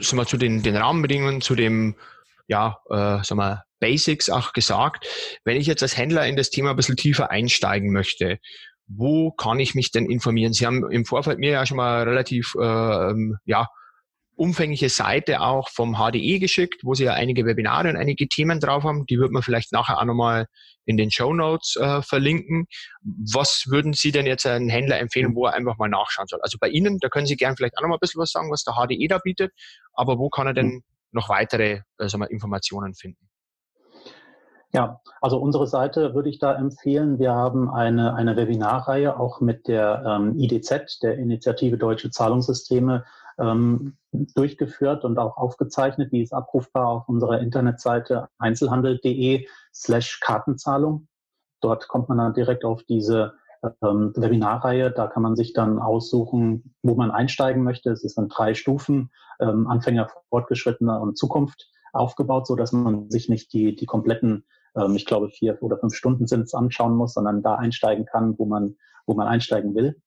sagen 0.00 0.18
wir, 0.18 0.26
zu 0.26 0.36
den, 0.36 0.62
den 0.62 0.76
Rahmenbedingungen, 0.76 1.40
zu 1.40 1.54
dem 1.54 1.94
ja, 2.48 2.78
äh, 2.90 3.22
sagen 3.24 3.36
wir, 3.36 3.64
Basics 3.80 4.30
auch 4.30 4.52
gesagt. 4.52 5.06
Wenn 5.44 5.56
ich 5.56 5.66
jetzt 5.66 5.82
als 5.82 5.96
Händler 5.96 6.26
in 6.26 6.36
das 6.36 6.50
Thema 6.50 6.70
ein 6.70 6.76
bisschen 6.76 6.96
tiefer 6.96 7.30
einsteigen 7.30 7.92
möchte, 7.92 8.38
wo 8.86 9.32
kann 9.32 9.60
ich 9.60 9.74
mich 9.74 9.90
denn 9.90 10.10
informieren? 10.10 10.52
Sie 10.52 10.66
haben 10.66 10.90
im 10.90 11.04
Vorfeld 11.04 11.38
mir 11.38 11.50
ja 11.50 11.66
schon 11.66 11.76
mal 11.76 12.04
relativ 12.04 12.54
äh, 12.58 13.14
ja, 13.44 13.68
umfängliche 14.36 14.88
Seite 14.88 15.40
auch 15.40 15.68
vom 15.70 15.96
HDE 15.96 16.38
geschickt, 16.38 16.82
wo 16.84 16.94
Sie 16.94 17.04
ja 17.04 17.14
einige 17.14 17.46
Webinare 17.46 17.88
und 17.88 17.96
einige 17.96 18.28
Themen 18.28 18.60
drauf 18.60 18.84
haben. 18.84 19.06
Die 19.06 19.18
wird 19.18 19.32
man 19.32 19.42
vielleicht 19.42 19.72
nachher 19.72 19.98
auch 19.98 20.04
nochmal 20.04 20.46
in 20.84 20.96
den 20.96 21.10
Show 21.10 21.32
Notes 21.32 21.76
äh, 21.76 22.02
verlinken. 22.02 22.66
Was 23.02 23.64
würden 23.68 23.94
Sie 23.94 24.12
denn 24.12 24.26
jetzt 24.26 24.46
einem 24.46 24.68
Händler 24.68 24.98
empfehlen, 24.98 25.34
wo 25.34 25.46
er 25.46 25.54
einfach 25.54 25.78
mal 25.78 25.88
nachschauen 25.88 26.28
soll? 26.28 26.40
Also 26.42 26.58
bei 26.60 26.68
Ihnen, 26.68 26.98
da 27.00 27.08
können 27.08 27.26
Sie 27.26 27.36
gerne 27.36 27.56
vielleicht 27.56 27.76
auch 27.78 27.82
nochmal 27.82 27.96
ein 27.96 28.00
bisschen 28.00 28.20
was 28.20 28.30
sagen, 28.30 28.50
was 28.52 28.62
der 28.62 28.74
HDE 28.74 29.08
da 29.08 29.18
bietet, 29.18 29.52
aber 29.94 30.18
wo 30.18 30.28
kann 30.28 30.46
er 30.46 30.54
denn 30.54 30.82
noch 31.12 31.28
weitere 31.28 31.80
äh, 31.98 32.08
sagen 32.08 32.24
Informationen 32.24 32.94
finden? 32.94 33.26
Ja, 34.72 35.00
also 35.22 35.38
unsere 35.38 35.66
Seite 35.66 36.14
würde 36.14 36.28
ich 36.28 36.38
da 36.38 36.54
empfehlen. 36.54 37.18
Wir 37.18 37.32
haben 37.32 37.70
eine, 37.70 38.14
eine 38.14 38.36
Webinarreihe 38.36 39.18
auch 39.18 39.40
mit 39.40 39.68
der 39.68 40.04
ähm, 40.06 40.38
IDZ, 40.38 40.98
der 41.02 41.16
Initiative 41.16 41.78
Deutsche 41.78 42.10
Zahlungssysteme, 42.10 43.04
ähm, 43.38 43.96
durchgeführt 44.12 45.04
und 45.04 45.18
auch 45.18 45.36
aufgezeichnet. 45.36 46.12
Die 46.12 46.22
ist 46.22 46.32
abrufbar 46.32 46.88
auf 46.88 47.08
unserer 47.08 47.40
Internetseite 47.40 48.28
einzelhandel.de 48.38 49.46
slash 49.74 50.20
Kartenzahlung. 50.20 51.08
Dort 51.60 51.88
kommt 51.88 52.08
man 52.08 52.18
dann 52.18 52.34
direkt 52.34 52.64
auf 52.64 52.82
diese 52.84 53.34
ähm, 53.82 54.12
Webinarreihe. 54.16 54.90
Da 54.90 55.06
kann 55.06 55.22
man 55.22 55.36
sich 55.36 55.52
dann 55.52 55.78
aussuchen, 55.78 56.74
wo 56.82 56.94
man 56.94 57.10
einsteigen 57.10 57.62
möchte. 57.62 57.90
Es 57.90 58.04
ist 58.04 58.18
in 58.18 58.28
drei 58.28 58.54
Stufen, 58.54 59.10
ähm, 59.40 59.66
Anfänger, 59.66 60.08
Fortgeschrittener 60.28 61.00
und 61.00 61.18
Zukunft 61.18 61.68
aufgebaut, 61.92 62.46
so 62.46 62.56
dass 62.56 62.72
man 62.72 63.10
sich 63.10 63.28
nicht 63.28 63.52
die, 63.52 63.74
die 63.74 63.86
kompletten, 63.86 64.44
ähm, 64.76 64.96
ich 64.96 65.06
glaube, 65.06 65.30
vier 65.30 65.58
oder 65.62 65.78
fünf 65.78 65.94
Stunden 65.94 66.26
sind 66.26 66.42
es 66.42 66.54
anschauen 66.54 66.94
muss, 66.94 67.14
sondern 67.14 67.42
da 67.42 67.54
einsteigen 67.56 68.04
kann, 68.04 68.38
wo 68.38 68.44
man, 68.44 68.76
wo 69.06 69.14
man 69.14 69.28
einsteigen 69.28 69.74
will. 69.74 70.00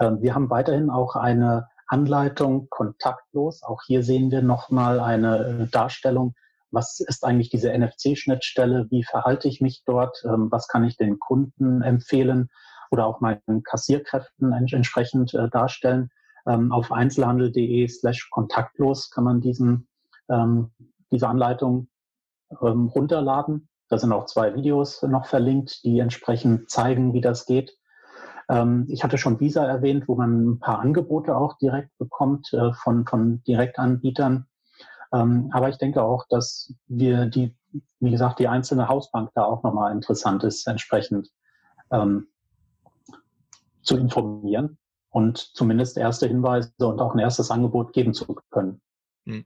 Ähm, 0.00 0.22
wir 0.22 0.34
haben 0.34 0.50
weiterhin 0.50 0.90
auch 0.90 1.16
eine 1.16 1.68
Anleitung 1.86 2.68
kontaktlos. 2.70 3.62
Auch 3.62 3.82
hier 3.86 4.02
sehen 4.02 4.30
wir 4.30 4.42
nochmal 4.42 5.00
eine 5.00 5.38
äh, 5.38 5.66
Darstellung. 5.68 6.34
Was 6.70 7.00
ist 7.00 7.24
eigentlich 7.24 7.50
diese 7.50 7.72
NFC-Schnittstelle? 7.72 8.86
Wie 8.90 9.04
verhalte 9.04 9.48
ich 9.48 9.60
mich 9.60 9.82
dort? 9.84 10.22
Ähm, 10.24 10.48
was 10.50 10.68
kann 10.68 10.84
ich 10.84 10.96
den 10.96 11.18
Kunden 11.18 11.82
empfehlen 11.82 12.50
oder 12.90 13.06
auch 13.06 13.20
meinen 13.20 13.62
Kassierkräften 13.62 14.52
entsprechend 14.52 15.34
äh, 15.34 15.48
darstellen? 15.48 16.10
Ähm, 16.46 16.72
auf 16.72 16.92
einzelhandel.de 16.92 17.86
slash 17.88 18.28
kontaktlos 18.30 19.10
kann 19.10 19.24
man 19.24 19.40
diesen, 19.40 19.88
ähm, 20.28 20.70
diese 21.10 21.28
Anleitung 21.28 21.88
runterladen. 22.60 23.68
Da 23.88 23.98
sind 23.98 24.12
auch 24.12 24.26
zwei 24.26 24.54
Videos 24.54 25.02
noch 25.02 25.26
verlinkt, 25.26 25.82
die 25.84 25.98
entsprechend 25.98 26.70
zeigen, 26.70 27.14
wie 27.14 27.20
das 27.20 27.46
geht. 27.46 27.76
Ähm, 28.48 28.86
ich 28.88 29.02
hatte 29.02 29.18
schon 29.18 29.40
Visa 29.40 29.64
erwähnt, 29.64 30.08
wo 30.08 30.14
man 30.16 30.50
ein 30.50 30.58
paar 30.58 30.80
Angebote 30.80 31.36
auch 31.36 31.58
direkt 31.58 31.96
bekommt 31.98 32.52
äh, 32.52 32.72
von, 32.72 33.06
von 33.06 33.42
Direktanbietern. 33.44 34.46
Ähm, 35.12 35.50
aber 35.52 35.68
ich 35.68 35.78
denke 35.78 36.02
auch, 36.02 36.26
dass 36.28 36.72
wir 36.86 37.26
die, 37.26 37.56
wie 38.00 38.10
gesagt, 38.10 38.38
die 38.38 38.48
einzelne 38.48 38.88
Hausbank 38.88 39.30
da 39.34 39.44
auch 39.44 39.62
nochmal 39.62 39.92
interessant 39.92 40.44
ist, 40.44 40.66
entsprechend 40.66 41.30
ähm, 41.90 42.28
zu 43.82 43.96
informieren 43.96 44.78
und 45.10 45.38
zumindest 45.38 45.96
erste 45.96 46.26
Hinweise 46.26 46.72
und 46.78 47.00
auch 47.00 47.14
ein 47.14 47.20
erstes 47.20 47.50
Angebot 47.50 47.92
geben 47.92 48.14
zu 48.14 48.26
können. 48.50 48.80
Hm. 49.26 49.44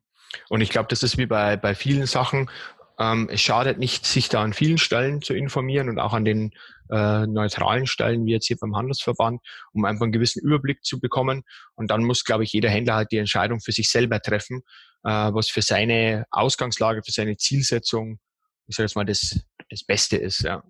Und 0.49 0.61
ich 0.61 0.71
glaube, 0.71 0.89
das 0.89 1.03
ist 1.03 1.19
wie 1.19 1.27
bei, 1.27 1.57
bei 1.57 1.75
vielen 1.75 2.07
Sachen, 2.07 2.51
ähm, 2.99 3.29
es 3.31 3.41
schadet 3.41 3.79
nicht, 3.79 4.07
sich 4.07 4.29
da 4.29 4.43
an 4.43 4.53
vielen 4.53 4.79
Stellen 4.79 5.23
zu 5.23 5.35
informieren 5.35 5.89
und 5.89 5.99
auch 5.99 6.13
an 6.13 6.25
den 6.25 6.53
äh, 6.91 7.27
neutralen 7.27 7.87
Stellen, 7.87 8.27
wie 8.27 8.33
jetzt 8.33 8.47
hier 8.47 8.57
beim 8.61 8.77
Handelsverband, 8.77 9.41
um 9.73 9.85
einfach 9.85 10.03
einen 10.03 10.13
gewissen 10.13 10.43
Überblick 10.45 10.85
zu 10.85 11.01
bekommen. 11.01 11.45
Und 11.75 11.91
dann 11.91 12.03
muss, 12.03 12.25
glaube 12.25 12.45
ich, 12.45 12.53
jeder 12.53 12.71
Händler 12.71 12.97
halt 12.97 13.13
die 13.13 13.19
Entscheidung 13.19 13.61
für 13.61 13.73
sich 13.73 13.89
selber 13.89 14.21
treffen, 14.21 14.63
äh, 15.05 15.11
was 15.11 15.49
für 15.49 15.63
seine 15.63 16.27
Ausgangslage, 16.31 17.03
für 17.05 17.13
seine 17.13 17.37
Zielsetzung, 17.37 18.19
ich 18.67 18.77
sage 18.77 18.87
jetzt 18.87 18.97
mal, 18.97 19.05
das, 19.05 19.41
das 19.71 19.85
Beste 19.85 20.17
ist. 20.17 20.41
Ja. 20.41 20.65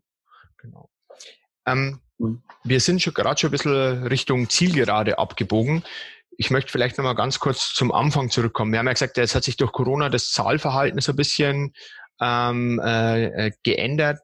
Genau. 0.59 0.91
Ähm, 1.67 2.01
mhm. 2.19 2.43
wir 2.65 2.81
sind 2.81 3.01
schon 3.01 3.15
gerade 3.15 3.41
schon 3.41 3.49
ein 3.49 3.53
bisschen 3.53 4.07
Richtung 4.07 4.51
Zielgerade 4.51 5.19
abgebogen. 5.19 5.83
Ich 6.37 6.51
möchte 6.51 6.71
vielleicht 6.71 6.99
nochmal 6.99 7.17
ganz 7.17 7.41
kurz 7.41 7.75
zum 7.75 7.91
Anfang 7.91 8.31
zurückkommen. 8.31 8.71
Wir 8.73 8.79
haben 8.79 8.87
ja 8.87 8.93
gesagt, 8.93 9.17
jetzt 9.17 9.35
hat 9.35 9.45
sich 9.45 9.57
durch 9.57 9.73
Corona 9.73 10.09
das 10.09 10.31
Zahlverhalten 10.31 11.01
so 11.01 11.13
ein 11.13 11.17
bisschen 11.17 11.75
ähm, 12.21 12.81
äh, 12.85 13.47
äh, 13.47 13.53
geändert. 13.63 14.19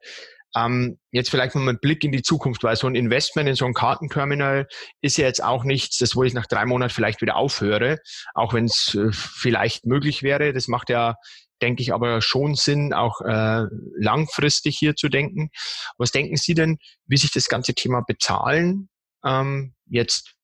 Ähm, 0.56 0.98
jetzt 1.10 1.30
vielleicht 1.30 1.54
mal 1.54 1.68
ein 1.68 1.80
Blick 1.80 2.04
in 2.04 2.12
die 2.12 2.22
Zukunft, 2.22 2.62
weil 2.62 2.76
so 2.76 2.86
ein 2.86 2.94
Investment 2.94 3.48
in 3.48 3.56
so 3.56 3.64
ein 3.64 3.74
Kartenterminal 3.74 4.68
ist 5.00 5.16
ja 5.18 5.26
jetzt 5.26 5.42
auch 5.42 5.64
nichts, 5.64 5.98
das 5.98 6.14
wo 6.14 6.22
ich 6.22 6.32
nach 6.32 6.46
drei 6.46 6.64
Monaten 6.64 6.92
vielleicht 6.92 7.20
wieder 7.22 7.36
aufhöre, 7.36 7.98
auch 8.34 8.54
wenn 8.54 8.66
es 8.66 8.94
äh, 8.94 9.10
vielleicht 9.10 9.84
möglich 9.84 10.22
wäre. 10.22 10.52
Das 10.52 10.68
macht 10.68 10.90
ja, 10.90 11.16
denke 11.60 11.82
ich, 11.82 11.92
aber 11.92 12.20
schon 12.20 12.54
Sinn, 12.54 12.92
auch 12.92 13.20
äh, 13.20 13.64
langfristig 13.98 14.78
hier 14.78 14.94
zu 14.94 15.08
denken. 15.08 15.50
Was 15.98 16.12
denken 16.12 16.36
Sie 16.36 16.54
denn, 16.54 16.78
wie 17.06 17.16
sich 17.16 17.32
das 17.32 17.48
ganze 17.48 17.74
Thema 17.74 18.02
Bezahlen 18.06 18.88
ähm, 19.24 19.74
jetzt 19.86 20.34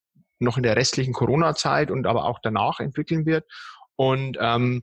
noch 0.40 0.56
in 0.56 0.64
der 0.64 0.74
restlichen 0.74 1.12
Corona-Zeit 1.12 1.90
und 1.90 2.06
aber 2.06 2.24
auch 2.24 2.40
danach 2.42 2.80
entwickeln 2.80 3.26
wird? 3.26 3.44
Und 3.94 4.38
ähm, 4.40 4.82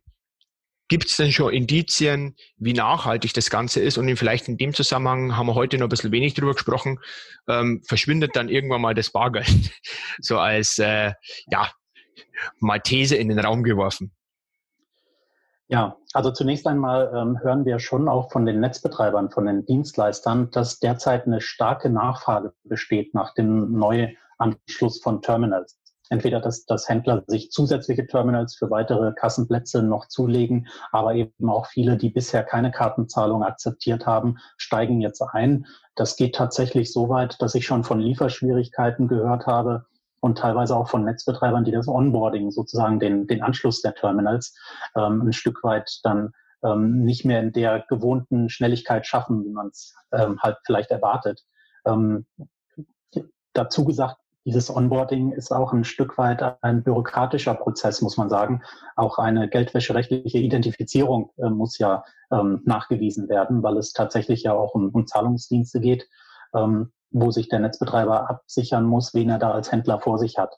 Gibt 0.90 1.10
es 1.10 1.18
denn 1.18 1.32
schon 1.32 1.54
Indizien, 1.54 2.36
wie 2.58 2.74
nachhaltig 2.74 3.34
das 3.34 3.50
Ganze 3.50 3.82
ist? 3.82 3.98
Und 3.98 4.16
vielleicht 4.16 4.48
in 4.48 4.58
dem 4.58 4.74
Zusammenhang 4.74 5.36
haben 5.36 5.48
wir 5.48 5.56
heute 5.56 5.78
noch 5.78 5.88
ein 5.88 5.90
bisschen 5.90 6.12
wenig 6.12 6.34
drüber 6.34 6.54
gesprochen, 6.54 7.00
ähm, 7.48 7.82
verschwindet 7.86 8.36
dann 8.36 8.48
irgendwann 8.48 8.82
mal 8.82 8.94
das 8.94 9.12
Bargeld. 9.12 9.48
so 10.22 10.38
als, 10.40 10.80
äh, 10.80 11.14
ja, 11.52 11.70
mal 12.60 12.80
These 12.80 13.16
in 13.16 13.30
den 13.30 13.40
Raum 13.40 13.64
geworfen. 13.64 14.14
Ja, 15.70 15.98
also 16.14 16.32
zunächst 16.32 16.66
einmal 16.66 17.12
ähm, 17.14 17.40
hören 17.42 17.66
wir 17.66 17.80
schon 17.80 18.08
auch 18.08 18.32
von 18.32 18.46
den 18.46 18.62
Netzbetreibern, 18.62 19.32
von 19.32 19.46
den 19.46 19.66
Dienstleistern, 19.66 20.50
dass 20.52 20.80
derzeit 20.80 21.26
eine 21.26 21.42
starke 21.42 21.90
Nachfrage 21.90 22.54
besteht 22.64 23.14
nach 23.14 23.34
dem 23.34 23.74
Neuanschluss 23.78 25.02
von 25.02 25.22
Terminals 25.22 25.78
entweder, 26.10 26.40
dass, 26.40 26.66
dass 26.66 26.90
Händler 26.90 27.24
sich 27.28 27.52
zusätzliche 27.52 28.08
Terminals 28.08 28.56
für 28.56 28.70
weitere 28.70 29.14
Kassenplätze 29.14 29.84
noch 29.84 30.08
zulegen, 30.08 30.68
aber 30.92 31.16
eben 31.16 31.50
auch 31.50 31.68
viele, 31.68 31.98
die 31.98 32.10
bisher 32.10 32.44
keine 32.44 32.72
Kartenzahlung 32.72 33.44
akzeptiert 33.44 34.06
haben, 34.06 34.38
steigen 34.58 35.02
jetzt 35.02 35.22
ein. 35.22 35.66
Das 35.96 36.16
geht 36.16 36.36
tatsächlich 36.36 36.92
so 36.92 37.10
weit, 37.10 37.42
dass 37.42 37.56
ich 37.56 37.66
schon 37.66 37.84
von 37.84 38.00
Lieferschwierigkeiten 38.00 39.08
gehört 39.08 39.48
habe 39.48 39.86
und 40.20 40.38
teilweise 40.38 40.76
auch 40.76 40.90
von 40.90 41.04
Netzbetreibern, 41.04 41.64
die 41.64 41.72
das 41.72 41.88
Onboarding, 41.88 42.52
sozusagen 42.52 43.00
den, 43.00 43.28
den 43.28 43.42
Anschluss 43.42 43.82
der 43.82 43.96
Terminals, 43.96 44.56
ähm, 44.96 45.22
ein 45.22 45.34
Stück 45.34 45.64
weit 45.64 46.00
dann 46.04 46.32
ähm, 46.64 47.04
nicht 47.04 47.26
mehr 47.26 47.42
in 47.42 47.52
der 47.52 47.86
gewohnten 47.88 48.50
Schnelligkeit 48.50 49.06
schaffen, 49.06 49.44
wie 49.46 49.52
man 49.52 49.68
es 49.68 49.96
ähm, 50.12 50.40
halt 50.42 50.58
vielleicht 50.66 50.92
erwartet. 50.92 51.44
Ähm, 51.86 52.26
dazu 53.54 53.86
gesagt, 53.86 54.18
dieses 54.48 54.74
Onboarding 54.74 55.34
ist 55.34 55.52
auch 55.52 55.74
ein 55.74 55.84
Stück 55.84 56.18
weit 56.18 56.42
ein 56.64 56.82
bürokratischer 56.82 57.54
Prozess, 57.54 58.02
muss 58.02 58.16
man 58.16 58.30
sagen. 58.30 58.64
Auch 58.96 59.18
eine 59.18 59.50
geldwäscherechtliche 59.50 60.38
Identifizierung 60.38 61.32
äh, 61.36 61.50
muss 61.50 61.78
ja 61.80 62.06
ähm, 62.32 62.62
nachgewiesen 62.64 63.28
werden, 63.28 63.62
weil 63.62 63.76
es 63.76 63.92
tatsächlich 63.92 64.44
ja 64.44 64.54
auch 64.54 64.74
um, 64.74 64.88
um 64.92 65.06
Zahlungsdienste 65.06 65.82
geht, 65.82 66.08
ähm, 66.56 66.94
wo 67.12 67.30
sich 67.30 67.50
der 67.50 67.60
Netzbetreiber 67.60 68.30
absichern 68.30 68.86
muss, 68.86 69.14
wen 69.14 69.30
er 69.30 69.38
da 69.38 69.52
als 69.52 69.70
Händler 69.70 70.00
vor 70.00 70.18
sich 70.18 70.38
hat. 70.38 70.56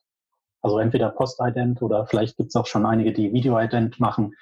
Also 0.61 0.77
entweder 0.77 1.09
Postident 1.09 1.81
oder 1.81 2.05
vielleicht 2.05 2.37
gibt 2.37 2.49
es 2.49 2.55
auch 2.55 2.67
schon 2.67 2.85
einige, 2.85 3.11
die 3.11 3.33
Videoident 3.33 3.99
machen. 3.99 4.35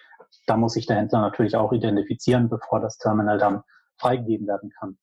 Da 0.45 0.57
muss 0.57 0.73
sich 0.73 0.87
der 0.87 0.97
Händler 0.97 1.21
natürlich 1.21 1.55
auch 1.55 1.71
identifizieren, 1.71 2.49
bevor 2.49 2.81
das 2.81 2.97
Terminal 2.97 3.37
dann 3.37 3.61
freigegeben 3.95 4.45
werden 4.45 4.71
kann. 4.77 4.97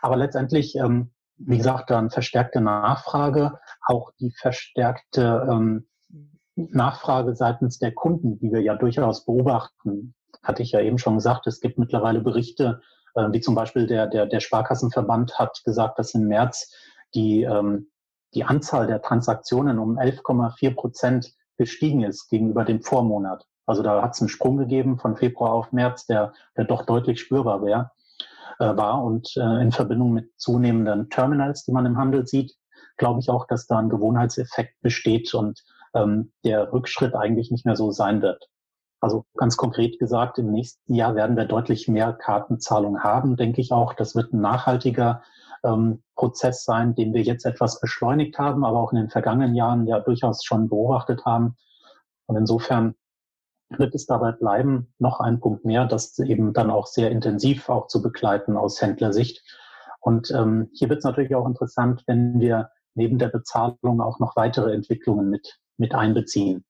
Aber 0.00 0.16
letztendlich 0.16 0.74
ähm, 0.76 1.10
wie 1.38 1.58
gesagt, 1.58 1.90
dann 1.90 2.10
verstärkte 2.10 2.60
Nachfrage, 2.60 3.58
auch 3.86 4.12
die 4.20 4.32
verstärkte 4.32 5.46
ähm, 5.50 5.86
Nachfrage 6.56 7.36
seitens 7.36 7.78
der 7.78 7.92
Kunden, 7.92 8.38
die 8.38 8.52
wir 8.52 8.60
ja 8.60 8.74
durchaus 8.74 9.24
beobachten. 9.24 10.14
Hatte 10.42 10.62
ich 10.62 10.72
ja 10.72 10.80
eben 10.80 10.98
schon 10.98 11.14
gesagt, 11.14 11.46
es 11.46 11.60
gibt 11.60 11.78
mittlerweile 11.78 12.20
Berichte, 12.20 12.80
äh, 13.14 13.28
wie 13.30 13.40
zum 13.40 13.54
Beispiel 13.54 13.86
der, 13.86 14.06
der, 14.08 14.26
der 14.26 14.40
Sparkassenverband 14.40 15.38
hat 15.38 15.62
gesagt, 15.64 15.98
dass 15.98 16.14
im 16.14 16.26
März 16.26 16.74
die, 17.14 17.42
ähm, 17.42 17.90
die 18.34 18.44
Anzahl 18.44 18.86
der 18.86 19.00
Transaktionen 19.00 19.78
um 19.78 19.98
11,4 19.98 20.74
Prozent 20.74 21.32
gestiegen 21.56 22.02
ist 22.02 22.28
gegenüber 22.28 22.64
dem 22.64 22.82
Vormonat. 22.82 23.46
Also 23.66 23.82
da 23.82 24.02
hat 24.02 24.14
es 24.14 24.20
einen 24.20 24.28
Sprung 24.28 24.56
gegeben 24.56 24.98
von 24.98 25.16
Februar 25.16 25.52
auf 25.52 25.72
März, 25.72 26.06
der, 26.06 26.32
der 26.56 26.64
doch 26.64 26.84
deutlich 26.86 27.20
spürbar 27.20 27.64
wäre 27.64 27.90
war. 28.64 29.02
Und 29.04 29.36
äh, 29.36 29.62
in 29.62 29.72
Verbindung 29.72 30.12
mit 30.12 30.30
zunehmenden 30.36 31.10
Terminals, 31.10 31.64
die 31.64 31.72
man 31.72 31.86
im 31.86 31.98
Handel 31.98 32.26
sieht, 32.26 32.54
glaube 32.96 33.20
ich 33.20 33.30
auch, 33.30 33.46
dass 33.46 33.66
da 33.66 33.78
ein 33.78 33.88
Gewohnheitseffekt 33.88 34.80
besteht 34.80 35.32
und 35.34 35.62
ähm, 35.94 36.32
der 36.44 36.72
Rückschritt 36.72 37.14
eigentlich 37.14 37.50
nicht 37.50 37.64
mehr 37.64 37.76
so 37.76 37.90
sein 37.90 38.22
wird. 38.22 38.48
Also 39.00 39.24
ganz 39.36 39.56
konkret 39.56 39.98
gesagt, 39.98 40.38
im 40.38 40.50
nächsten 40.50 40.94
Jahr 40.94 41.14
werden 41.14 41.36
wir 41.36 41.44
deutlich 41.44 41.86
mehr 41.86 42.12
Kartenzahlungen 42.12 43.04
haben, 43.04 43.36
denke 43.36 43.60
ich 43.60 43.72
auch. 43.72 43.94
Das 43.94 44.16
wird 44.16 44.32
ein 44.32 44.40
nachhaltiger 44.40 45.22
ähm, 45.62 46.02
Prozess 46.16 46.64
sein, 46.64 46.94
den 46.94 47.14
wir 47.14 47.22
jetzt 47.22 47.46
etwas 47.46 47.80
beschleunigt 47.80 48.38
haben, 48.38 48.64
aber 48.64 48.78
auch 48.80 48.92
in 48.92 48.98
den 48.98 49.10
vergangenen 49.10 49.54
Jahren 49.54 49.86
ja 49.86 50.00
durchaus 50.00 50.44
schon 50.44 50.68
beobachtet 50.68 51.24
haben. 51.24 51.56
Und 52.26 52.36
insofern 52.36 52.94
wird 53.70 53.94
es 53.94 54.06
dabei 54.06 54.32
bleiben, 54.32 54.92
noch 54.98 55.20
ein 55.20 55.40
Punkt 55.40 55.64
mehr, 55.64 55.86
das 55.86 56.18
eben 56.18 56.52
dann 56.52 56.70
auch 56.70 56.86
sehr 56.86 57.10
intensiv 57.10 57.68
auch 57.68 57.86
zu 57.86 58.02
begleiten 58.02 58.56
aus 58.56 58.80
Händlersicht. 58.80 59.42
Und 60.00 60.30
ähm, 60.30 60.70
hier 60.72 60.88
wird 60.88 60.98
es 60.98 61.04
natürlich 61.04 61.34
auch 61.34 61.46
interessant, 61.46 62.02
wenn 62.06 62.40
wir 62.40 62.70
neben 62.94 63.18
der 63.18 63.28
Bezahlung 63.28 64.00
auch 64.00 64.18
noch 64.20 64.36
weitere 64.36 64.72
Entwicklungen 64.72 65.28
mit, 65.28 65.58
mit 65.76 65.94
einbeziehen. 65.94 66.64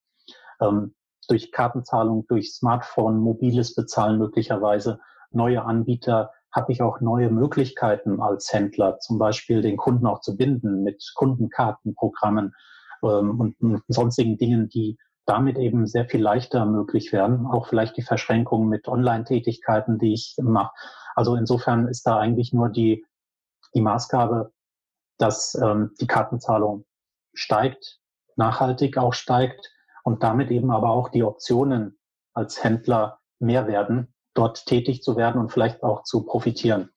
Ähm, 0.60 0.94
durch 1.28 1.52
Kartenzahlung, 1.52 2.26
durch 2.26 2.52
Smartphone, 2.52 3.18
mobiles 3.18 3.74
Bezahlen 3.74 4.18
möglicherweise, 4.18 4.98
neue 5.30 5.64
Anbieter, 5.64 6.32
habe 6.50 6.72
ich 6.72 6.80
auch 6.82 7.00
neue 7.00 7.30
Möglichkeiten 7.30 8.20
als 8.20 8.52
Händler, 8.52 8.98
zum 8.98 9.18
Beispiel 9.18 9.60
den 9.60 9.76
Kunden 9.76 10.06
auch 10.06 10.20
zu 10.20 10.36
binden 10.36 10.82
mit 10.82 11.12
Kundenkartenprogrammen 11.14 12.54
ähm, 13.02 13.40
und, 13.40 13.60
und 13.60 13.82
sonstigen 13.88 14.38
Dingen, 14.38 14.68
die 14.68 14.98
damit 15.28 15.58
eben 15.58 15.86
sehr 15.86 16.06
viel 16.08 16.22
leichter 16.22 16.64
möglich 16.64 17.12
werden. 17.12 17.46
Auch 17.46 17.68
vielleicht 17.68 17.96
die 17.98 18.02
Verschränkung 18.02 18.68
mit 18.68 18.88
Online-Tätigkeiten, 18.88 19.98
die 19.98 20.14
ich 20.14 20.36
mache. 20.40 20.72
Also 21.14 21.34
insofern 21.34 21.86
ist 21.86 22.06
da 22.06 22.18
eigentlich 22.18 22.52
nur 22.52 22.70
die, 22.70 23.04
die 23.74 23.82
Maßgabe, 23.82 24.52
dass 25.18 25.54
ähm, 25.54 25.92
die 26.00 26.06
Kartenzahlung 26.06 26.86
steigt, 27.34 27.98
nachhaltig 28.36 28.96
auch 28.96 29.12
steigt 29.12 29.70
und 30.02 30.22
damit 30.22 30.50
eben 30.50 30.70
aber 30.70 30.90
auch 30.90 31.10
die 31.10 31.24
Optionen 31.24 31.98
als 32.32 32.64
Händler 32.64 33.18
mehr 33.38 33.66
werden, 33.66 34.14
dort 34.32 34.64
tätig 34.64 35.02
zu 35.02 35.16
werden 35.16 35.40
und 35.40 35.52
vielleicht 35.52 35.82
auch 35.82 36.04
zu 36.04 36.24
profitieren. 36.24 36.90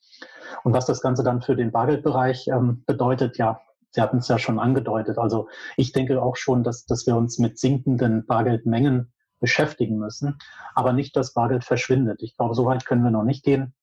Und 0.64 0.74
was 0.74 0.86
das 0.86 1.02
Ganze 1.02 1.24
dann 1.24 1.42
für 1.42 1.56
den 1.56 1.72
Bargeldbereich 1.72 2.48
ähm, 2.48 2.84
bedeutet, 2.86 3.38
ja, 3.38 3.60
Sie 3.92 4.02
hatten 4.02 4.18
es 4.18 4.28
ja 4.28 4.40
schon 4.40 4.60
angedeutet. 4.60 5.18
Also 5.18 5.50
ich 5.78 5.92
denke 5.92 6.22
auch 6.22 6.36
schon, 6.36 6.64
dass, 6.64 6.86
dass 6.86 7.06
wir 7.06 7.16
uns 7.16 7.38
mit 7.40 7.60
sinkenden 7.60 8.26
Bargeldmengen 8.26 9.14
beschäftigen 9.40 9.98
müssen, 9.98 10.38
aber 10.76 10.94
nicht, 10.94 11.16
dass 11.16 11.34
Bargeld 11.34 11.64
verschwindet. 11.64 12.22
Ich 12.22 12.38
glaube, 12.38 12.56
so 12.56 12.66
weit 12.66 12.86
können 12.86 13.04
wir 13.04 13.12
noch 13.12 13.24
nicht 13.24 13.44
gehen. 13.44 13.74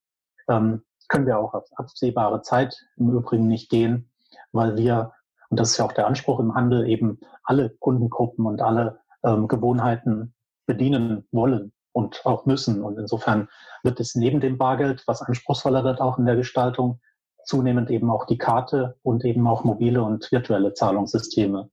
Ähm, 0.48 0.82
können 1.09 1.26
wir 1.26 1.38
auch 1.38 1.54
auf 1.54 1.64
absehbare 1.76 2.42
Zeit 2.42 2.76
im 2.96 3.11
Übrigen 3.11 3.48
nicht 3.48 3.70
gehen, 3.70 4.11
weil 4.52 4.76
wir, 4.76 5.12
und 5.48 5.59
das 5.59 5.70
ist 5.70 5.78
ja 5.78 5.84
auch 5.84 5.92
der 5.92 6.06
Anspruch 6.06 6.38
im 6.38 6.54
Handel, 6.54 6.86
eben 6.86 7.18
alle 7.42 7.70
Kundengruppen 7.70 8.46
und 8.46 8.61
alle 8.61 9.00
ähm, 9.24 9.48
Gewohnheiten 9.48 10.34
bedienen 10.66 11.26
wollen 11.32 11.72
und 11.92 12.24
auch 12.24 12.46
müssen. 12.46 12.82
Und 12.82 12.98
insofern 12.98 13.48
wird 13.82 14.00
es 14.00 14.14
neben 14.14 14.40
dem 14.40 14.59
Bargeld, 14.59 15.02
was 15.06 15.22
anspruchsvoller 15.22 15.82
wird 15.82 16.00
auch 16.00 16.18
in 16.18 16.26
der 16.26 16.36
Gestaltung, 16.36 17.00
zunehmend 17.49 17.90
eben 17.90 18.11
auch 18.11 18.26
die 18.26 18.38
Karte 18.38 18.99
und 19.03 19.24
eben 19.24 19.46
auch 19.46 19.64
mobile 19.64 20.03
und 20.03 20.30
virtuelle 20.30 20.74
Zahlungssysteme 20.74 21.70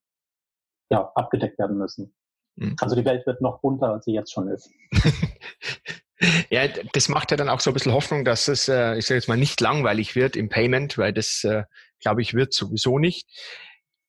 ja, 0.89 1.11
abgedeckt 1.15 1.59
werden 1.59 1.77
müssen. 1.77 2.15
Mhm. 2.55 2.75
Also 2.79 2.95
die 2.95 3.05
Welt 3.05 3.27
wird 3.27 3.41
noch 3.41 3.59
bunter, 3.59 3.89
als 3.89 4.05
sie 4.05 4.13
jetzt 4.13 4.31
schon 4.31 4.47
ist. 4.47 4.71
ja, 6.49 6.67
das 6.93 7.09
macht 7.09 7.31
ja 7.31 7.37
dann 7.37 7.49
auch 7.49 7.59
so 7.59 7.71
ein 7.71 7.73
bisschen 7.73 7.91
Hoffnung, 7.91 8.23
dass 8.23 8.47
es, 8.47 8.69
äh, 8.69 8.97
ich 8.97 9.05
sage 9.05 9.19
jetzt 9.19 9.27
mal, 9.27 9.37
nicht 9.37 9.59
langweilig 9.59 10.15
wird 10.15 10.37
im 10.37 10.47
Payment, 10.47 10.97
weil 10.97 11.11
das, 11.11 11.43
äh, 11.43 11.63
glaube 11.99 12.21
ich, 12.21 12.33
wird 12.33 12.53
sowieso 12.53 12.97
nicht. 12.97 13.27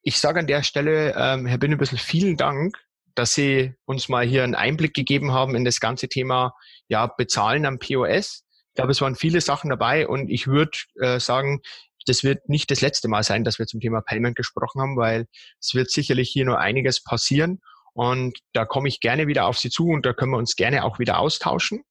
Ich 0.03 0.19
sage 0.19 0.39
an 0.39 0.47
der 0.47 0.63
Stelle, 0.63 1.15
ähm, 1.17 1.47
Herr 1.47 1.59
Binnebüssel, 1.59 1.99
vielen 1.99 2.37
Dank, 2.37 2.79
dass 3.17 3.35
Sie 3.35 3.75
uns 3.87 4.09
mal 4.09 4.25
hier 4.25 4.45
einen 4.45 4.55
Einblick 4.55 4.95
gegeben 4.95 5.33
haben 5.33 5.57
in 5.57 5.65
das 5.65 5.81
ganze 5.81 6.07
Thema 6.07 6.55
ja, 6.87 7.09
Bezahlen 7.09 7.67
am 7.67 7.81
POS 7.81 8.46
glaube, 8.77 8.93
es 8.93 9.01
waren 9.01 9.17
viele 9.17 9.41
Sachen 9.41 9.71
dabei 9.71 10.07
und 10.07 10.31
ich 10.31 10.47
würde 10.47 10.79
äh, 11.01 11.19
sagen, 11.19 11.61
das 12.07 12.23
wird 12.23 12.49
nicht 12.49 12.71
das 12.71 12.81
letzte 12.81 13.09
Mal 13.09 13.23
sein, 13.23 13.43
dass 13.45 13.59
wir 13.59 13.67
zum 13.67 13.81
Thema 13.81 14.01
Payment 14.01 14.37
gesprochen 14.37 14.81
haben, 14.81 14.97
weil 14.97 15.27
es 15.61 15.75
wird 15.75 15.91
sicherlich 15.91 16.31
hier 16.31 16.45
noch 16.45 16.57
einiges 16.57 17.03
passieren 17.03 17.61
und 17.93 18.39
da 18.53 18.65
komme 18.65 18.89
ich 18.89 19.01
gerne 19.01 19.27
wieder 19.27 19.47
auf 19.47 19.59
Sie 19.59 19.71
zu 19.71 19.89
und 19.89 20.07
da 20.07 20.13
können 20.13 20.33
wir 20.33 20.39
uns 20.39 20.55
gerne 20.55 20.85
auch 20.85 20.99
wieder 20.99 21.19
austauschen. 21.19 21.83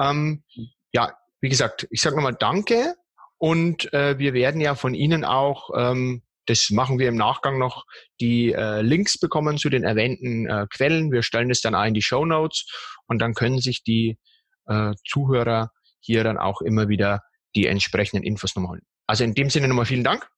Ähm, 0.00 0.44
ja, 0.92 1.12
wie 1.40 1.48
gesagt, 1.48 1.86
ich 1.90 2.00
sage 2.00 2.16
nochmal 2.16 2.36
Danke 2.38 2.94
und 3.36 3.92
äh, 3.92 4.18
wir 4.18 4.32
werden 4.32 4.60
ja 4.60 4.74
von 4.74 4.94
Ihnen 4.94 5.24
auch, 5.24 5.70
ähm, 5.76 6.22
das 6.46 6.70
machen 6.70 6.98
wir 6.98 7.08
im 7.08 7.16
Nachgang 7.16 7.58
noch, 7.58 7.84
die 8.20 8.52
äh, 8.52 8.80
Links 8.80 9.18
bekommen 9.18 9.58
zu 9.58 9.70
den 9.70 9.82
erwähnten 9.82 10.46
äh, 10.46 10.66
Quellen. 10.70 11.10
Wir 11.10 11.22
stellen 11.22 11.48
das 11.48 11.60
dann 11.60 11.74
auch 11.74 11.84
in 11.84 11.94
die 11.94 12.02
Show 12.02 12.24
Notes 12.24 12.66
und 13.06 13.18
dann 13.18 13.34
können 13.34 13.58
sich 13.58 13.82
die 13.82 14.18
äh, 14.66 14.92
Zuhörer 15.06 15.70
hier 16.04 16.24
dann 16.24 16.38
auch 16.38 16.60
immer 16.60 16.88
wieder 16.88 17.22
die 17.54 17.66
entsprechenden 17.66 18.24
Infos 18.24 18.54
nochmal 18.54 18.72
holen. 18.72 18.82
Also 19.06 19.24
in 19.24 19.34
dem 19.34 19.50
Sinne 19.50 19.68
nochmal 19.68 19.86
vielen 19.86 20.04
Dank. 20.04 20.28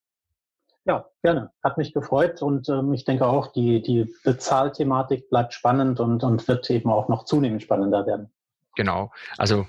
Ja, 0.85 1.07
gerne. 1.23 1.51
Hat 1.65 1.79
mich 1.79 1.93
gefreut 1.93 2.43
und 2.43 2.69
ähm, 2.69 2.93
ich 2.95 3.05
denke 3.05 3.27
auch, 3.27 3.53
die, 3.53 3.83
die 3.83 4.09
Bezahlthematik 4.23 5.29
bleibt 5.31 5.53
spannend 5.53 5.99
und, 5.99 6.23
und 6.23 6.47
wird 6.47 6.71
eben 6.71 6.91
auch 6.91 7.09
noch 7.09 7.25
zunehmend 7.25 7.63
spannender 7.63 8.07
werden. 8.07 8.31
Genau. 8.77 9.11
Also 9.37 9.67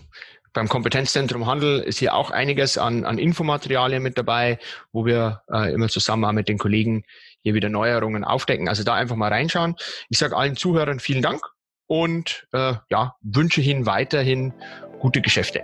beim 0.54 0.68
Kompetenzzentrum 0.68 1.48
Handel 1.48 1.80
ist 1.80 1.98
hier 1.98 2.14
auch 2.14 2.30
einiges 2.30 2.78
an, 2.78 3.04
an 3.06 3.18
Infomaterialien 3.18 4.04
mit 4.04 4.18
dabei, 4.18 4.60
wo 4.92 5.06
wir 5.06 5.42
äh, 5.52 5.74
immer 5.74 5.88
zusammen 5.88 6.36
mit 6.36 6.50
den 6.50 6.58
Kollegen 6.58 7.04
hier 7.42 7.54
wieder 7.54 7.70
Neuerungen 7.70 8.24
aufdecken. 8.24 8.68
Also 8.68 8.84
da 8.84 8.94
einfach 8.94 9.16
mal 9.16 9.32
reinschauen. 9.32 9.76
Ich 10.10 10.20
sage 10.20 10.36
allen 10.36 10.56
Zuhörern 10.56 11.00
vielen 11.00 11.22
Dank 11.22 11.42
und 11.88 12.48
äh, 12.54 12.74
ja, 12.90 13.16
wünsche 13.22 13.62
Ihnen 13.62 13.86
weiterhin 13.86 14.54
gute 15.00 15.22
Geschäfte. 15.22 15.64